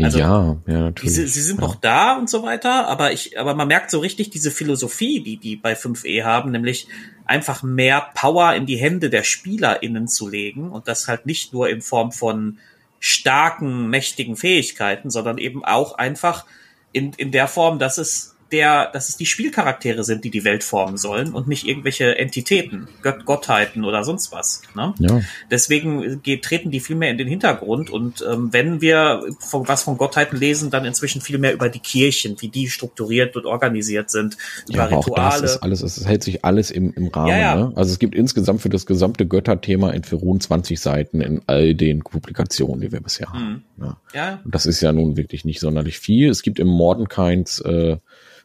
Also, 0.01 0.17
ja, 0.17 0.57
ja, 0.65 0.79
natürlich. 0.79 1.13
sie, 1.13 1.27
sie 1.27 1.41
sind 1.41 1.61
ja. 1.61 1.67
noch 1.67 1.75
da 1.75 2.17
und 2.17 2.27
so 2.27 2.41
weiter, 2.41 2.87
aber 2.87 3.11
ich, 3.11 3.37
aber 3.37 3.53
man 3.53 3.67
merkt 3.67 3.91
so 3.91 3.99
richtig 3.99 4.31
diese 4.31 4.49
Philosophie, 4.49 5.21
die 5.21 5.37
die 5.37 5.55
bei 5.55 5.73
5e 5.73 6.23
haben, 6.23 6.49
nämlich 6.49 6.87
einfach 7.25 7.61
mehr 7.61 8.09
Power 8.15 8.55
in 8.55 8.65
die 8.65 8.77
Hände 8.77 9.11
der 9.11 9.23
SpielerInnen 9.23 10.07
zu 10.07 10.27
legen 10.27 10.71
und 10.71 10.87
das 10.87 11.07
halt 11.07 11.27
nicht 11.27 11.53
nur 11.53 11.69
in 11.69 11.81
Form 11.81 12.11
von 12.11 12.57
starken, 12.99 13.89
mächtigen 13.89 14.35
Fähigkeiten, 14.35 15.11
sondern 15.11 15.37
eben 15.37 15.63
auch 15.63 15.95
einfach 15.97 16.45
in, 16.91 17.13
in 17.13 17.31
der 17.31 17.47
Form, 17.47 17.77
dass 17.77 17.97
es 17.97 18.32
der, 18.53 18.91
dass 18.93 19.09
es 19.09 19.17
die 19.17 19.25
Spielcharaktere 19.25 20.03
sind, 20.03 20.23
die 20.23 20.29
die 20.29 20.45
Welt 20.45 20.63
formen 20.63 20.95
sollen 20.97 21.33
und 21.33 21.47
nicht 21.47 21.67
irgendwelche 21.67 22.17
Entitäten, 22.17 22.87
Gött 23.01 23.25
Gottheiten 23.25 23.83
oder 23.83 24.03
sonst 24.03 24.31
was. 24.31 24.61
Ne? 24.75 24.93
Ja, 24.99 25.21
Deswegen 25.49 26.21
geht, 26.21 26.43
treten 26.43 26.69
die 26.69 26.79
viel 26.79 26.95
mehr 26.95 27.09
in 27.09 27.17
den 27.17 27.27
Hintergrund. 27.27 27.89
Und 27.89 28.23
ähm, 28.29 28.53
wenn 28.53 28.79
wir 28.79 29.23
von, 29.39 29.67
was 29.67 29.83
von 29.83 29.97
Gottheiten 29.97 30.37
lesen, 30.37 30.69
dann 30.69 30.85
inzwischen 30.85 31.21
viel 31.21 31.39
mehr 31.39 31.53
über 31.53 31.69
die 31.69 31.79
Kirchen, 31.79 32.37
wie 32.39 32.49
die 32.49 32.69
strukturiert 32.69 33.35
und 33.35 33.45
organisiert 33.45 34.11
sind, 34.11 34.37
über 34.69 34.77
ja 34.77 34.85
aber 34.85 34.97
auch 34.97 35.05
das 35.05 35.35
Rituale. 35.35 35.45
ist 35.45 35.57
alles, 35.57 35.81
es 35.81 36.05
hält 36.05 36.23
sich 36.23 36.45
alles 36.45 36.69
im, 36.69 36.93
im 36.93 37.07
Rahmen. 37.07 37.29
Ja, 37.29 37.37
ja. 37.37 37.55
Ne? 37.55 37.71
Also 37.75 37.91
es 37.91 37.97
gibt 37.97 38.13
insgesamt 38.13 38.61
für 38.61 38.69
das 38.69 38.85
gesamte 38.85 39.25
Götterthema 39.25 39.89
in 39.91 40.03
Ferun 40.03 40.39
20 40.39 40.79
Seiten 40.79 41.21
in 41.21 41.41
all 41.47 41.73
den 41.73 42.03
Publikationen, 42.03 42.81
die 42.81 42.91
wir 42.91 43.01
bisher 43.01 43.33
haben. 43.33 43.63
Mhm. 43.77 43.83
Ja. 43.83 43.97
ja, 44.13 44.39
Und 44.45 44.53
das 44.53 44.67
ist 44.67 44.81
ja 44.81 44.91
nun 44.91 45.17
wirklich 45.17 45.43
nicht 45.43 45.59
sonderlich 45.59 45.97
viel. 45.97 46.29
Es 46.29 46.43
gibt 46.43 46.59
im 46.59 46.67
Mordenkainz 46.67 47.59
äh, 47.65 47.97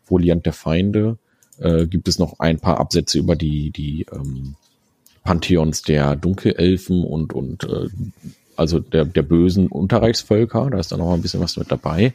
Foliant 0.09 0.47
der 0.47 0.53
Feinde, 0.53 1.19
äh, 1.59 1.87
gibt 1.87 2.09
es 2.09 2.19
noch 2.19 2.41
ein 2.41 2.59
paar 2.59 2.79
Absätze 2.81 3.19
über 3.19 3.37
die, 3.37 3.71
die 3.71 4.07
ähm, 4.13 4.55
Pantheons 5.25 5.83
der 5.83 6.17
Dunkelelfen 6.17 7.05
und, 7.05 7.35
und 7.35 7.65
äh, 7.65 7.89
also 8.57 8.81
der, 8.81 9.05
der 9.05 9.23
bösen 9.23 9.69
Unterreichsvölker. 9.69 10.71
Da 10.71 10.79
ist 10.79 10.91
dann 10.91 10.99
noch 10.99 11.13
ein 11.13 11.23
bisschen 11.23 11.41
was 11.41 11.57
mit 11.57 11.71
dabei. 11.71 12.15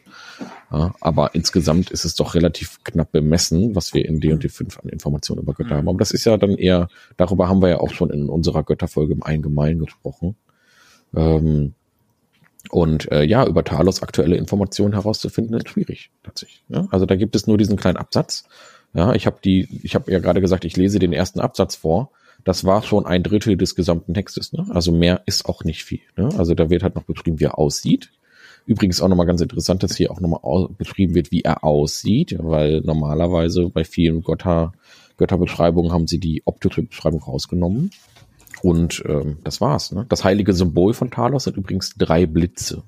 Ja, 0.72 0.94
aber 1.00 1.36
insgesamt 1.36 1.92
ist 1.92 2.04
es 2.04 2.16
doch 2.16 2.34
relativ 2.36 2.84
knapp 2.84 3.12
bemessen, 3.12 3.76
was 3.76 3.94
wir 3.94 4.04
in 4.06 4.20
D&D 4.20 4.50
5 4.50 4.80
an 4.80 4.90
Informationen 4.90 5.44
über 5.44 5.54
Götter 5.54 5.76
Mhm. 5.76 5.78
haben. 5.78 5.90
Aber 5.90 6.00
das 6.00 6.12
ist 6.12 6.26
ja 6.26 6.36
dann 6.38 6.58
eher, 6.58 6.90
darüber 7.16 7.48
haben 7.48 7.62
wir 7.62 7.70
ja 7.70 7.80
auch 7.80 7.92
schon 7.94 8.10
in 8.10 8.28
unserer 8.28 8.64
Götterfolge 8.64 9.14
im 9.14 9.24
Allgemeinen 9.24 9.80
gesprochen. 9.80 10.36
Ähm, 11.16 11.74
und 12.70 13.12
äh, 13.12 13.24
ja, 13.24 13.46
über 13.46 13.64
Talos 13.64 14.02
aktuelle 14.02 14.36
Informationen 14.36 14.94
herauszufinden, 14.94 15.56
ist 15.56 15.70
schwierig 15.70 16.12
tatsächlich. 16.24 16.64
Ja? 16.70 16.88
Also 16.92 17.06
da 17.06 17.16
gibt 17.16 17.36
es 17.36 17.48
nur 17.48 17.58
diesen 17.58 17.78
kleinen 17.78 17.98
Absatz. 17.98 18.46
Ja, 18.94 19.14
ich 19.14 19.26
habe 19.26 19.38
die, 19.44 19.82
ich 19.84 19.96
habe 19.96 20.12
ja 20.12 20.20
gerade 20.20 20.42
gesagt, 20.42 20.66
ich 20.66 20.78
lese 20.78 21.00
den 21.00 21.14
ersten 21.14 21.40
Absatz 21.40 21.76
vor. 21.76 22.12
Das 22.44 22.64
war 22.66 22.84
schon 22.84 23.06
ein 23.06 23.24
Drittel 23.24 23.58
des 23.58 23.76
gesamten 23.76 24.14
Textes. 24.14 24.54
Ne? 24.54 24.66
Also 24.70 24.92
mehr 24.92 25.22
ist 25.26 25.46
auch 25.46 25.64
nicht 25.64 25.84
viel. 25.84 26.02
Ne? 26.16 26.30
Also 26.38 26.54
da 26.54 26.70
wird 26.70 26.84
halt 26.84 26.96
noch 26.96 27.04
beschrieben, 27.04 27.40
wie 27.40 27.46
er 27.46 27.58
aussieht, 27.58 28.12
Übrigens 28.66 29.02
auch 29.02 29.10
nochmal 29.10 29.26
ganz 29.26 29.42
interessant, 29.42 29.84
dass 29.84 29.96
hier 29.96 30.12
auch 30.12 30.22
nochmal 30.22 30.70
beschrieben 30.78 31.16
wird, 31.16 31.32
wie 31.32 31.42
er 31.42 31.64
aussieht, 31.64 32.36
weil 32.40 32.82
normalerweise 32.82 33.70
bei 33.70 33.84
vielen 33.84 34.22
Götter, 34.24 34.74
Götterbeschreibungen 35.18 35.92
haben 35.92 36.08
sie 36.08 36.20
die 36.20 36.44
optische 36.46 36.84
Beschreibung 36.84 37.22
rausgenommen. 37.22 37.92
Und 38.64 39.04
ähm, 39.06 39.40
das 39.44 39.60
war's. 39.60 39.92
Ne? 39.92 40.06
Das 40.08 40.24
heilige 40.24 40.54
Symbol 40.54 40.94
von 40.94 41.12
Talos 41.12 41.44
sind 41.44 41.58
übrigens 41.58 41.96
drei 41.98 42.26
Blitze. 42.26 42.84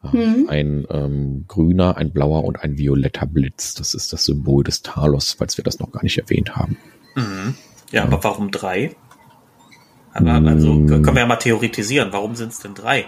Mhm. 0.00 0.46
Ein 0.48 0.86
ähm, 0.90 1.44
grüner, 1.48 1.96
ein 1.96 2.12
blauer 2.12 2.44
und 2.44 2.62
ein 2.62 2.78
violetter 2.78 3.26
Blitz. 3.26 3.74
Das 3.74 3.94
ist 3.94 4.12
das 4.12 4.24
Symbol 4.24 4.62
des 4.62 4.82
Talos, 4.82 5.32
falls 5.32 5.56
wir 5.56 5.64
das 5.64 5.80
noch 5.80 5.90
gar 5.90 6.04
nicht 6.04 6.18
erwähnt 6.18 6.54
haben. 6.54 6.76
Mhm. 7.16 7.56
Ja, 7.90 8.00
ja, 8.00 8.02
aber 8.04 8.22
warum 8.22 8.52
drei? 8.52 8.94
Aber 10.14 10.30
also 10.30 10.72
mhm. 10.72 10.86
können 10.86 11.16
wir 11.16 11.22
ja 11.22 11.26
mal 11.26 11.36
theoretisieren. 11.36 12.12
Warum 12.12 12.36
sind 12.36 12.52
es 12.52 12.60
denn 12.60 12.74
drei? 12.74 13.06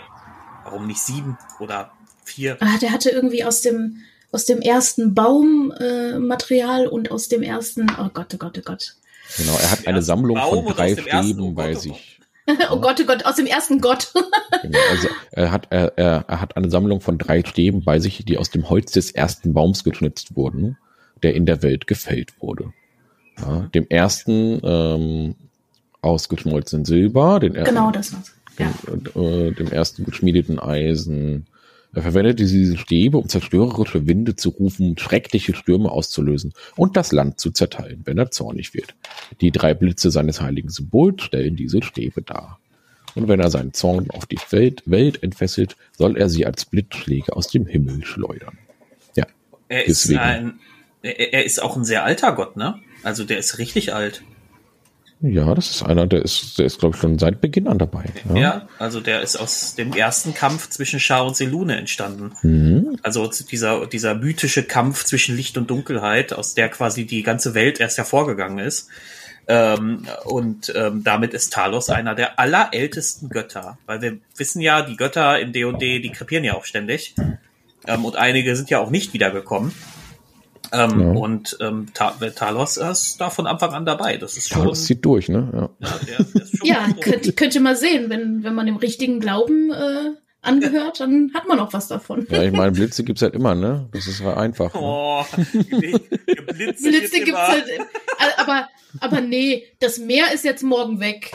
Warum 0.65 0.89
nicht 0.89 1.01
sieben 1.01 1.39
oder 1.61 1.93
vier? 2.25 2.57
Ah, 2.59 2.77
der 2.81 2.91
hatte 2.91 3.11
irgendwie 3.11 3.45
aus 3.45 3.61
dem 3.61 3.99
aus 4.33 4.47
dem 4.47 4.61
ersten 4.61 5.15
Baummaterial 5.15 6.87
äh, 6.87 6.89
und 6.89 7.13
aus 7.13 7.29
dem 7.29 7.43
ersten. 7.43 7.87
Oh 8.01 8.11
Gott, 8.13 8.35
oh 8.35 8.39
Gott, 8.39 8.59
oh 8.59 8.63
Gott. 8.65 8.97
Genau, 9.37 9.57
er 9.57 9.71
hat 9.71 9.87
eine 9.87 10.03
Sammlung 10.03 10.37
Baum 10.37 10.65
von 10.65 10.75
drei 10.75 10.97
Stäben 10.97 11.41
oh 11.41 11.53
bei 11.53 11.73
oh 11.77 11.79
sich. 11.79 12.19
oh 12.71 12.79
Gott, 12.79 13.01
oh 13.01 13.07
Gott, 13.07 13.25
aus 13.25 13.37
dem 13.37 13.47
ersten 13.47 13.81
Gott. 13.81 14.13
genau, 14.63 14.79
also 14.91 15.09
er 15.33 15.51
hat, 15.51 15.67
er, 15.71 15.97
er, 15.97 16.25
er 16.29 16.41
hat 16.41 16.57
eine 16.57 16.71
Sammlung 16.71 17.01
von 17.01 17.19
drei 17.19 17.43
Stäben 17.45 17.85
bei 17.85 17.99
sich, 17.99 18.25
die 18.25 18.39
aus 18.39 18.51
dem 18.51 18.69
Holz 18.69 18.93
des 18.93 19.11
ersten 19.11 19.55
Baums 19.55 19.85
geschnitzt 19.85 20.37
wurden, 20.37 20.77
der 21.23 21.35
in 21.35 21.47
der 21.47 21.63
Welt 21.63 21.87
gefällt 21.87 22.41
wurde. 22.41 22.73
Ja, 23.39 23.69
dem 23.75 23.89
ersten 23.89 24.61
ähm, 24.63 25.35
aus 26.03 26.29
geschmolzenen 26.29 26.85
Silber, 26.85 27.41
den 27.41 27.55
ersten, 27.55 27.75
genau 27.75 27.91
das 27.91 28.13
war's. 28.13 28.33
Ja. 28.59 28.73
Äh, 29.21 29.53
dem 29.53 29.73
ersten 29.73 30.05
geschmiedeten 30.05 30.61
Eisen, 30.61 31.47
er 31.97 32.03
verwendete 32.03 32.45
diese 32.45 32.77
Stäbe, 32.77 33.19
um 33.19 33.29
zerstörerische 33.29 34.07
Winde 34.07 34.37
zu 34.37 34.51
rufen, 34.51 34.99
schreckliche 34.99 35.55
Stürme 35.55 35.91
auszulösen 35.91 36.53
und 36.77 36.97
das 36.97 37.13
Land 37.13 37.41
zu 37.41 37.51
zerteilen, 37.51 38.03
wenn 38.05 38.19
er 38.19 38.31
zornig 38.31 38.75
wird. 38.75 38.95
Die 39.41 39.51
drei 39.51 39.75
Blitze 39.75 40.11
seines 40.11 40.41
heiligen 40.41 40.71
Symbols 40.71 41.23
stellen 41.23 41.57
diese 41.57 41.83
Stäbe 41.83 42.23
dar. 42.23 42.59
Und 43.15 43.29
wenn 43.29 43.41
er 43.41 43.51
seinen 43.51 43.73
Zorn 43.73 44.11
auf 44.11 44.27
die 44.27 44.39
Welt, 44.51 44.83
Welt 44.87 45.23
entfesselt, 45.23 45.77
soll 45.97 46.17
er 46.17 46.29
sie 46.29 46.47
als 46.47 46.65
Blitzschläge 46.65 47.35
aus 47.35 47.49
dem 47.49 47.67
Himmel 47.67 48.05
schleudern. 48.05 48.59
Ja. 49.15 49.27
Er 49.69 49.87
ist, 49.87 50.11
ein, 50.11 50.59
er 51.03 51.45
ist 51.45 51.63
auch 51.63 51.77
ein 51.77 51.85
sehr 51.85 52.05
alter 52.05 52.33
Gott, 52.33 52.57
ne? 52.57 52.81
Also 53.05 53.25
der 53.25 53.39
ist 53.39 53.59
richtig 53.59 53.95
alt. 53.95 54.23
Ja, 55.21 55.55
das 55.55 55.71
ist 55.71 55.83
einer, 55.83 56.07
der 56.07 56.23
ist, 56.23 56.59
der 56.59 56.67
ist, 56.67 56.81
glaube 56.81 56.95
ich, 56.95 57.01
schon 57.01 57.19
seit 57.19 57.41
Beginn 57.41 57.67
an 57.67 57.79
dabei. 57.79 58.05
Ja. 58.29 58.37
ja. 58.37 58.69
also 58.79 59.01
der 59.01 59.23
ist 59.23 59.37
aus 59.37 59.75
dem 59.75 59.93
ersten 59.93 60.35
Kampf 60.35 60.69
zwischen 60.69 61.01
Schar 61.01 61.25
und 61.25 61.37
Selune 61.37 61.77
entstanden. 61.77 62.33
Mhm. 62.43 62.99
Also 63.03 63.31
dieser, 63.51 63.87
dieser 63.87 64.15
mythische 64.15 64.65
Kampf 64.65 65.05
zwischen 65.05 65.37
Licht 65.37 65.57
und 65.57 65.71
Dunkelheit, 65.71 66.33
aus 66.33 66.55
der 66.55 66.69
quasi 66.69 67.07
die 67.07 67.23
ganze 67.23 67.55
Welt 67.55 67.81
erst 67.81 67.97
hervorgegangen 67.97 68.59
ist. 68.59 68.89
Ähm, 69.47 70.07
und 70.25 70.73
ähm, 70.75 71.05
damit 71.05 71.35
ist 71.35 71.53
Talos 71.53 71.91
einer 71.91 72.15
der 72.15 72.39
allerältesten 72.39 73.29
Götter. 73.29 73.79
Weil 73.87 74.03
wir 74.03 74.19
wissen 74.37 74.61
ja, 74.61 74.83
die 74.83 74.97
Götter 74.97 75.39
in 75.39 75.53
D&D, 75.53 76.01
die 76.01 76.11
krepieren 76.11 76.45
ja 76.45 76.55
auch 76.55 76.65
ständig. 76.65 77.15
Ähm, 77.87 78.05
und 78.05 78.17
einige 78.17 78.57
sind 78.57 78.71
ja 78.71 78.79
auch 78.79 78.91
nicht 78.91 79.13
wiedergekommen. 79.13 79.73
Ähm, 80.73 81.01
ja. 81.01 81.07
Und 81.13 81.57
ähm, 81.61 81.87
Ta 81.95 82.13
Talos 82.35 82.77
ist 82.77 83.21
da 83.21 83.31
von 83.31 83.47
Anfang 83.47 83.73
an 83.75 83.85
dabei. 83.85 84.17
Das 84.17 84.37
ist 84.37 84.49
schon. 84.49 84.63
Talos 84.63 84.85
zieht 84.85 85.05
durch, 85.05 85.29
ne? 85.29 85.51
Ja, 85.81 85.89
ja, 85.89 85.99
der, 86.07 86.25
der 86.25 86.47
ja 86.63 86.93
könnt, 87.01 87.37
könnte 87.37 87.61
mal 87.61 87.77
sehen, 87.77 88.11
wenn, 88.11 88.45
wenn 88.45 88.55
man 88.55 88.67
dem 88.67 88.77
richtigen 88.77 89.21
Glauben 89.21 89.71
äh, 89.73 90.11
angehört, 90.45 91.01
dann 91.01 91.33
hat 91.35 91.49
man 91.49 91.59
auch 91.59 91.73
was 91.73 91.89
davon. 91.89 92.27
Ja, 92.31 92.43
ich 92.43 92.53
meine, 92.53 92.73
Blitze 92.73 93.05
gibt's 93.05 93.23
halt 93.23 93.35
immer, 93.35 93.55
ne? 93.55 93.89
Das 93.93 94.07
ist 94.07 94.23
halt 94.23 94.37
einfach. 94.37 94.75
Ne? 94.75 94.81
Oh, 94.81 95.25
Blitze, 95.53 96.89
Blitze 96.89 97.21
gibt's 97.21 97.41
halt. 97.41 97.65
Aber, 98.39 98.69
aber 99.01 99.21
nee, 99.21 99.65
das 99.81 99.99
Meer 99.99 100.33
ist 100.33 100.45
jetzt 100.45 100.63
morgen 100.63 101.01
weg. 101.01 101.33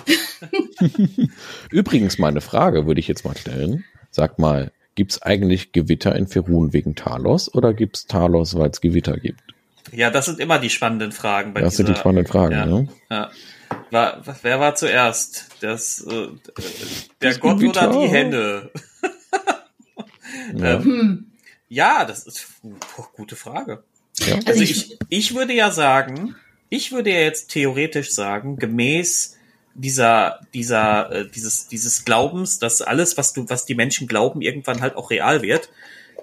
Übrigens, 1.71 2.17
meine 2.17 2.41
Frage 2.41 2.87
würde 2.87 2.99
ich 2.99 3.07
jetzt 3.07 3.25
mal 3.25 3.37
stellen. 3.37 3.83
Sag 4.11 4.39
mal, 4.39 4.71
Gibt 4.95 5.11
es 5.11 5.21
eigentlich 5.21 5.71
Gewitter 5.71 6.15
in 6.15 6.27
Ferun 6.27 6.73
wegen 6.73 6.95
Talos 6.95 7.53
oder 7.53 7.73
gibt 7.73 7.97
es 7.97 8.05
Talos, 8.05 8.57
weil 8.57 8.69
es 8.69 8.81
Gewitter 8.81 9.17
gibt? 9.17 9.41
Ja, 9.91 10.09
das 10.09 10.25
sind 10.25 10.39
immer 10.39 10.59
die 10.59 10.69
spannenden 10.69 11.11
Fragen. 11.11 11.53
Bei 11.53 11.61
das 11.61 11.73
dieser, 11.73 11.85
sind 11.85 11.95
die 11.95 11.99
spannenden 11.99 12.27
Fragen, 12.27 12.53
ja. 12.53 12.65
Ne? 12.65 12.87
ja. 13.09 13.31
War, 13.91 14.23
wer 14.41 14.59
war 14.59 14.75
zuerst? 14.75 15.47
Das, 15.61 16.01
äh, 16.01 16.27
der 17.21 17.31
das 17.31 17.39
Gott 17.39 17.59
Gewitter. 17.59 17.89
oder 17.89 18.01
die 18.01 18.07
Henne? 18.07 18.69
ja. 20.55 20.75
ähm, 20.75 21.31
ja, 21.67 22.05
das 22.05 22.23
ist 22.25 22.47
eine 22.63 22.75
gute 23.15 23.35
Frage. 23.35 23.83
Ja. 24.19 24.35
Also, 24.35 24.47
also 24.47 24.61
ich, 24.61 24.97
ich 25.09 25.35
würde 25.35 25.53
ja 25.53 25.71
sagen, 25.71 26.35
ich 26.69 26.91
würde 26.91 27.11
ja 27.11 27.19
jetzt 27.19 27.49
theoretisch 27.51 28.11
sagen, 28.11 28.57
gemäß 28.57 29.37
dieser, 29.81 30.39
dieser, 30.53 31.11
äh, 31.11 31.29
dieses, 31.29 31.67
dieses 31.67 32.05
Glaubens, 32.05 32.59
dass 32.59 32.81
alles, 32.81 33.17
was 33.17 33.33
du, 33.33 33.49
was 33.49 33.65
die 33.65 33.75
Menschen 33.75 34.07
glauben, 34.07 34.41
irgendwann 34.41 34.81
halt 34.81 34.95
auch 34.95 35.09
real 35.09 35.41
wird, 35.41 35.69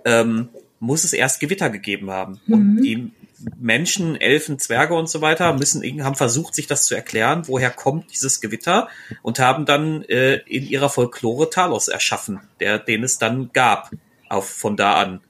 ähm, 0.05 0.49
muss 0.79 1.05
es 1.05 1.13
erst 1.13 1.41
Gewitter 1.41 1.71
gegeben 1.71 2.11
haben. 2.11 2.41
Mhm. 2.47 2.55
Und 2.55 2.83
die 2.83 3.11
Menschen, 3.59 4.21
Elfen, 4.21 4.59
Zwerge 4.59 4.95
und 4.95 5.09
so 5.09 5.21
weiter 5.21 5.53
müssen 5.53 5.83
haben 6.05 6.15
versucht, 6.15 6.55
sich 6.55 6.67
das 6.67 6.85
zu 6.85 6.95
erklären, 6.95 7.43
woher 7.47 7.71
kommt 7.71 8.13
dieses 8.13 8.41
Gewitter 8.41 8.89
und 9.23 9.39
haben 9.39 9.67
dann 9.67 10.03
äh, 10.05 10.37
in 10.47 10.67
ihrer 10.67 10.89
Folklore 10.89 11.51
Talos 11.51 11.89
erschaffen, 11.89 12.41
der, 12.61 12.79
den 12.79 13.05
es 13.05 13.19
dann 13.19 13.51
gab, 13.53 13.91
auf 14.29 14.49
von 14.49 14.77
da 14.77 14.95
an. 14.95 15.21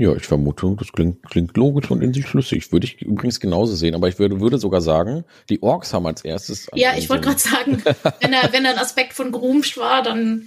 Ja, 0.00 0.16
ich 0.16 0.26
vermute, 0.26 0.74
das 0.78 0.92
klingt, 0.92 1.22
klingt 1.24 1.54
logisch 1.58 1.90
und 1.90 2.00
in 2.00 2.14
sich 2.14 2.26
schlüssig. 2.26 2.72
Würde 2.72 2.86
ich 2.86 3.02
übrigens 3.02 3.38
genauso 3.38 3.74
sehen. 3.74 3.94
Aber 3.94 4.08
ich 4.08 4.18
würde, 4.18 4.40
würde 4.40 4.56
sogar 4.56 4.80
sagen, 4.80 5.26
die 5.50 5.62
Orks 5.62 5.92
haben 5.92 6.06
als 6.06 6.24
erstes. 6.24 6.70
Ja, 6.74 6.96
ich 6.96 7.10
wollte 7.10 7.24
gerade 7.24 7.38
sagen, 7.38 7.82
wenn 8.20 8.32
er, 8.32 8.50
wenn 8.50 8.64
er 8.64 8.70
ein 8.70 8.78
Aspekt 8.78 9.12
von 9.12 9.30
Grumsch 9.30 9.76
war, 9.76 10.02
dann 10.02 10.46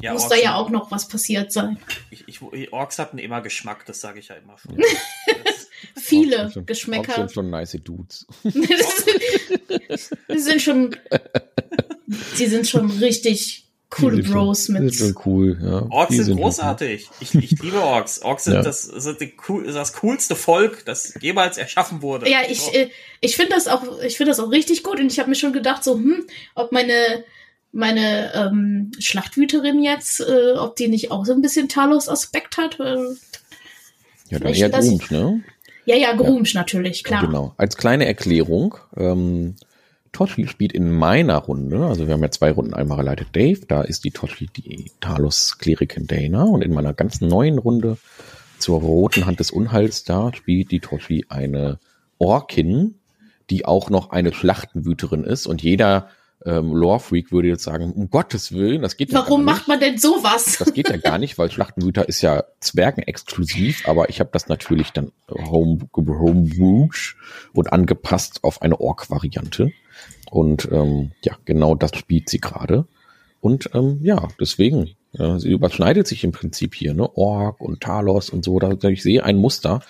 ja, 0.00 0.12
muss 0.12 0.22
Orks 0.22 0.34
da 0.34 0.42
ja 0.42 0.56
auch 0.56 0.68
noch 0.68 0.90
was 0.90 1.06
passiert 1.06 1.52
sein. 1.52 1.78
Ich, 2.10 2.26
ich, 2.26 2.72
Orks 2.72 2.98
hatten 2.98 3.18
immer 3.18 3.40
Geschmack, 3.40 3.86
das 3.86 4.00
sage 4.00 4.18
ich 4.18 4.26
ja 4.26 4.34
immer 4.34 4.58
schon. 4.58 4.76
Viele 5.94 6.40
Orks 6.40 6.54
schon, 6.54 6.66
Geschmäcker. 6.66 7.08
Orks 7.10 7.16
sind 7.18 7.32
schon 7.32 7.50
nice 7.50 7.78
Dudes. 7.84 8.26
Sie 10.28 10.38
sind 10.38 10.60
schon, 10.60 10.96
sie 12.34 12.46
sind 12.46 12.66
schon 12.66 12.90
richtig 12.90 13.61
coole 13.92 14.22
Bros 14.22 14.66
schon, 14.66 14.84
mit. 14.84 14.94
Sind 14.94 15.16
cool, 15.26 15.58
ja. 15.62 15.86
Orks 15.90 16.16
sind, 16.16 16.24
sind 16.24 16.36
großartig. 16.38 17.08
Ich, 17.20 17.34
ich 17.34 17.50
liebe 17.62 17.80
Orks. 17.80 18.22
Orks 18.22 18.44
sind, 18.44 18.54
ja. 18.54 18.62
das, 18.62 18.82
sind 18.82 19.20
die 19.20 19.34
cool, 19.48 19.64
das 19.64 19.92
coolste 19.94 20.34
Volk, 20.34 20.84
das 20.84 21.14
jemals 21.20 21.58
erschaffen 21.58 22.02
wurde. 22.02 22.28
Ja, 22.28 22.38
ich, 22.48 22.62
oh. 22.62 22.86
ich 23.20 23.36
finde 23.36 23.54
das 23.54 23.68
auch, 23.68 23.82
ich 24.02 24.16
finde 24.16 24.30
das 24.30 24.40
auch 24.40 24.50
richtig 24.50 24.82
gut 24.82 24.98
und 24.98 25.12
ich 25.12 25.18
habe 25.18 25.28
mir 25.28 25.36
schon 25.36 25.52
gedacht, 25.52 25.84
so, 25.84 25.94
hm, 25.94 26.26
ob 26.54 26.72
meine, 26.72 27.24
meine 27.70 28.32
ähm, 28.34 28.92
Schlachtwüterin 28.98 29.82
jetzt, 29.82 30.20
äh, 30.20 30.52
ob 30.52 30.76
die 30.76 30.88
nicht 30.88 31.10
auch 31.10 31.24
so 31.24 31.32
ein 31.32 31.42
bisschen 31.42 31.68
Talos-Aspekt 31.68 32.56
hat. 32.56 32.80
Äh, 32.80 32.96
ja, 34.30 34.38
dann 34.38 34.54
eher 34.54 34.70
Grumsch, 34.70 35.10
ne? 35.10 35.42
Ja, 35.84 35.96
ja, 35.96 36.14
Grumsch 36.14 36.54
ja. 36.54 36.60
natürlich, 36.60 37.04
klar. 37.04 37.26
Genau. 37.26 37.54
Als 37.56 37.76
kleine 37.76 38.06
Erklärung, 38.06 38.76
ähm, 38.96 39.56
Toshi 40.12 40.46
spielt 40.46 40.72
in 40.72 40.90
meiner 40.90 41.38
Runde, 41.38 41.86
also 41.86 42.06
wir 42.06 42.14
haben 42.14 42.22
ja 42.22 42.30
zwei 42.30 42.52
Runden. 42.52 42.74
Einmal 42.74 42.98
geleitet 42.98 43.28
Dave, 43.32 43.60
da 43.66 43.82
ist 43.82 44.04
die 44.04 44.10
Toshi 44.10 44.46
die 44.46 44.92
Talos-Klerikin 45.00 46.06
Dana. 46.06 46.44
Und 46.44 46.62
in 46.62 46.74
meiner 46.74 46.92
ganzen 46.92 47.28
neuen 47.28 47.58
Runde 47.58 47.96
zur 48.58 48.80
roten 48.80 49.26
Hand 49.26 49.40
des 49.40 49.50
Unheils, 49.50 50.04
da 50.04 50.32
spielt 50.34 50.70
die 50.70 50.80
Toshi 50.80 51.24
eine 51.28 51.78
Orkin, 52.18 52.96
die 53.50 53.64
auch 53.64 53.90
noch 53.90 54.10
eine 54.10 54.32
Schlachtenwüterin 54.32 55.24
ist. 55.24 55.46
Und 55.46 55.62
jeder 55.62 56.08
ähm, 56.44 56.72
Lore-Freak 56.72 57.32
würde 57.32 57.48
jetzt 57.48 57.62
sagen, 57.62 57.92
um 57.92 58.10
Gottes 58.10 58.52
Willen, 58.52 58.82
das 58.82 58.96
geht 58.96 59.12
Warum 59.12 59.22
ja 59.22 59.30
Warum 59.30 59.44
macht 59.44 59.68
man 59.68 59.80
denn 59.80 59.98
sowas? 59.98 60.56
Das 60.58 60.72
geht 60.72 60.88
ja 60.88 60.96
gar 60.96 61.18
nicht, 61.18 61.38
weil 61.38 61.50
Schlachtenwüter 61.50 62.08
ist 62.08 62.22
ja 62.22 62.44
Zwergen 62.60 63.02
exklusiv, 63.02 63.88
aber 63.88 64.08
ich 64.08 64.20
habe 64.20 64.30
das 64.32 64.48
natürlich 64.48 64.90
dann 64.90 65.12
home, 65.28 65.78
homebrewed 65.94 67.14
und 67.52 67.72
angepasst 67.72 68.40
auf 68.42 68.62
eine 68.62 68.80
Ork-Variante. 68.80 69.72
Und 70.30 70.68
ähm, 70.72 71.12
ja, 71.22 71.36
genau 71.44 71.74
das 71.74 71.90
spielt 71.96 72.28
sie 72.28 72.40
gerade. 72.40 72.86
Und 73.40 73.70
ähm, 73.74 74.00
ja, 74.02 74.28
deswegen, 74.40 74.90
ja, 75.12 75.38
sie 75.38 75.50
überschneidet 75.50 76.06
sich 76.06 76.24
im 76.24 76.32
Prinzip 76.32 76.74
hier, 76.74 76.94
ne? 76.94 77.10
Ork 77.16 77.60
und 77.60 77.80
Talos 77.80 78.30
und 78.30 78.44
so. 78.44 78.58
Da, 78.58 78.72
ich 78.88 79.02
sehe 79.02 79.24
ein 79.24 79.36
Muster. 79.36 79.82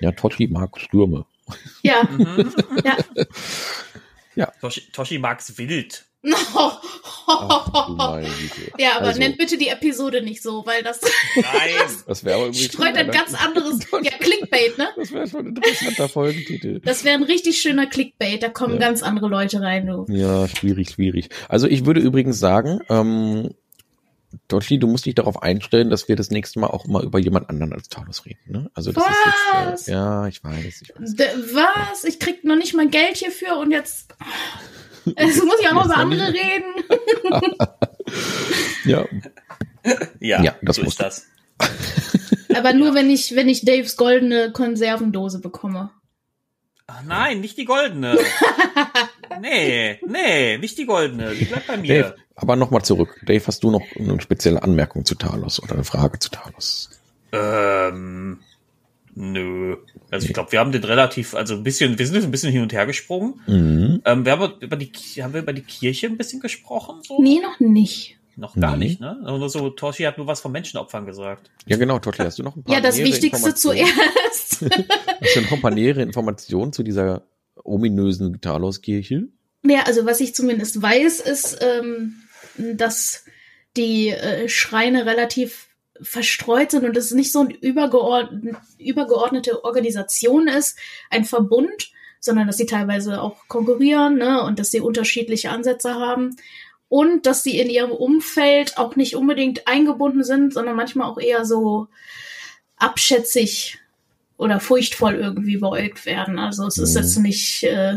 Ja, 0.00 0.12
Toshi 0.12 0.48
mag 0.48 0.78
Stürme. 0.78 1.26
Ja. 1.82 2.04
mhm. 2.04 2.52
ja. 2.84 2.96
ja. 4.34 4.52
Toshi, 4.60 4.90
Toshi 4.92 5.18
mag's 5.18 5.56
wild. 5.58 6.04
Ach, 6.32 6.82
ja, 8.78 8.96
aber 8.96 9.06
also, 9.06 9.20
nennt 9.20 9.38
bitte 9.38 9.56
die 9.56 9.68
Episode 9.68 10.20
nicht 10.22 10.42
so, 10.42 10.66
weil 10.66 10.82
das, 10.82 11.00
Nein. 11.34 11.70
das 12.06 12.24
wäre 12.24 12.42
aber 12.42 12.52
streut 12.52 12.94
ein 12.94 13.10
ganz 13.10 13.32
anderes, 13.34 13.78
ja, 14.02 14.10
Clickbait, 14.18 14.76
ne? 14.76 14.88
Das 14.96 15.12
wäre 15.12 15.26
schon 15.26 15.46
ein 15.46 15.56
interessanter 15.56 16.08
Folgentitel. 16.10 16.80
Das 16.80 17.04
wäre 17.04 17.14
ein 17.14 17.22
richtig 17.22 17.58
schöner 17.62 17.86
Clickbait, 17.86 18.42
da 18.42 18.50
kommen 18.50 18.74
ja. 18.74 18.80
ganz 18.80 19.02
andere 19.02 19.28
Leute 19.28 19.62
rein, 19.62 19.86
du. 19.86 20.04
Ja, 20.08 20.46
schwierig, 20.46 20.90
schwierig. 20.90 21.30
Also 21.48 21.66
ich 21.66 21.86
würde 21.86 22.00
übrigens 22.00 22.38
sagen, 22.38 22.80
ähm, 22.90 23.54
Toshi, 24.48 24.78
du 24.78 24.86
musst 24.86 25.06
dich 25.06 25.14
darauf 25.14 25.42
einstellen, 25.42 25.90
dass 25.90 26.08
wir 26.08 26.16
das 26.16 26.30
nächste 26.30 26.60
Mal 26.60 26.68
auch 26.68 26.86
mal 26.86 27.04
über 27.04 27.18
jemand 27.18 27.48
anderen 27.50 27.72
als 27.72 27.88
Talos 27.88 28.24
reden. 28.26 28.38
Ne? 28.46 28.70
Also 28.74 28.92
das 28.92 29.04
Was? 29.04 29.10
ist 29.10 29.26
jetzt, 29.70 29.88
äh, 29.88 29.92
ja, 29.92 30.26
ich 30.26 30.42
weiß, 30.44 30.82
ich 30.82 30.92
weiß. 30.94 31.14
D 31.16 31.24
was? 31.52 32.04
Ich 32.04 32.20
krieg 32.20 32.44
noch 32.44 32.56
nicht 32.56 32.74
mal 32.74 32.88
Geld 32.88 33.16
hierfür 33.16 33.56
und 33.58 33.70
jetzt. 33.70 34.14
Es 35.16 35.42
muss 35.42 35.58
ich 35.60 35.66
auch 35.66 35.72
noch 35.72 35.86
über 35.86 35.94
Jetzt 35.94 36.00
andere 36.00 36.28
reden. 36.28 36.74
Ja, 38.84 39.06
Ja, 40.20 40.42
Ja, 40.42 40.56
das 40.62 40.76
so 40.76 40.82
muss 40.82 40.92
ist 40.94 41.00
das. 41.00 41.26
Aber 42.54 42.74
nur 42.74 42.94
wenn 42.94 43.08
ich, 43.10 43.34
wenn 43.34 43.48
ich 43.48 43.64
Daves 43.64 43.96
goldene 43.96 44.52
Konservendose 44.52 45.40
bekomme. 45.40 45.90
Ach 46.92 47.02
nein, 47.06 47.40
nicht 47.40 47.56
die 47.56 47.64
goldene. 47.64 48.18
nee, 49.40 50.00
nee, 50.06 50.58
nicht 50.58 50.76
die 50.76 50.86
goldene. 50.86 51.34
Die 51.34 51.44
bleibt 51.44 51.68
bei 51.68 51.76
mir. 51.76 52.02
Dave, 52.02 52.16
aber 52.34 52.56
nochmal 52.56 52.82
zurück. 52.82 53.20
Dave, 53.24 53.46
hast 53.46 53.62
du 53.62 53.70
noch 53.70 53.84
eine 53.96 54.20
spezielle 54.20 54.62
Anmerkung 54.62 55.04
zu 55.04 55.14
Talos 55.14 55.62
oder 55.62 55.74
eine 55.74 55.84
Frage 55.84 56.18
zu 56.18 56.30
Talos? 56.30 56.90
Ähm, 57.32 58.40
nö. 59.14 59.76
Also 60.10 60.26
ich 60.26 60.34
glaube, 60.34 60.50
wir 60.50 60.58
haben 60.58 60.72
den 60.72 60.82
relativ, 60.82 61.34
also 61.34 61.54
ein 61.54 61.62
bisschen, 61.62 61.96
wir 61.98 62.06
sind 62.06 62.16
jetzt 62.16 62.24
ein 62.24 62.32
bisschen 62.32 62.50
hin 62.50 62.62
und 62.62 62.72
her 62.72 62.86
gesprungen. 62.86 63.40
Mhm. 63.46 64.02
Ähm, 64.04 64.24
wir 64.24 64.32
haben 64.32 64.52
über 64.58 64.76
die, 64.76 64.90
haben 65.22 65.32
wir 65.32 65.42
über 65.42 65.52
die 65.52 65.62
Kirche 65.62 66.08
ein 66.08 66.16
bisschen 66.16 66.40
gesprochen? 66.40 67.02
So? 67.06 67.22
Nee, 67.22 67.40
noch 67.40 67.60
nicht. 67.60 68.18
Noch 68.36 68.54
gar 68.54 68.76
Nee. 68.76 68.86
nicht, 68.86 69.00
ne? 69.00 69.18
Nur 69.22 69.48
so, 69.48 69.70
Toshi 69.70 70.04
hat 70.04 70.18
nur 70.18 70.26
was 70.26 70.40
von 70.40 70.52
Menschenopfern 70.52 71.06
gesagt. 71.06 71.50
Ja, 71.66 71.76
genau, 71.76 71.98
Totti, 71.98 72.18
hast 72.22 72.38
du 72.38 72.42
noch 72.42 72.56
ein 72.56 72.62
paar 72.62 72.74
Ja, 72.74 72.80
das 72.80 72.98
Wichtigste 72.98 73.54
zuerst. 73.54 74.62
Hast 75.20 75.36
du 75.36 75.40
noch 75.42 75.52
ein 75.52 75.60
paar 75.60 75.70
nähere 75.70 76.02
Informationen 76.02 76.72
zu 76.72 76.82
dieser 76.82 77.22
ominösen 77.64 78.40
Talos-Kirche? 78.40 79.28
Ja, 79.64 79.82
also 79.82 80.06
was 80.06 80.20
ich 80.20 80.34
zumindest 80.34 80.80
weiß, 80.80 81.20
ist, 81.20 81.58
ähm, 81.60 82.22
dass 82.56 83.24
die 83.76 84.08
äh, 84.08 84.48
Schreine 84.48 85.06
relativ 85.06 85.68
verstreut 86.02 86.70
sind 86.70 86.84
und 86.84 86.96
es 86.96 87.10
nicht 87.10 87.32
so 87.32 87.40
eine 87.40 87.54
übergeordn 87.54 88.56
übergeordnete 88.78 89.64
Organisation 89.64 90.48
ist, 90.48 90.78
ein 91.10 91.24
Verbund, 91.24 91.92
sondern 92.20 92.46
dass 92.46 92.56
sie 92.56 92.66
teilweise 92.66 93.20
auch 93.20 93.48
konkurrieren 93.48 94.16
ne, 94.16 94.42
und 94.42 94.58
dass 94.58 94.70
sie 94.70 94.80
unterschiedliche 94.80 95.50
Ansätze 95.50 95.94
haben 95.94 96.36
und 96.90 97.24
dass 97.24 97.42
sie 97.42 97.58
in 97.58 97.70
ihrem 97.70 97.92
Umfeld 97.92 98.76
auch 98.76 98.96
nicht 98.96 99.16
unbedingt 99.16 99.66
eingebunden 99.66 100.24
sind, 100.24 100.52
sondern 100.52 100.76
manchmal 100.76 101.08
auch 101.08 101.18
eher 101.18 101.46
so 101.46 101.86
abschätzig 102.76 103.78
oder 104.36 104.60
furchtvoll 104.60 105.14
irgendwie 105.14 105.56
beäugt 105.58 106.04
werden. 106.06 106.38
Also 106.38 106.66
es 106.66 106.78
ist 106.78 106.94
Mhm. 106.94 107.00
jetzt 107.02 107.18
nicht 107.18 107.62
äh, 107.64 107.94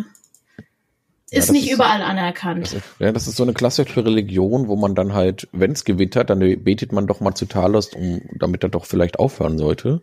ist 1.31 1.47
das 1.47 1.51
nicht 1.51 1.67
ist- 1.67 1.73
überall 1.73 2.01
anerkannt. 2.03 2.65
Das 2.65 2.73
ist, 2.73 2.83
ja, 2.99 3.11
das 3.11 3.27
ist 3.27 3.37
so 3.37 3.43
eine 3.43 3.53
klassische 3.53 4.05
Religion, 4.05 4.67
wo 4.67 4.75
man 4.75 4.93
dann 4.93 5.13
halt, 5.13 5.47
wenn 5.51 5.71
es 5.71 5.83
gewittert, 5.85 6.29
dann 6.29 6.39
betet 6.63 6.91
man 6.91 7.07
doch 7.07 7.19
mal 7.21 7.33
zu 7.33 7.45
Talos, 7.47 7.87
um, 7.95 8.21
damit 8.37 8.61
er 8.63 8.69
doch 8.69 8.85
vielleicht 8.85 9.17
aufhören 9.19 9.57
sollte. 9.57 10.01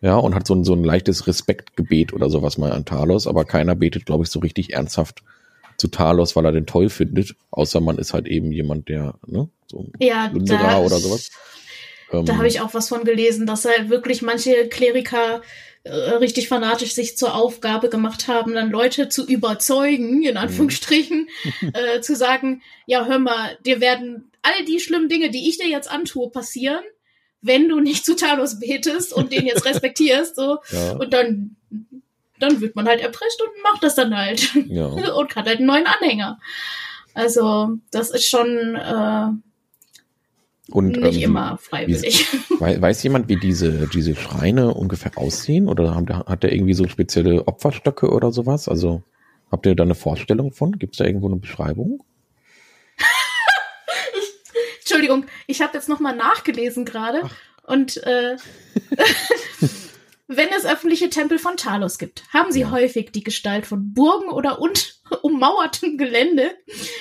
Ja, 0.00 0.16
und 0.16 0.34
hat 0.34 0.46
so 0.46 0.54
ein, 0.54 0.64
so 0.64 0.72
ein 0.72 0.82
leichtes 0.82 1.26
Respektgebet 1.28 2.12
oder 2.12 2.28
sowas 2.30 2.58
mal 2.58 2.72
an 2.72 2.84
Talos, 2.84 3.26
aber 3.28 3.44
keiner 3.44 3.74
betet, 3.76 4.06
glaube 4.06 4.24
ich, 4.24 4.30
so 4.30 4.40
richtig 4.40 4.72
ernsthaft 4.72 5.22
zu 5.76 5.88
Talos, 5.88 6.36
weil 6.36 6.44
er 6.44 6.52
den 6.52 6.66
toll 6.66 6.88
findet, 6.88 7.34
außer 7.50 7.80
man 7.80 7.98
ist 7.98 8.12
halt 8.12 8.26
eben 8.26 8.52
jemand, 8.52 8.88
der, 8.88 9.14
ne, 9.26 9.48
so 9.66 9.80
ein 9.80 9.92
Ja, 10.00 10.30
da, 10.32 10.78
oder 10.78 10.98
sowas. 10.98 11.30
Ähm, 12.12 12.26
da 12.26 12.36
habe 12.36 12.48
ich 12.48 12.60
auch 12.60 12.74
was 12.74 12.88
von 12.88 13.04
gelesen, 13.04 13.46
dass 13.46 13.64
halt 13.64 13.88
wirklich 13.88 14.22
manche 14.22 14.68
Kleriker 14.68 15.42
äh, 15.84 15.90
richtig 15.90 16.48
fanatisch 16.48 16.94
sich 16.94 17.16
zur 17.16 17.34
Aufgabe 17.34 17.88
gemacht 17.88 18.28
haben, 18.28 18.54
dann 18.54 18.70
Leute 18.70 19.08
zu 19.08 19.26
überzeugen, 19.26 20.18
Mhm. 20.18 20.22
in 20.22 20.36
Anführungsstrichen, 20.36 21.28
äh, 21.72 22.00
zu 22.00 22.14
sagen, 22.14 22.62
ja, 22.86 23.06
hör 23.06 23.18
mal, 23.18 23.58
dir 23.64 23.80
werden 23.80 24.30
all 24.42 24.64
die 24.64 24.80
schlimmen 24.80 25.08
Dinge, 25.08 25.30
die 25.30 25.48
ich 25.48 25.58
dir 25.58 25.68
jetzt 25.68 25.90
antue, 25.90 26.30
passieren, 26.30 26.82
wenn 27.40 27.68
du 27.68 27.80
nicht 27.80 28.04
zu 28.04 28.14
Talos 28.14 28.60
betest 28.60 29.12
und 29.12 29.32
den 29.32 29.46
jetzt 29.46 29.64
respektierst, 29.64 30.36
so. 30.36 30.58
ja, 30.70 30.92
Und 30.92 31.12
dann, 31.12 31.56
dann 32.42 32.60
wird 32.60 32.76
man 32.76 32.86
halt 32.86 33.00
erpresst 33.00 33.40
und 33.40 33.50
macht 33.62 33.82
das 33.82 33.94
dann 33.94 34.16
halt. 34.16 34.54
ja. 34.68 34.86
und 35.14 35.36
hat 35.36 35.46
halt 35.46 35.58
einen 35.58 35.66
neuen 35.66 35.86
Anhänger. 35.86 36.38
Also, 37.14 37.78
das 37.90 38.10
ist 38.10 38.26
schon 38.28 38.74
äh, 38.74 39.26
Und 40.72 40.96
nicht 40.96 41.16
ähm, 41.18 41.22
immer 41.30 41.58
freiwillig. 41.58 42.26
Wei- 42.58 42.80
Weiß 42.80 43.02
jemand, 43.02 43.28
wie 43.28 43.36
diese, 43.36 43.86
diese 43.88 44.14
Schreine 44.16 44.72
ungefähr 44.74 45.12
aussehen? 45.16 45.68
Oder 45.68 45.94
haben, 45.94 46.08
hat 46.08 46.42
der 46.42 46.52
irgendwie 46.52 46.74
so 46.74 46.88
spezielle 46.88 47.46
Opferstöcke 47.46 48.10
oder 48.10 48.32
sowas? 48.32 48.68
Also 48.68 49.02
habt 49.50 49.66
ihr 49.66 49.74
da 49.74 49.84
eine 49.84 49.94
Vorstellung 49.94 50.52
von? 50.52 50.78
Gibt 50.78 50.94
es 50.94 50.98
da 50.98 51.04
irgendwo 51.04 51.26
eine 51.26 51.36
Beschreibung? 51.36 52.02
Entschuldigung, 54.80 55.26
ich 55.46 55.62
habe 55.62 55.74
jetzt 55.74 55.88
nochmal 55.88 56.14
nachgelesen 56.16 56.84
gerade. 56.84 57.22
Und 57.64 57.96
äh, 58.04 58.36
wenn 60.28 60.48
es 60.56 60.64
öffentliche 60.64 61.10
Tempel 61.10 61.38
von 61.38 61.56
Talos 61.56 61.98
gibt, 61.98 62.22
haben 62.32 62.52
sie 62.52 62.60
Ja. 62.60 62.70
häufig 62.70 63.10
die 63.12 63.22
Gestalt 63.24 63.66
von 63.66 63.92
Burgen 63.92 64.28
oder 64.30 64.60
und 64.60 65.00
ummauertem 65.22 65.98
Gelände, 65.98 66.56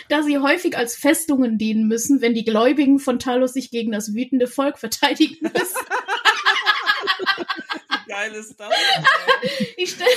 da 0.09 0.21
sie 0.23 0.39
häufig 0.39 0.77
als 0.77 0.95
Festungen 0.95 1.57
dienen 1.57 1.87
müssen, 1.87 2.21
wenn 2.21 2.33
die 2.33 2.43
Gläubigen 2.43 2.99
von 2.99 3.19
Talos 3.19 3.53
sich 3.53 3.71
gegen 3.71 3.91
das 3.91 4.13
wütende 4.13 4.47
Volk 4.47 4.77
verteidigen 4.79 5.37
müssen. 5.41 5.85
Wie 8.05 8.09
geil 8.11 8.33
ist 8.33 8.59
das? 8.59 8.69
Ich 9.77 9.91
stell, 9.91 10.07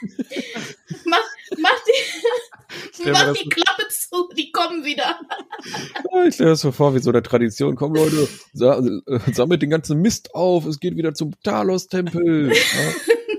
mach, 1.04 1.22
mach 1.58 1.84
die, 1.84 3.10
mach 3.10 3.32
die 3.34 3.48
Klappe 3.48 3.88
zu, 3.88 4.30
die 4.36 4.50
kommen 4.52 4.84
wieder. 4.84 5.20
Ich 6.26 6.34
stelle 6.34 6.50
das 6.50 6.60
so 6.60 6.72
vor, 6.72 6.94
wie 6.94 6.98
so 7.00 7.10
eine 7.10 7.22
Tradition. 7.22 7.76
Komm 7.76 7.94
Leute, 7.94 8.28
äh, 8.54 9.32
sammelt 9.32 9.62
den 9.62 9.70
ganzen 9.70 10.00
Mist 10.00 10.34
auf, 10.34 10.66
es 10.66 10.80
geht 10.80 10.96
wieder 10.96 11.14
zum 11.14 11.32
Talos-Tempel. 11.42 12.52
Ja? 12.52 12.54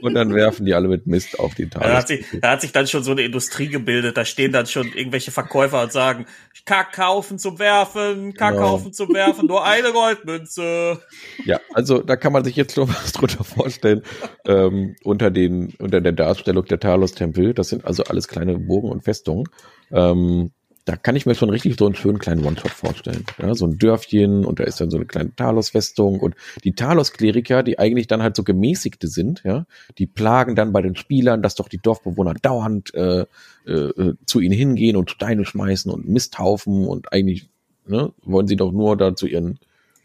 Und 0.03 0.15
dann 0.15 0.35
werfen 0.35 0.65
die 0.65 0.73
alle 0.73 0.89
mit 0.89 1.07
Mist 1.07 1.39
auf 1.39 1.55
den 1.55 1.69
Da 1.69 1.79
hat, 1.79 2.09
sich, 2.09 2.25
da 2.41 2.51
hat 2.51 2.61
sich 2.61 2.73
dann 2.73 2.87
schon 2.87 3.05
so 3.05 3.11
eine 3.11 3.21
Industrie 3.21 3.69
gebildet. 3.69 4.17
Da 4.17 4.25
stehen 4.25 4.51
dann 4.51 4.65
schon 4.65 4.91
irgendwelche 4.93 5.31
Verkäufer 5.31 5.81
und 5.81 5.93
sagen, 5.93 6.25
Kack 6.65 6.91
kaufen 6.91 7.39
zum 7.39 7.57
Werfen, 7.57 8.33
Kack 8.33 8.55
Genau. 8.55 8.71
kaufen 8.71 8.91
zum 8.91 9.13
Werfen, 9.13 9.47
nur 9.47 9.63
eine 9.65 9.93
Goldmünze. 9.93 11.01
Ja, 11.45 11.61
also 11.73 11.99
da 11.99 12.17
kann 12.17 12.33
man 12.33 12.43
sich 12.43 12.57
jetzt 12.57 12.75
schon 12.75 12.89
was 12.89 13.13
drunter 13.13 13.45
vorstellen. 13.45 14.01
Ähm, 14.45 14.97
unter 15.05 15.31
den, 15.31 15.73
unter 15.79 16.01
der 16.01 16.11
Darstellung 16.11 16.65
der 16.65 16.81
Talos-Tempel. 16.81 17.53
Das 17.53 17.69
sind 17.69 17.85
also 17.85 18.03
alles 18.03 18.27
kleine 18.27 18.59
Burgen 18.59 18.89
und 18.89 19.05
Festungen. 19.05 19.45
Ähm, 19.93 20.51
da 20.85 20.97
kann 20.97 21.15
ich 21.15 21.25
mir 21.25 21.35
schon 21.35 21.49
richtig 21.49 21.77
so 21.77 21.85
einen 21.85 21.95
schönen 21.95 22.19
kleinen 22.19 22.43
One-Shot 22.45 22.71
vorstellen. 22.71 23.23
Ja, 23.41 23.55
so 23.55 23.65
ein 23.65 23.77
Dörfchen 23.77 24.43
und 24.43 24.59
da 24.59 24.65
ist 24.65 24.81
dann 24.81 24.89
so 24.89 24.97
eine 24.97 25.05
kleine 25.05 25.33
Talos-Festung 25.35 26.19
und 26.19 26.35
die 26.63 26.73
Talos-Kleriker, 26.73 27.63
die 27.63 27.79
eigentlich 27.79 28.07
dann 28.07 28.21
halt 28.21 28.35
so 28.35 28.43
gemäßigte 28.43 29.07
sind, 29.07 29.41
ja, 29.45 29.65
die 29.97 30.07
plagen 30.07 30.55
dann 30.55 30.73
bei 30.73 30.81
den 30.81 30.95
Spielern, 30.95 31.41
dass 31.41 31.55
doch 31.55 31.69
die 31.69 31.77
Dorfbewohner 31.77 32.33
dauernd 32.33 32.93
äh, 32.95 33.25
äh, 33.65 34.13
zu 34.25 34.39
ihnen 34.41 34.53
hingehen 34.53 34.97
und 34.97 35.09
Steine 35.09 35.45
schmeißen 35.45 35.89
und 35.91 36.07
Misthaufen 36.07 36.85
und 36.85 37.13
eigentlich 37.13 37.49
ne, 37.87 38.11
wollen 38.23 38.47
sie 38.47 38.57
doch 38.57 38.71
nur 38.71 38.97
da 38.97 39.15
zu 39.15 39.27
ihren 39.27 39.59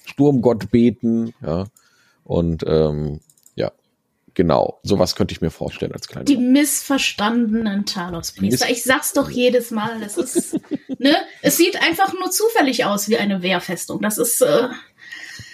Sturmgott 0.04 0.70
beten, 0.70 1.32
ja. 1.42 1.66
Und 2.24 2.62
ähm, 2.66 3.20
genau, 4.34 4.80
sowas 4.82 5.14
könnte 5.16 5.32
ich 5.32 5.40
mir 5.40 5.50
vorstellen 5.50 5.92
als 5.92 6.08
kleine. 6.08 6.24
Die 6.24 6.36
missverstandenen 6.36 7.86
Talos-Priester. 7.86 8.66
Miss- 8.66 8.76
Ich 8.78 8.84
sag's 8.84 9.12
doch 9.12 9.30
jedes 9.30 9.70
Mal. 9.70 10.00
Das 10.00 10.16
ist, 10.16 10.58
ne? 10.98 11.16
Es 11.42 11.56
sieht 11.56 11.80
einfach 11.82 12.12
nur 12.12 12.30
zufällig 12.30 12.84
aus 12.84 13.08
wie 13.08 13.16
eine 13.18 13.42
Wehrfestung. 13.42 14.00
Das 14.00 14.18
ist, 14.18 14.40
äh, 14.42 14.68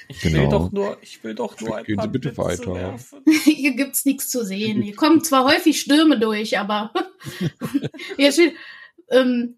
Ich 0.08 0.20
Genau. 0.20 0.42
will 0.42 0.48
doch 0.48 0.72
nur, 0.72 0.98
ich 1.00 1.24
will 1.24 1.34
doch 1.34 1.58
nur 1.60 1.76
ein 1.76 1.84
Gehen 1.84 1.94
Sie 1.94 1.96
paar 1.96 2.08
bitte 2.08 2.28
Blitze 2.32 2.42
weiter. 2.44 2.74
werfen. 2.74 3.22
hier 3.44 3.74
gibt's 3.74 4.04
nichts 4.04 4.28
zu 4.28 4.44
sehen. 4.44 4.82
Hier 4.82 4.94
kommen 4.96 5.22
zwar 5.24 5.44
häufig 5.44 5.80
Stürme 5.80 6.18
durch, 6.18 6.58
aber 6.58 6.92
hier 8.16 8.32
steht, 8.32 8.54
ähm, 9.10 9.56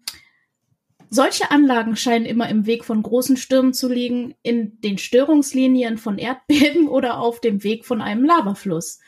solche 1.09 1.51
Anlagen 1.51 1.95
scheinen 1.95 2.25
immer 2.25 2.49
im 2.49 2.65
Weg 2.65 2.83
von 2.85 3.01
großen 3.01 3.37
Stürmen 3.37 3.73
zu 3.73 3.87
liegen, 3.87 4.35
in 4.43 4.79
den 4.81 4.97
Störungslinien 4.97 5.97
von 5.97 6.17
Erdbeben 6.17 6.87
oder 6.89 7.19
auf 7.19 7.41
dem 7.41 7.63
Weg 7.63 7.85
von 7.85 8.01
einem 8.01 8.25
Lavafluss. 8.25 8.99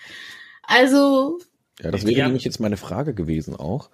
Also, 0.64 1.40
Ja, 1.82 1.92
das 1.92 2.06
wäre 2.06 2.20
Ja. 2.20 2.26
nämlich 2.26 2.44
jetzt 2.44 2.60
meine 2.60 2.78
Frage 2.78 3.14
gewesen 3.14 3.56
auch. 3.56 3.90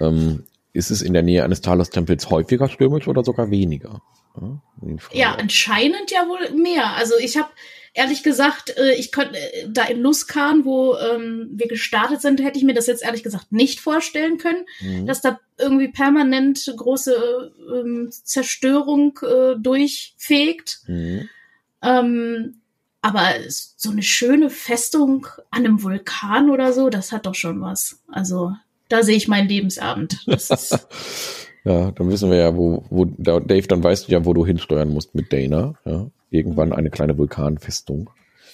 Ähm, 0.00 0.44
ist 0.72 0.90
es 0.90 1.00
in 1.02 1.12
der 1.14 1.22
Nähe 1.22 1.42
eines 1.44 1.60
Talos-Tempels 1.62 2.28
häufiger 2.30 2.68
stürmisch 2.68 3.08
oder 3.08 3.24
sogar 3.24 3.50
weniger? 3.50 4.02
Ja. 4.40 4.60
Ja, 5.12 5.34
anscheinend 5.36 6.10
ja 6.10 6.26
wohl 6.28 6.50
mehr. 6.54 6.94
Also 6.96 7.14
ich 7.18 7.36
habe 7.38 7.48
ehrlich 7.96 8.22
gesagt, 8.22 8.76
äh, 8.76 8.94
ich 8.94 9.10
könnte 9.10 9.36
äh, 9.38 9.66
da 9.68 9.84
in 9.84 10.00
Luskan, 10.00 10.64
wo 10.64 10.96
ähm, 10.96 11.48
wir 11.52 11.66
gestartet 11.66 12.20
sind, 12.20 12.40
hätte 12.42 12.58
ich 12.58 12.64
mir 12.64 12.74
das 12.74 12.86
jetzt 12.86 13.02
ehrlich 13.02 13.22
gesagt 13.22 13.50
nicht 13.50 13.80
vorstellen 13.80 14.38
können, 14.38 14.64
Mhm. 14.80 15.06
dass 15.06 15.20
da 15.22 15.40
irgendwie 15.58 15.88
permanent 15.88 16.72
große 16.76 17.52
ähm, 17.74 18.10
Zerstörung 18.10 19.18
äh, 19.22 19.56
durchfegt. 19.58 20.80
Mhm. 20.86 21.28
Ähm, 21.82 22.60
aber 23.02 23.28
so 23.48 23.90
eine 23.90 24.02
schöne 24.02 24.50
Festung 24.50 25.26
an 25.50 25.64
einem 25.64 25.82
Vulkan 25.82 26.50
oder 26.50 26.72
so, 26.72 26.90
das 26.90 27.12
hat 27.12 27.26
doch 27.26 27.34
schon 27.34 27.60
was. 27.60 28.00
Also 28.08 28.52
da 28.88 29.02
sehe 29.02 29.16
ich 29.16 29.28
meinen 29.28 29.48
Lebensabend. 29.48 30.18
Das 30.26 30.50
ist, 30.50 30.86
Ja, 31.64 31.90
dann 31.90 32.08
wissen 32.10 32.30
wir 32.30 32.38
ja, 32.38 32.56
wo, 32.56 32.84
wo 32.90 33.04
Dave, 33.06 33.66
dann 33.66 33.82
weißt 33.82 34.06
du 34.06 34.12
ja, 34.12 34.24
wo 34.24 34.32
du 34.32 34.46
hinsteuern 34.46 34.88
musst 34.88 35.16
mit 35.16 35.32
Dana. 35.32 35.74
Ja, 35.84 36.06
irgendwann 36.30 36.72
eine 36.72 36.90
kleine 36.90 37.18
Vulkanfestung. 37.18 38.10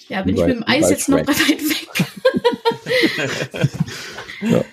Ja, 0.08 0.22
bin 0.22 0.36
ich 0.36 0.44
mit 0.44 0.56
dem 0.56 0.64
Eis 0.66 0.90
jetzt 0.90 1.08
noch 1.08 1.18
weit 1.18 1.28
weg. 1.28 1.60
ja. 4.50 4.64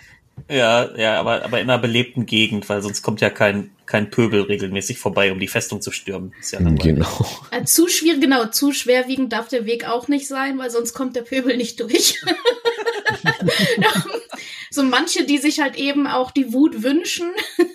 Ja, 0.50 0.98
ja, 0.98 1.20
aber, 1.20 1.44
aber 1.44 1.62
in 1.62 1.70
einer 1.70 1.80
belebten 1.80 2.26
Gegend, 2.26 2.68
weil 2.70 2.82
sonst 2.82 3.04
kommt 3.04 3.22
ja 3.22 3.30
kein, 3.30 3.70
kein 3.86 4.10
Pöbel 4.10 4.42
regelmäßig 4.42 4.98
vorbei, 4.98 5.32
um 5.32 5.40
die 5.40 5.48
Festung 5.48 5.80
zu 5.80 5.92
stürmen. 5.92 6.34
Ist 6.40 6.54
ja 6.54 6.60
genau. 6.60 7.08
Äh, 7.52 7.66
zu 7.66 7.88
schwierig, 7.88 8.22
genau, 8.22 8.48
zu 8.48 8.72
schwerwiegend 8.72 9.32
darf 9.32 9.48
der 9.48 9.68
Weg 9.68 9.88
auch 9.88 10.08
nicht 10.08 10.28
sein, 10.28 10.58
weil 10.58 10.72
sonst 10.72 10.96
kommt 10.96 11.16
der 11.16 11.22
Pöbel 11.22 11.56
nicht 11.56 11.80
durch. 11.80 12.20
so 14.72 14.82
manche, 14.82 15.26
die 15.26 15.38
sich 15.38 15.60
halt 15.60 15.78
eben 15.78 16.08
auch 16.08 16.32
die 16.32 16.52
Wut 16.52 16.82
wünschen, 16.82 17.30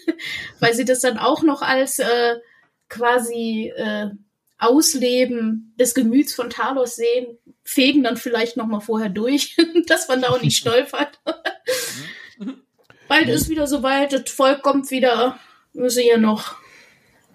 weil 0.58 0.74
sie 0.74 0.84
das 0.84 0.98
dann 0.98 1.16
auch 1.16 1.44
noch 1.44 1.62
als 1.62 2.00
äh, 2.00 2.34
quasi 2.88 3.72
äh, 3.76 4.08
Ausleben 4.66 5.74
des 5.78 5.94
Gemüts 5.94 6.34
von 6.34 6.50
Talos 6.50 6.96
sehen, 6.96 7.38
fegen 7.62 8.02
dann 8.04 8.16
vielleicht 8.16 8.56
noch 8.56 8.66
mal 8.66 8.80
vorher 8.80 9.08
durch, 9.08 9.56
dass 9.86 10.08
man 10.08 10.22
da 10.22 10.28
auch 10.28 10.42
nicht 10.42 10.56
stolpert. 10.58 11.20
Bald 13.08 13.28
ist 13.28 13.48
wieder 13.48 13.66
soweit, 13.66 14.12
das 14.12 14.30
Volk 14.30 14.62
kommt 14.62 14.90
wieder. 14.90 15.38
Müssen 15.72 16.04
ja 16.06 16.16
noch. 16.16 16.56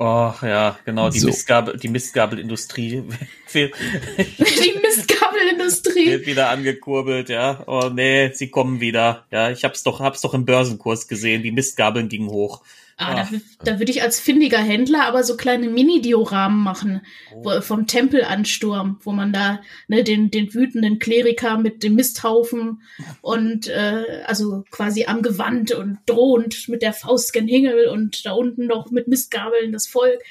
Oh 0.02 0.34
ja, 0.42 0.80
genau, 0.86 1.10
die 1.10 1.20
so. 1.20 1.28
Mistgabel, 1.28 1.78
die 1.78 1.90
Mistgabelindustrie. 1.90 3.04
die 3.54 4.80
Mistgabelindustrie. 4.82 6.12
Wird 6.12 6.26
wieder 6.26 6.50
angekurbelt, 6.50 7.28
ja. 7.28 7.64
Oh 7.68 7.90
nee, 7.94 8.32
sie 8.34 8.50
kommen 8.50 8.80
wieder. 8.80 9.26
Ja, 9.30 9.52
ich 9.52 9.66
hab's 9.66 9.84
doch, 9.84 10.00
hab's 10.00 10.22
doch 10.22 10.34
im 10.34 10.46
Börsenkurs 10.46 11.10
gesehen. 11.10 11.44
Die 11.44 11.52
Mistgabeln 11.52 12.08
gingen 12.08 12.30
hoch. 12.30 12.62
Ah, 13.02 13.16
da, 13.16 13.30
da 13.64 13.80
würde 13.80 13.94
ich 13.94 14.02
als 14.02 14.20
findiger 14.20 14.58
Händler 14.58 15.06
aber 15.06 15.24
so 15.24 15.38
kleine 15.38 15.70
Mini-Dioramen 15.70 16.62
machen, 16.62 17.02
oh. 17.34 17.46
wo, 17.46 17.62
vom 17.62 17.88
Tempelansturm, 17.88 19.00
wo 19.04 19.14
man 19.14 19.32
da 19.32 19.62
ne, 19.88 20.04
den, 20.04 20.32
den 20.32 20.54
wütenden 20.54 21.00
Kleriker 21.00 21.58
mit 21.58 21.82
dem 21.82 21.96
Misthaufen 21.96 22.82
und 23.22 23.70
äh, 23.70 24.24
also 24.26 24.66
quasi 24.70 25.06
am 25.06 25.22
Gewand 25.22 25.72
und 25.72 26.00
drohend 26.08 26.68
mit 26.68 26.82
der 26.82 26.92
Faust 26.92 27.32
gen 27.32 27.48
Himmel 27.48 27.88
und 27.88 28.26
da 28.26 28.34
unten 28.34 28.68
noch 28.68 28.92
mit 28.92 29.08
Mistgabeln 29.08 29.72
das 29.72 29.88
Volk. 29.88 30.22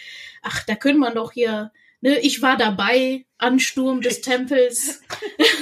Ach, 0.43 0.63
da 0.65 0.75
können 0.75 0.99
wir 0.99 1.11
doch 1.13 1.33
hier 1.33 1.73
ne, 2.01 2.19
ich 2.21 2.43
war 2.43 2.57
dabei, 2.57 3.25
Ansturm 3.39 4.01
des 4.01 4.21
Tempels. 4.21 5.01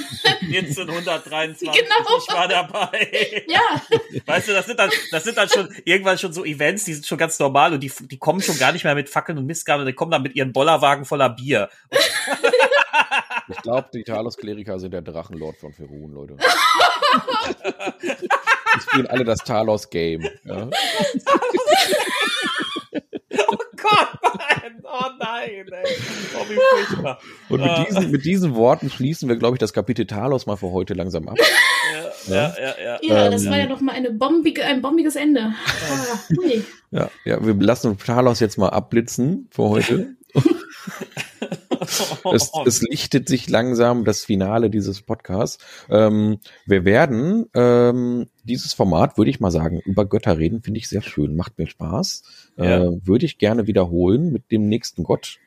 1423, 0.47 1.71
genau. 1.71 2.19
ich 2.19 2.35
war 2.35 2.49
dabei. 2.49 3.45
Ja. 3.49 3.83
Weißt 4.27 4.49
du, 4.49 4.53
das 4.53 4.67
sind 4.67 4.79
dann, 4.79 4.91
das 5.11 5.25
sind 5.25 5.37
dann 5.37 5.49
schon 5.49 5.69
irgendwann 5.85 6.19
schon 6.19 6.33
so 6.33 6.45
Events, 6.45 6.85
die 6.85 6.95
sind 6.95 7.07
schon 7.07 7.19
ganz 7.19 7.39
normal 7.39 7.73
und 7.73 7.81
die, 7.81 7.93
die 8.03 8.19
kommen 8.19 8.41
schon 8.41 8.59
gar 8.59 8.73
nicht 8.73 8.85
mehr 8.85 8.95
mit 8.95 9.09
Fackeln 9.09 9.39
und 9.39 9.47
Mistgabeln, 9.47 9.87
die 9.87 9.93
kommen 9.93 10.11
dann 10.11 10.23
mit 10.23 10.35
ihren 10.35 10.53
Bollerwagen 10.53 11.05
voller 11.05 11.31
Bier. 11.31 11.69
Ich 13.49 13.63
glaube, 13.63 13.89
die 13.95 14.03
Talos-Kleriker 14.03 14.81
sind 14.81 14.93
der 14.93 15.03
Drachenlord 15.03 15.57
von 15.59 15.73
Ferun, 15.73 16.13
Leute. 16.13 16.37
Die 18.03 18.81
spielen 18.81 19.07
alle 19.07 19.25
das 19.25 19.39
Talos-Game. 19.39 20.29
Ja? 20.45 20.69
oh 23.47 23.57
Gott, 23.77 24.09
nein, 24.39 24.81
oh 24.99 25.11
nein, 25.19 25.67
ey. 25.71 25.97
Oh. 26.35 27.15
Und 27.55 27.61
mit, 27.61 27.71
ah. 27.71 27.85
diesen, 27.85 28.11
mit 28.11 28.25
diesen 28.25 28.55
Worten 28.55 28.91
schließen 28.91 29.29
wir, 29.29 29.37
glaube 29.37 29.57
ich, 29.57 29.61
das 29.61 29.73
Kapitel 29.73 30.07
Talos 30.07 30.47
mal 30.47 30.57
für 30.57 30.73
heute 30.73 30.95
langsam 30.95 31.29
ab. 31.29 31.39
Ja, 32.29 32.53
ja, 32.59 32.75
ja. 32.83 32.99
Ja, 33.03 33.15
ja 33.15 33.31
das 33.31 33.45
ähm, 33.45 33.51
war 33.51 33.59
ja 33.59 33.67
noch 33.67 33.81
mal 33.81 33.93
eine 33.93 34.11
bombige, 34.11 34.65
ein 34.65 34.83
bombiges 34.83 35.15
Ende. 35.15 35.55
Ah, 35.55 36.17
ja, 36.91 37.11
ja, 37.25 37.47
wir 37.47 37.55
lassen 37.55 37.97
Talos 37.99 38.41
jetzt 38.41 38.59
mal 38.59 38.71
abblitzen 38.71 39.47
für 39.53 39.69
heute. 39.69 40.16
es, 42.33 42.51
es 42.65 42.83
lichtet 42.83 43.29
sich 43.29 43.49
langsam 43.49 44.05
das 44.05 44.25
Finale 44.25 44.71
dieses 44.71 45.03
Podcasts. 45.03 45.59
Ähm, 45.89 46.39
wir 46.67 46.85
werden 46.85 47.47
ähm, 47.55 48.27
dieses 48.45 48.75
Format, 48.75 49.19
würde 49.19 49.31
ich 49.31 49.41
mal 49.41 49.51
sagen, 49.51 49.81
über 49.85 50.05
Götter 50.05 50.39
reden, 50.39 50.63
finde 50.63 50.79
ich 50.79 50.89
sehr 50.89 51.03
schön, 51.03 51.37
macht 51.37 51.59
mir 51.59 51.67
Spaß. 51.67 52.23
Ja. 52.57 52.85
Äh, 52.85 53.07
würde 53.07 53.27
ich 53.27 53.39
gerne 53.39 53.67
wiederholen 53.67 54.33
mit 54.33 54.51
dem 54.51 54.69
nächsten 54.69 55.05
Gott 55.05 55.39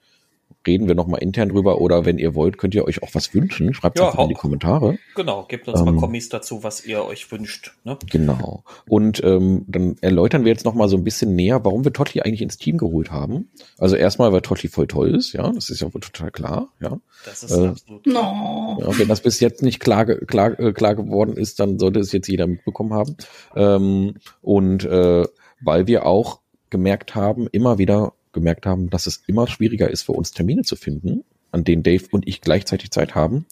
reden 0.70 0.88
wir 0.88 0.94
nochmal 0.94 1.22
intern 1.24 1.50
drüber 1.50 1.82
oder 1.82 2.06
wenn 2.06 2.20
ihr 2.20 2.36
wollt, 2.36 2.60
könnt 2.60 2.76
ihr 2.76 2.86
euch 2.86 3.02
auch 3.02 3.10
was 3.14 3.34
wünschen. 3.34 3.74
Schreibt 3.74 3.98
es 3.98 4.02
ja, 4.02 4.10
einfach 4.10 4.24
in 4.24 4.30
die 4.30 4.36
Kommentare. 4.36 5.00
Genau, 5.16 5.46
gebt 5.48 5.68
uns 5.68 5.80
ähm, 5.80 5.86
mal 5.86 5.96
Kommis 5.96 6.30
dazu, 6.30 6.64
was 6.64 6.86
ihr 6.86 7.04
euch 7.04 7.32
wünscht. 7.32 7.74
Ne? 7.84 7.98
Genau. 8.12 8.64
Und 8.88 9.24
ähm, 9.24 9.66
dann 9.68 9.96
erläutern 10.02 10.46
wir 10.46 10.52
jetzt 10.52 10.66
nochmal 10.66 10.88
so 10.88 10.96
ein 10.96 11.04
bisschen 11.04 11.36
näher, 11.36 11.66
warum 11.66 11.84
wir 11.84 11.92
Totti 11.92 12.22
eigentlich 12.22 12.44
ins 12.44 12.58
Team 12.58 12.78
geholt 12.78 13.12
haben. 13.12 13.50
Also 13.80 13.96
erstmal, 13.96 14.32
weil 14.32 14.42
Totti 14.42 14.68
voll 14.68 14.88
toll 14.88 15.16
ist, 15.16 15.34
ja, 15.34 15.52
das 15.52 15.72
ist 15.72 15.82
ja 15.82 15.92
wohl 15.92 16.02
total 16.02 16.30
klar, 16.30 16.70
ja. 16.80 17.00
Das 17.26 17.44
ist 17.44 17.52
äh, 17.52 17.68
absolut 17.68 18.04
klar. 18.04 18.34
No. 18.34 18.78
Ja, 18.82 19.00
wenn 19.00 19.08
das 19.08 19.22
bis 19.22 19.40
jetzt 19.40 19.64
nicht 19.64 19.80
klar, 19.80 20.06
klar, 20.06 20.60
äh, 20.60 20.72
klar 20.72 20.96
geworden 20.96 21.36
ist, 21.36 21.60
dann 21.60 21.80
sollte 21.80 22.00
es 22.00 22.12
jetzt 22.12 22.28
jeder 22.28 22.46
mitbekommen 22.46 22.94
haben. 22.94 23.18
Ähm, 23.56 24.16
und 24.42 24.86
äh, 24.86 25.26
weil 25.62 25.88
wir 25.88 26.06
auch 26.06 26.40
gemerkt 26.70 27.16
haben, 27.16 27.48
immer 27.52 27.78
wieder 27.78 28.14
gemerkt 28.32 28.66
haben, 28.66 28.90
dass 28.90 29.08
es 29.08 29.24
immer 29.28 29.48
schwieriger 29.48 29.90
ist 29.90 30.04
für 30.04 30.14
uns 30.14 30.32
Termine 30.32 30.64
zu 30.64 30.76
finden, 30.76 31.24
an 31.52 31.64
denen 31.64 31.84
Dave 31.84 32.06
und 32.12 32.28
ich 32.28 32.42
gleichzeitig 32.42 32.92
Zeit 32.92 33.16
haben. 33.16 33.46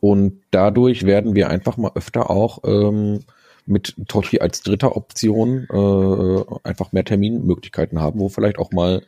Und 0.00 0.42
dadurch 0.50 1.04
werden 1.04 1.34
wir 1.34 1.48
einfach 1.48 1.76
mal 1.76 1.92
öfter 1.94 2.30
auch 2.30 2.58
ähm, 2.64 3.20
mit 3.64 3.96
Toshi 4.08 4.40
als 4.40 4.62
dritter 4.62 4.96
Option 4.96 5.66
äh, 5.70 6.44
einfach 6.68 6.92
mehr 6.92 7.04
Terminmöglichkeiten 7.04 8.00
haben, 8.00 8.20
wo 8.20 8.28
vielleicht 8.28 8.58
auch 8.58 8.70
mal 8.70 9.02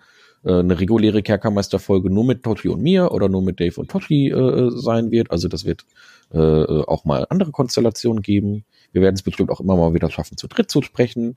äh, 0.44 0.52
eine 0.52 0.80
reguläre 0.80 1.22
Kerkermeisterfolge 1.22 2.10
nur 2.10 2.24
mit 2.24 2.42
Toshi 2.42 2.68
und 2.68 2.82
mir 2.82 3.12
oder 3.12 3.28
nur 3.28 3.42
mit 3.42 3.60
Dave 3.60 3.80
und 3.80 3.90
Toshi 3.90 4.30
äh, 4.30 4.70
sein 4.70 5.10
wird. 5.10 5.30
Also 5.30 5.48
das 5.48 5.64
wird 5.64 5.84
äh, 6.32 6.38
auch 6.38 7.04
mal 7.04 7.26
andere 7.30 7.52
Konstellationen 7.52 8.22
geben. 8.22 8.64
Wir 8.92 9.02
werden 9.02 9.14
es 9.14 9.22
bestimmt 9.22 9.50
auch 9.50 9.60
immer 9.60 9.76
mal 9.76 9.94
wieder 9.94 10.10
schaffen, 10.10 10.36
zu 10.36 10.48
dritt 10.48 10.70
zu 10.70 10.82
sprechen. 10.82 11.36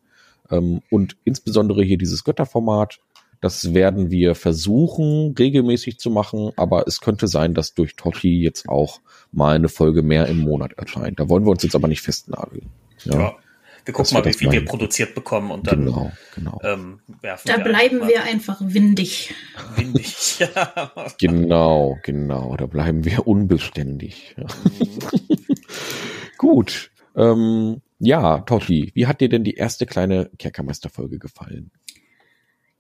Ähm, 0.49 0.82
und 0.89 1.18
insbesondere 1.24 1.84
hier 1.84 1.97
dieses 1.97 2.24
Götterformat 2.24 2.99
das 3.41 3.73
werden 3.73 4.11
wir 4.11 4.35
versuchen, 4.35 5.35
regelmäßig 5.37 5.97
zu 5.97 6.11
machen, 6.11 6.51
aber 6.55 6.87
es 6.87 7.01
könnte 7.01 7.27
sein, 7.27 7.53
dass 7.53 7.73
durch 7.73 7.95
Totti 7.95 8.41
jetzt 8.41 8.69
auch 8.69 9.01
mal 9.31 9.55
eine 9.55 9.67
Folge 9.67 10.03
mehr 10.03 10.27
im 10.27 10.37
Monat 10.37 10.73
erscheint. 10.73 11.19
Da 11.19 11.27
wollen 11.27 11.43
wir 11.45 11.51
uns 11.51 11.63
jetzt 11.63 11.75
aber 11.75 11.87
nicht 11.87 12.01
festnageln. 12.01 12.69
Ja. 13.03 13.19
ja. 13.19 13.35
Wir 13.83 13.95
gucken 13.95 14.13
mal, 14.13 14.25
wie 14.25 14.33
viel 14.33 14.51
wir 14.51 14.63
produziert 14.63 15.15
bekommen 15.15 15.49
und 15.49 15.65
dann 15.65 15.85
genau, 15.85 16.11
genau. 16.35 16.59
Ähm, 16.63 16.99
werfen 17.21 17.47
Da 17.47 17.57
wir 17.57 17.63
bleiben 17.63 18.07
wir 18.07 18.23
einfach 18.23 18.61
windig. 18.63 19.33
Windig, 19.75 20.37
ja. 20.55 20.91
Genau, 21.19 21.97
genau. 22.03 22.55
Da 22.57 22.67
bleiben 22.67 23.05
wir 23.05 23.25
unbeständig. 23.25 24.35
Gut. 26.37 26.91
Ähm, 27.15 27.81
ja, 27.97 28.39
Totti, 28.41 28.91
wie 28.93 29.07
hat 29.07 29.19
dir 29.19 29.29
denn 29.29 29.43
die 29.43 29.55
erste 29.55 29.87
kleine 29.87 30.29
Kerkermeister-Folge 30.37 31.17
gefallen? 31.17 31.71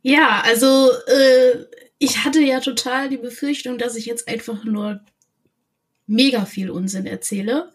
Ja, 0.01 0.41
also 0.43 0.91
äh, 1.07 1.65
ich 1.99 2.23
hatte 2.23 2.39
ja 2.41 2.59
total 2.59 3.09
die 3.09 3.17
Befürchtung, 3.17 3.77
dass 3.77 3.95
ich 3.95 4.05
jetzt 4.05 4.27
einfach 4.27 4.63
nur 4.63 5.01
mega 6.07 6.45
viel 6.45 6.69
Unsinn 6.69 7.05
erzähle. 7.05 7.71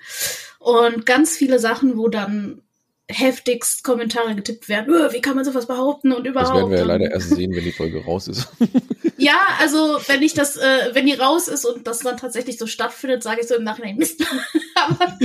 Und 0.58 1.06
ganz 1.06 1.36
viele 1.36 1.58
Sachen, 1.58 1.96
wo 1.96 2.08
dann 2.08 2.62
heftigst 3.08 3.84
Kommentare 3.84 4.34
getippt 4.34 4.68
werden. 4.68 4.92
Öh, 4.92 5.12
wie 5.12 5.20
kann 5.20 5.36
man 5.36 5.44
sowas 5.44 5.66
behaupten 5.66 6.12
und 6.12 6.26
überhaupt? 6.26 6.50
Das 6.50 6.56
werden 6.56 6.70
wir 6.70 6.78
ja 6.78 6.84
leider 6.84 7.10
erst 7.10 7.30
sehen, 7.30 7.54
wenn 7.54 7.62
die 7.62 7.72
Folge 7.72 8.04
raus 8.04 8.26
ist. 8.26 8.48
ja, 9.16 9.38
also 9.60 10.00
wenn 10.08 10.22
ich 10.22 10.34
das, 10.34 10.56
äh, 10.56 10.90
wenn 10.92 11.06
die 11.06 11.14
raus 11.14 11.46
ist 11.46 11.64
und 11.64 11.86
das 11.86 12.00
dann 12.00 12.16
tatsächlich 12.16 12.58
so 12.58 12.66
stattfindet, 12.66 13.22
sage 13.22 13.42
ich 13.42 13.48
so 13.48 13.54
im 13.54 13.62
Nachhinein 13.62 13.96
Mist. 13.96 14.24
Aber, 14.74 15.18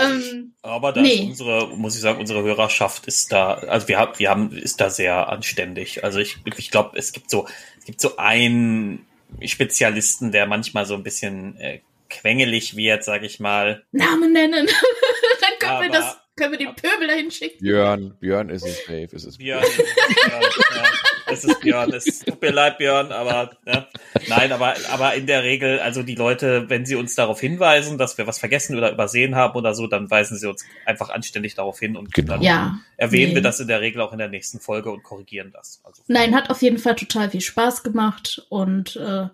ähm, 0.00 0.54
Aber 0.62 0.92
da 0.92 1.02
nee. 1.02 1.30
ist 1.30 1.40
unsere, 1.40 1.76
muss 1.76 1.94
ich 1.94 2.00
sagen, 2.00 2.18
unsere 2.18 2.42
Hörerschaft 2.42 3.06
ist 3.06 3.30
da, 3.30 3.54
also 3.54 3.86
wir 3.86 3.98
haben, 3.98 4.18
wir 4.18 4.30
haben, 4.30 4.50
ist 4.50 4.80
da 4.80 4.90
sehr 4.90 5.28
anständig. 5.28 6.02
Also 6.02 6.18
ich, 6.18 6.38
ich 6.56 6.70
glaube, 6.72 6.98
es 6.98 7.12
gibt 7.12 7.30
so, 7.30 7.46
es 7.78 7.84
gibt 7.84 8.00
so 8.00 8.16
einen 8.16 9.06
Spezialisten, 9.44 10.32
der 10.32 10.46
manchmal 10.46 10.84
so 10.84 10.94
ein 10.94 11.04
bisschen 11.04 11.56
äh, 11.60 11.80
quengelig 12.10 12.76
wird, 12.76 13.04
sag 13.04 13.22
ich 13.22 13.38
mal. 13.38 13.84
Namen 13.92 14.32
nennen. 14.32 14.66
dann 15.40 15.58
können 15.60 15.72
Aber, 15.72 15.82
wir 15.84 15.90
das 15.90 16.23
können 16.36 16.52
wir 16.52 16.58
den 16.58 16.74
Pöbel 16.74 17.06
dahin 17.06 17.30
schicken? 17.30 17.58
Björn, 17.58 18.16
Björn 18.18 18.48
ist 18.48 18.66
es 18.66 18.78
safe. 18.84 19.08
Es 19.12 19.24
ist 19.24 19.38
Björn. 19.38 19.62
Björn, 19.62 20.42
ja. 20.74 20.84
Es 21.26 21.44
ist 21.44 21.60
Björn. 21.60 21.92
Es 21.92 22.20
tut 22.20 22.40
mir 22.42 22.50
leid, 22.50 22.78
Björn, 22.78 23.12
aber 23.12 23.56
ja. 23.66 23.88
nein, 24.28 24.52
aber, 24.52 24.74
aber 24.90 25.14
in 25.14 25.26
der 25.26 25.42
Regel, 25.44 25.78
also 25.78 26.02
die 26.02 26.16
Leute, 26.16 26.68
wenn 26.68 26.86
sie 26.86 26.96
uns 26.96 27.14
darauf 27.14 27.40
hinweisen, 27.40 27.98
dass 27.98 28.18
wir 28.18 28.26
was 28.26 28.38
vergessen 28.38 28.76
oder 28.76 28.92
übersehen 28.92 29.36
haben 29.36 29.56
oder 29.56 29.74
so, 29.74 29.86
dann 29.86 30.10
weisen 30.10 30.36
sie 30.36 30.48
uns 30.48 30.64
einfach 30.86 31.10
anständig 31.10 31.54
darauf 31.54 31.78
hin 31.78 31.96
und 31.96 32.12
genau. 32.12 32.34
dann 32.34 32.42
ja. 32.42 32.78
erwähnen 32.96 33.30
nee. 33.30 33.34
wir 33.36 33.42
das 33.42 33.60
in 33.60 33.68
der 33.68 33.80
Regel 33.80 34.00
auch 34.00 34.12
in 34.12 34.18
der 34.18 34.28
nächsten 34.28 34.60
Folge 34.60 34.90
und 34.90 35.02
korrigieren 35.02 35.50
das. 35.52 35.80
Also, 35.84 36.02
nein, 36.08 36.34
hat 36.34 36.50
auf 36.50 36.62
jeden 36.62 36.78
Fall 36.78 36.96
total 36.96 37.30
viel 37.30 37.40
Spaß 37.40 37.82
gemacht 37.82 38.44
und 38.48 38.96
äh, 38.96 39.28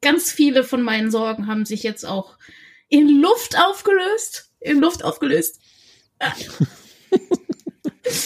ganz 0.00 0.30
viele 0.30 0.62
von 0.62 0.82
meinen 0.82 1.10
Sorgen 1.10 1.46
haben 1.46 1.64
sich 1.64 1.82
jetzt 1.82 2.04
auch 2.04 2.36
in 2.88 3.20
Luft 3.20 3.58
aufgelöst. 3.58 4.52
In 4.60 4.80
Luft 4.80 5.04
aufgelöst. 5.04 5.60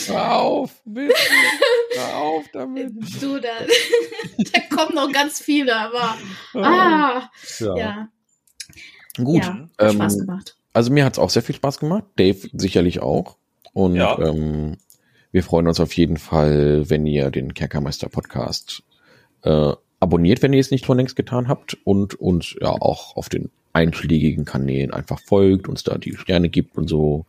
Hör 0.08 0.36
auf, 0.40 0.80
bitte. 0.84 1.14
Hör 1.96 2.16
auf 2.16 2.44
damit. 2.52 2.92
Du, 3.22 3.38
da, 3.38 3.48
da 4.52 4.76
kommen 4.76 4.94
noch 4.94 5.12
ganz 5.12 5.40
viele, 5.40 5.74
aber 5.76 6.16
ah, 6.54 7.30
ja. 7.60 7.76
ja. 7.76 8.08
Gut. 9.16 9.44
Ja, 9.44 9.68
hat 9.78 9.92
Spaß 9.94 10.14
ähm, 10.14 10.20
gemacht. 10.26 10.56
Also 10.72 10.92
mir 10.92 11.04
hat 11.04 11.14
es 11.14 11.18
auch 11.18 11.30
sehr 11.30 11.42
viel 11.42 11.54
Spaß 11.54 11.78
gemacht. 11.78 12.04
Dave 12.16 12.48
sicherlich 12.52 13.00
auch. 13.00 13.36
Und 13.72 13.96
Ja. 13.96 14.18
ähm, 14.18 14.76
wir 15.30 15.42
freuen 15.42 15.68
uns 15.68 15.80
auf 15.80 15.92
jeden 15.92 16.16
Fall, 16.16 16.88
wenn 16.90 17.06
ihr 17.06 17.30
den 17.30 17.54
Kerkermeister 17.54 18.08
Podcast 18.08 18.82
äh, 19.42 19.72
abonniert, 20.00 20.42
wenn 20.42 20.52
ihr 20.52 20.60
es 20.60 20.70
nicht 20.70 20.86
schon 20.86 20.96
längst 20.98 21.16
getan 21.16 21.48
habt 21.48 21.76
und 21.84 22.14
uns 22.14 22.54
ja 22.60 22.70
auch 22.70 23.16
auf 23.16 23.28
den 23.28 23.50
einschlägigen 23.72 24.44
Kanälen 24.44 24.92
einfach 24.92 25.20
folgt, 25.20 25.68
uns 25.68 25.84
da 25.84 25.98
die 25.98 26.16
Sterne 26.16 26.48
gibt 26.48 26.76
und 26.76 26.88
so. 26.88 27.26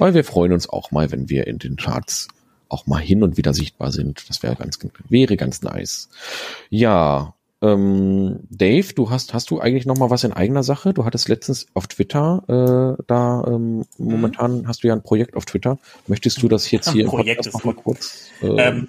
Weil 0.00 0.14
wir 0.14 0.24
freuen 0.24 0.52
uns 0.52 0.68
auch 0.68 0.90
mal, 0.90 1.10
wenn 1.12 1.28
wir 1.28 1.46
in 1.46 1.58
den 1.58 1.76
Charts 1.76 2.28
auch 2.68 2.86
mal 2.86 3.00
hin 3.00 3.22
und 3.22 3.36
wieder 3.36 3.52
sichtbar 3.54 3.90
sind. 3.92 4.28
Das 4.28 4.42
wäre 4.42 4.56
ganz, 4.56 4.78
wäre 5.08 5.36
ganz 5.36 5.62
nice. 5.62 6.08
Ja, 6.68 7.34
ähm, 7.62 8.40
Dave, 8.48 8.94
du 8.94 9.10
hast, 9.10 9.34
hast 9.34 9.50
du 9.50 9.60
eigentlich 9.60 9.84
noch 9.86 9.98
mal 9.98 10.08
was 10.08 10.24
in 10.24 10.32
eigener 10.32 10.62
Sache? 10.62 10.94
Du 10.94 11.04
hattest 11.04 11.28
letztens 11.28 11.66
auf 11.74 11.88
Twitter, 11.88 12.42
äh, 12.98 13.02
da 13.06 13.44
ähm, 13.46 13.84
momentan 13.98 14.66
hast 14.66 14.82
du 14.82 14.88
ja 14.88 14.94
ein 14.94 15.02
Projekt 15.02 15.36
auf 15.36 15.44
Twitter. 15.44 15.78
Möchtest 16.06 16.40
du 16.42 16.48
das 16.48 16.70
jetzt 16.70 16.90
hier 16.92 17.06
Projekt 17.06 17.46
ist 17.46 17.64
mal 17.64 17.74
kurz? 17.74 18.28
Äh, 18.40 18.46
Ähm, 18.46 18.88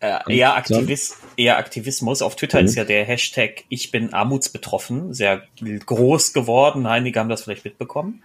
äh, 0.00 0.18
eher, 0.36 0.48
Dann- 0.50 0.58
Aktivis, 0.58 1.16
eher 1.36 1.56
Aktivismus. 1.58 2.22
Auf 2.22 2.36
Twitter 2.36 2.60
Mhm. 2.60 2.66
ist 2.66 2.74
ja 2.76 2.84
der 2.84 3.04
Hashtag 3.04 3.64
Ich 3.68 3.90
bin 3.90 4.12
armutsbetroffen 4.12 5.12
sehr 5.14 5.42
groß 5.86 6.32
geworden. 6.34 6.86
Einige 6.86 7.18
haben 7.20 7.28
das 7.28 7.42
vielleicht 7.44 7.64
mitbekommen. 7.64 8.22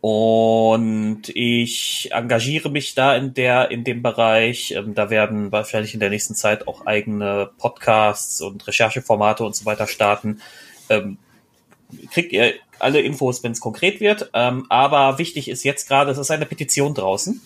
Und 0.00 1.24
ich 1.34 2.08
engagiere 2.12 2.70
mich 2.70 2.94
da 2.94 3.14
in 3.16 3.34
der, 3.34 3.70
in 3.70 3.84
dem 3.84 4.02
Bereich. 4.02 4.72
Ähm, 4.72 4.94
da 4.94 5.10
werden 5.10 5.52
wahrscheinlich 5.52 5.92
in 5.92 6.00
der 6.00 6.10
nächsten 6.10 6.34
Zeit 6.34 6.66
auch 6.66 6.86
eigene 6.86 7.50
Podcasts 7.58 8.40
und 8.40 8.66
Rechercheformate 8.66 9.44
und 9.44 9.54
so 9.54 9.66
weiter 9.66 9.86
starten. 9.86 10.40
Ähm, 10.88 11.18
kriegt 12.10 12.32
ihr 12.32 12.54
alle 12.78 13.00
Infos, 13.00 13.42
wenn 13.42 13.52
es 13.52 13.60
konkret 13.60 14.00
wird. 14.00 14.30
Ähm, 14.32 14.66
aber 14.70 15.18
wichtig 15.18 15.48
ist 15.48 15.64
jetzt 15.64 15.86
gerade, 15.86 16.10
es 16.10 16.18
ist 16.18 16.30
eine 16.30 16.46
Petition 16.46 16.94
draußen 16.94 17.40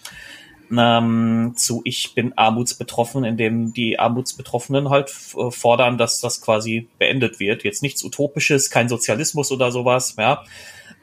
zu 0.71 1.83
Ich 1.85 2.15
bin 2.15 2.33
armutsbetroffen, 2.37 3.25
in 3.25 3.37
dem 3.37 3.73
die 3.75 3.99
Armutsbetroffenen 3.99 4.91
halt 4.91 5.11
äh, 5.37 5.51
fordern, 5.51 5.99
dass 5.99 6.21
das 6.21 6.41
quasi 6.41 6.89
beendet 6.99 7.39
wird. 7.39 7.65
Jetzt 7.65 7.83
nichts 7.83 8.03
Utopisches, 8.03 8.71
kein 8.71 8.89
Sozialismus 8.89 9.53
oder 9.53 9.71
sowas, 9.71 10.17
ja. 10.19 10.43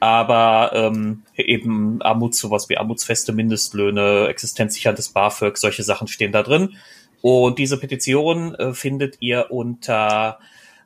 Aber 0.01 0.71
ähm, 0.73 1.21
eben 1.35 2.01
Armut, 2.01 2.33
sowas 2.33 2.69
wie 2.69 2.77
armutsfeste 2.77 3.33
Mindestlöhne, 3.33 4.27
existenzsicherndes 4.29 5.09
BAföG, 5.09 5.57
solche 5.57 5.83
Sachen 5.83 6.07
stehen 6.07 6.31
da 6.31 6.41
drin. 6.41 6.73
Und 7.21 7.59
diese 7.59 7.79
Petition 7.79 8.55
äh, 8.55 8.73
findet 8.73 9.17
ihr 9.19 9.51
unter 9.51 10.39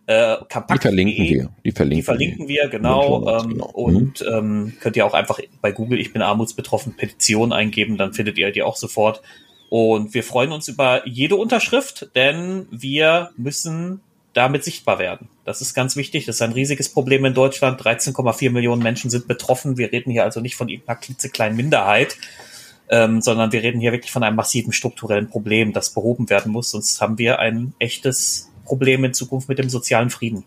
äh, 0.05 0.35
die 0.37 0.45
Kampagne. 0.49 0.81
verlinken 0.81 1.23
wir. 1.23 1.49
Die 1.63 1.71
verlinken, 1.71 1.97
Die 1.97 2.03
verlinken 2.03 2.47
wir, 2.49 2.67
genau. 2.67 3.39
Ähm, 3.39 3.51
genau. 3.51 3.67
Und 3.67 4.25
ähm, 4.29 4.73
könnt 4.81 4.97
ihr 4.97 5.05
auch 5.05 5.13
einfach 5.13 5.39
bei 5.61 5.71
Google 5.71 5.97
Ich 6.01 6.11
bin 6.11 6.21
armutsbetroffen 6.21 6.97
Petition 6.97 7.53
eingeben, 7.53 7.97
dann 7.97 8.13
findet 8.13 8.37
ihr 8.37 8.51
die 8.51 8.63
auch 8.63 8.75
sofort. 8.75 9.21
Und 9.69 10.13
wir 10.13 10.23
freuen 10.23 10.51
uns 10.51 10.67
über 10.67 11.07
jede 11.07 11.37
Unterschrift, 11.37 12.09
denn 12.15 12.67
wir 12.69 13.31
müssen 13.37 14.01
damit 14.33 14.65
sichtbar 14.65 14.99
werden. 14.99 15.29
Das 15.45 15.61
ist 15.61 15.75
ganz 15.75 15.95
wichtig. 15.95 16.25
Das 16.25 16.37
ist 16.37 16.41
ein 16.41 16.53
riesiges 16.53 16.89
Problem 16.89 17.23
in 17.23 17.35
Deutschland. 17.35 17.79
13,4 17.79 18.49
Millionen 18.49 18.81
Menschen 18.81 19.11
sind 19.11 19.27
betroffen. 19.27 19.77
Wir 19.77 19.91
reden 19.91 20.11
hier 20.11 20.23
also 20.23 20.41
nicht 20.41 20.55
von 20.55 20.67
irgendeiner 20.67 20.99
klitzekleinen 20.99 21.55
Minderheit, 21.55 22.17
ähm, 22.89 23.21
sondern 23.21 23.51
wir 23.51 23.61
reden 23.61 23.79
hier 23.79 23.91
wirklich 23.91 24.11
von 24.11 24.23
einem 24.23 24.35
massiven 24.35 24.73
strukturellen 24.73 25.29
Problem, 25.29 25.71
das 25.71 25.93
behoben 25.93 26.31
werden 26.31 26.51
muss. 26.51 26.71
Sonst 26.71 26.99
haben 26.99 27.19
wir 27.19 27.37
ein 27.37 27.75
echtes 27.77 28.49
Problem 28.65 29.03
in 29.05 29.13
Zukunft 29.13 29.47
mit 29.47 29.59
dem 29.59 29.69
sozialen 29.69 30.09
Frieden. 30.09 30.43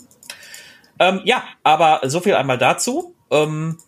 Ähm, 0.98 1.20
ja, 1.24 1.44
aber 1.62 2.00
so 2.08 2.18
viel 2.18 2.34
einmal 2.34 2.58
dazu. 2.58 3.14
Ähm, 3.30 3.78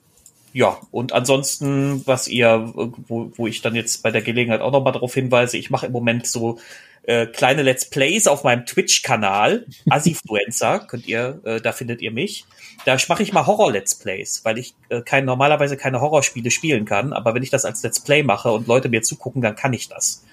ja, 0.53 0.79
und 0.91 1.13
ansonsten, 1.13 2.07
was 2.07 2.27
ihr, 2.27 2.73
wo, 2.75 3.33
wo 3.37 3.47
ich 3.47 3.63
dann 3.63 3.75
jetzt 3.75 4.03
bei 4.03 4.11
der 4.11 4.23
Gelegenheit 4.23 4.61
auch 4.61 4.73
nochmal 4.73 4.93
darauf 4.93 5.15
hinweise, 5.15 5.57
ich 5.57 5.71
mache 5.71 5.87
im 5.87 5.93
Moment 5.93 6.27
so 6.27 6.59
äh, 7.05 7.27
kleine 7.27 7.63
Let's 7.63 7.89
Plays 7.89 8.27
auf 8.27 8.45
meinem 8.45 8.67
Twitch-Kanal, 8.67 9.67
Asifluencer, 9.91 10.81
könnt 10.81 11.07
ihr, 11.07 11.41
äh, 11.45 11.61
da 11.61 11.73
findet 11.73 12.03
ihr 12.03 12.11
mich. 12.11 12.47
Da 12.85 12.97
mache 13.09 13.23
ich 13.23 13.33
mal 13.33 13.47
Horror-Let's 13.47 13.97
Plays, 13.97 14.41
weil 14.45 14.59
ich 14.59 14.75
äh, 14.89 15.03
kein, 15.03 15.25
normalerweise 15.25 15.77
keine 15.77 16.01
Horrorspiele 16.01 16.51
spielen 16.51 16.85
kann, 16.85 17.13
aber 17.13 17.35
wenn 17.35 17.43
ich 17.43 17.51
das 17.51 17.65
als 17.65 17.83
Let's 17.83 18.01
Play 18.01 18.23
mache 18.23 18.51
und 18.51 18.67
Leute 18.67 18.89
mir 18.89 19.03
zugucken, 19.03 19.43
dann 19.43 19.55
kann 19.55 19.73
ich 19.73 19.89
das. 19.89 20.25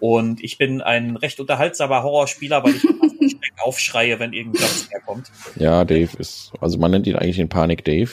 Und 0.00 0.42
ich 0.42 0.58
bin 0.58 0.82
ein 0.82 1.16
recht 1.16 1.38
unterhaltsamer 1.38 2.02
Horrorspieler, 2.02 2.64
weil 2.64 2.74
ich 2.74 2.82
Schreck 3.32 3.52
aufschreie, 3.62 4.18
wenn 4.18 4.32
irgendwas 4.32 4.88
herkommt. 4.90 5.30
Ja, 5.56 5.84
Dave 5.84 6.10
ist, 6.18 6.52
also 6.60 6.78
man 6.78 6.90
nennt 6.90 7.06
ihn 7.06 7.16
eigentlich 7.16 7.36
den 7.36 7.48
Panik 7.48 7.84
Dave. 7.84 8.10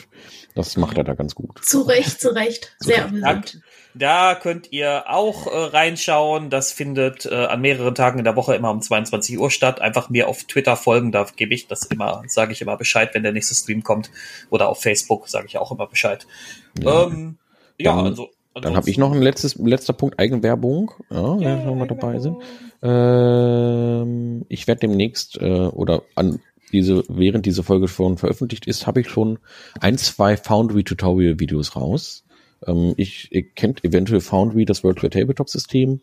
Das 0.56 0.76
macht 0.78 0.98
er 0.98 1.04
da 1.04 1.14
ganz 1.14 1.36
gut. 1.36 1.64
Zu 1.64 1.84
Recht, 1.84 2.20
zu 2.20 2.34
Recht. 2.34 2.76
Sehr 2.80 3.06
amüsant. 3.06 3.62
Da 3.96 4.36
könnt 4.36 4.72
ihr 4.72 5.06
auch 5.08 5.48
äh, 5.48 5.50
reinschauen. 5.56 6.50
Das 6.50 6.72
findet 6.72 7.26
äh, 7.26 7.34
an 7.34 7.62
mehreren 7.62 7.96
Tagen 7.96 8.20
in 8.20 8.26
der 8.26 8.36
Woche 8.36 8.56
immer 8.56 8.72
um 8.72 8.82
22 8.82 9.38
Uhr 9.40 9.52
statt. 9.52 9.80
Einfach 9.82 10.10
mir 10.10 10.28
auf 10.28 10.44
Twitter 10.44 10.76
folgen, 10.76 11.12
da 11.12 11.26
gebe 11.36 11.54
ich 11.54 11.68
das 11.68 11.86
immer, 11.86 12.24
sage 12.28 12.52
ich 12.52 12.62
immer 12.62 12.78
Bescheid, 12.78 13.12
wenn 13.14 13.24
der 13.24 13.32
nächste 13.32 13.56
Stream 13.56 13.84
kommt. 13.84 14.12
Oder 14.50 14.70
auf 14.70 14.82
Facebook 14.82 15.28
sage 15.30 15.48
ich 15.48 15.58
auch 15.58 15.72
immer 15.72 15.88
Bescheid. 15.88 16.28
Ja. 16.82 17.06
Ähm, 17.08 17.38
ja, 17.78 17.96
Dann- 17.96 18.06
also. 18.08 18.30
Dann 18.56 18.76
habe 18.76 18.90
ich 18.90 18.98
noch 18.98 19.12
ein 19.12 19.22
letztes, 19.22 19.56
letzter 19.56 19.94
Punkt 19.94 20.20
Eigenwerbung, 20.20 20.92
ja, 21.10 21.40
wenn 21.40 21.66
wir 21.66 21.76
mal 21.76 21.88
dabei 21.88 22.20
sind. 22.20 22.38
Ähm, 22.82 24.46
ich 24.50 24.68
werde 24.68 24.82
demnächst 24.82 25.38
äh, 25.38 25.68
oder 25.68 26.04
an 26.16 26.40
diese, 26.72 27.04
während 27.08 27.46
diese 27.46 27.64
Folge 27.64 27.88
schon 27.88 28.18
veröffentlicht 28.18 28.68
ist, 28.68 28.88
habe 28.88 29.02
ich 29.02 29.10
schon 29.10 29.40
ein, 29.80 29.98
zwei 29.98 30.38
Foundry-Tutorial-Videos 30.38 31.76
raus. 31.76 32.26
Ähm, 32.66 32.94
ich, 32.98 33.32
ihr 33.32 33.44
kennt 33.44 33.84
eventuell 33.84 34.22
Foundry, 34.22 34.66
das 34.66 34.84
Virtual 34.84 35.10
Tabletop-System. 35.10 36.02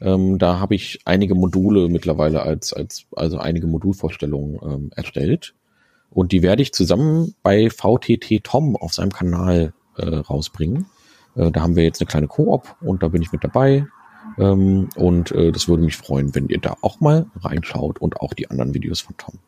Ähm, 0.00 0.38
da 0.38 0.60
habe 0.60 0.74
ich 0.74 1.00
einige 1.04 1.34
Module 1.34 1.88
mittlerweile 1.88 2.42
als, 2.42 2.72
als 2.72 3.06
also 3.14 3.38
einige 3.38 3.66
Modulvorstellungen 3.66 4.58
ähm, 4.62 4.90
erstellt. 4.94 5.54
Und 6.10 6.32
die 6.32 6.42
werde 6.42 6.62
ich 6.62 6.72
zusammen 6.72 7.34
bei 7.42 7.68
VTT 7.70 8.42
Tom 8.44 8.76
auf 8.76 8.94
seinem 8.94 9.12
Kanal 9.12 9.72
äh, 9.96 10.06
rausbringen. 10.06 10.86
Äh, 11.38 11.50
da 11.50 11.62
haben 11.62 11.76
wir 11.76 11.84
jetzt 11.84 12.00
eine 12.00 12.08
kleine 12.08 12.26
Koop 12.26 12.76
und 12.80 13.02
da 13.02 13.08
bin 13.08 13.22
ich 13.22 13.32
mit 13.32 13.44
dabei. 13.44 13.86
Ähm, 14.38 14.88
und 14.96 15.32
äh, 15.32 15.52
das 15.52 15.68
würde 15.68 15.82
mich 15.82 15.96
freuen, 15.96 16.34
wenn 16.34 16.48
ihr 16.48 16.58
da 16.58 16.76
auch 16.82 17.00
mal 17.00 17.26
reinschaut 17.40 18.00
und 18.00 18.20
auch 18.20 18.34
die 18.34 18.50
anderen 18.50 18.74
Videos 18.74 19.00
von 19.00 19.16
Tom. 19.16 19.38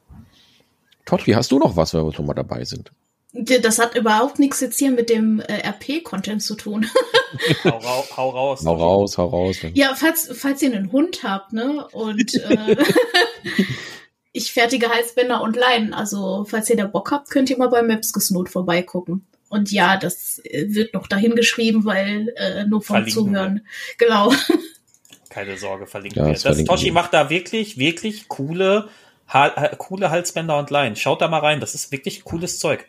Totti, 1.05 1.33
hast 1.33 1.51
du 1.51 1.59
noch 1.59 1.77
was, 1.77 1.93
wenn 1.93 2.05
wir 2.05 2.13
schon 2.13 2.27
mal 2.27 2.35
dabei 2.35 2.65
sind? 2.65 2.93
Das 3.33 3.79
hat 3.79 3.95
überhaupt 3.95 4.41
nichts 4.41 4.61
jetzt 4.61 4.79
hier 4.79 4.91
mit 4.91 5.09
dem 5.09 5.41
äh, 5.41 5.69
RP-Content 5.69 6.43
zu 6.43 6.57
tun. 6.57 6.87
Hau, 7.65 7.79
rau, 7.79 8.05
hau 8.17 8.31
raus. 8.31 8.65
Hau 8.67 8.75
raus, 8.75 9.19
hau 9.19 9.27
raus. 9.27 9.57
ja, 9.75 9.95
falls, 9.95 10.29
falls 10.35 10.63
ihr 10.63 10.75
einen 10.75 10.91
Hund 10.91 11.23
habt, 11.23 11.53
ne? 11.53 11.87
Und 11.93 12.35
äh, 12.35 12.77
ich 14.33 14.53
fertige 14.53 14.89
Halsbänder 14.89 15.41
und 15.43 15.55
Leinen. 15.55 15.95
Also, 15.95 16.45
falls 16.49 16.69
ihr 16.71 16.77
da 16.77 16.87
Bock 16.87 17.13
habt, 17.13 17.31
könnt 17.31 17.49
ihr 17.51 17.57
mal 17.57 17.69
bei 17.69 17.83
Maps 17.83 18.13
gesnot 18.13 18.49
vorbeigucken. 18.49 19.27
Und 19.51 19.71
ja, 19.71 19.99
das 19.99 20.41
äh, 20.45 20.65
wird 20.69 20.95
noch 20.95 21.07
dahin 21.07 21.35
geschrieben, 21.35 21.85
weil 21.85 22.33
äh, 22.37 22.65
nur 22.65 22.81
vom 22.81 22.97
Verlinken 22.97 23.13
Zuhören. 23.27 23.67
Genau. 23.99 24.33
Keine 25.29 25.59
Sorge, 25.59 25.87
verlinken 25.87 26.19
Ja, 26.23 26.27
wir. 26.27 26.33
das 26.33 26.43
Das 26.45 26.65
Toshi 26.65 26.87
wir. 26.87 26.93
macht 26.95 27.13
da 27.13 27.29
wirklich, 27.31 27.77
wirklich 27.77 28.29
coole, 28.29 28.89
ha- 29.29 29.69
coole 29.77 30.11
Halsbänder 30.11 30.59
und 30.59 30.71
Leinen. 30.71 30.97
Schaut 30.97 31.21
da 31.21 31.29
mal 31.29 31.39
rein. 31.41 31.61
Das 31.61 31.75
ist 31.75 31.93
wirklich 31.93 32.25
cooles 32.25 32.59
Zeug. 32.59 32.87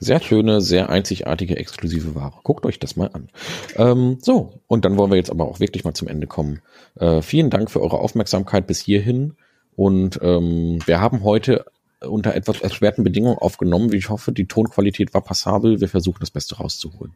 Sehr 0.00 0.20
schöne, 0.20 0.60
sehr 0.60 0.90
einzigartige, 0.90 1.56
exklusive 1.56 2.14
Ware. 2.14 2.34
Guckt 2.44 2.64
euch 2.66 2.78
das 2.78 2.96
mal 2.96 3.10
an. 3.12 3.30
Ähm, 3.76 4.18
so, 4.22 4.60
und 4.68 4.84
dann 4.84 4.96
wollen 4.96 5.10
wir 5.10 5.16
jetzt 5.16 5.30
aber 5.30 5.46
auch 5.46 5.58
wirklich 5.60 5.84
mal 5.84 5.94
zum 5.94 6.06
Ende 6.08 6.26
kommen. 6.26 6.60
Äh, 7.00 7.20
vielen 7.22 7.50
Dank 7.50 7.70
für 7.70 7.80
eure 7.82 7.98
Aufmerksamkeit 7.98 8.66
bis 8.66 8.80
hierhin. 8.80 9.34
Und 9.74 10.18
ähm, 10.22 10.78
wir 10.86 11.00
haben 11.00 11.24
heute 11.24 11.64
unter 12.00 12.34
etwas 12.34 12.60
erschwerten 12.60 13.04
Bedingungen 13.04 13.38
aufgenommen. 13.38 13.92
Wie 13.92 13.96
ich 13.96 14.08
hoffe, 14.08 14.32
die 14.32 14.46
Tonqualität 14.46 15.14
war 15.14 15.22
passabel. 15.22 15.80
Wir 15.80 15.88
versuchen 15.88 16.20
das 16.20 16.30
Beste 16.30 16.56
rauszuholen. 16.56 17.14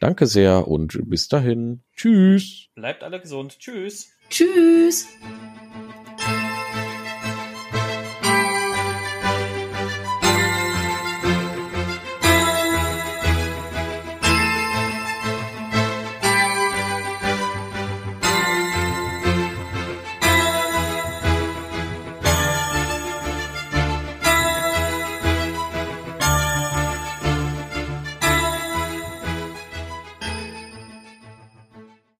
Danke 0.00 0.26
sehr 0.26 0.68
und 0.68 0.98
bis 1.08 1.28
dahin. 1.28 1.80
Tschüss. 1.96 2.68
Bleibt 2.74 3.02
alle 3.02 3.20
gesund. 3.20 3.58
Tschüss. 3.58 4.10
Tschüss. 4.28 5.06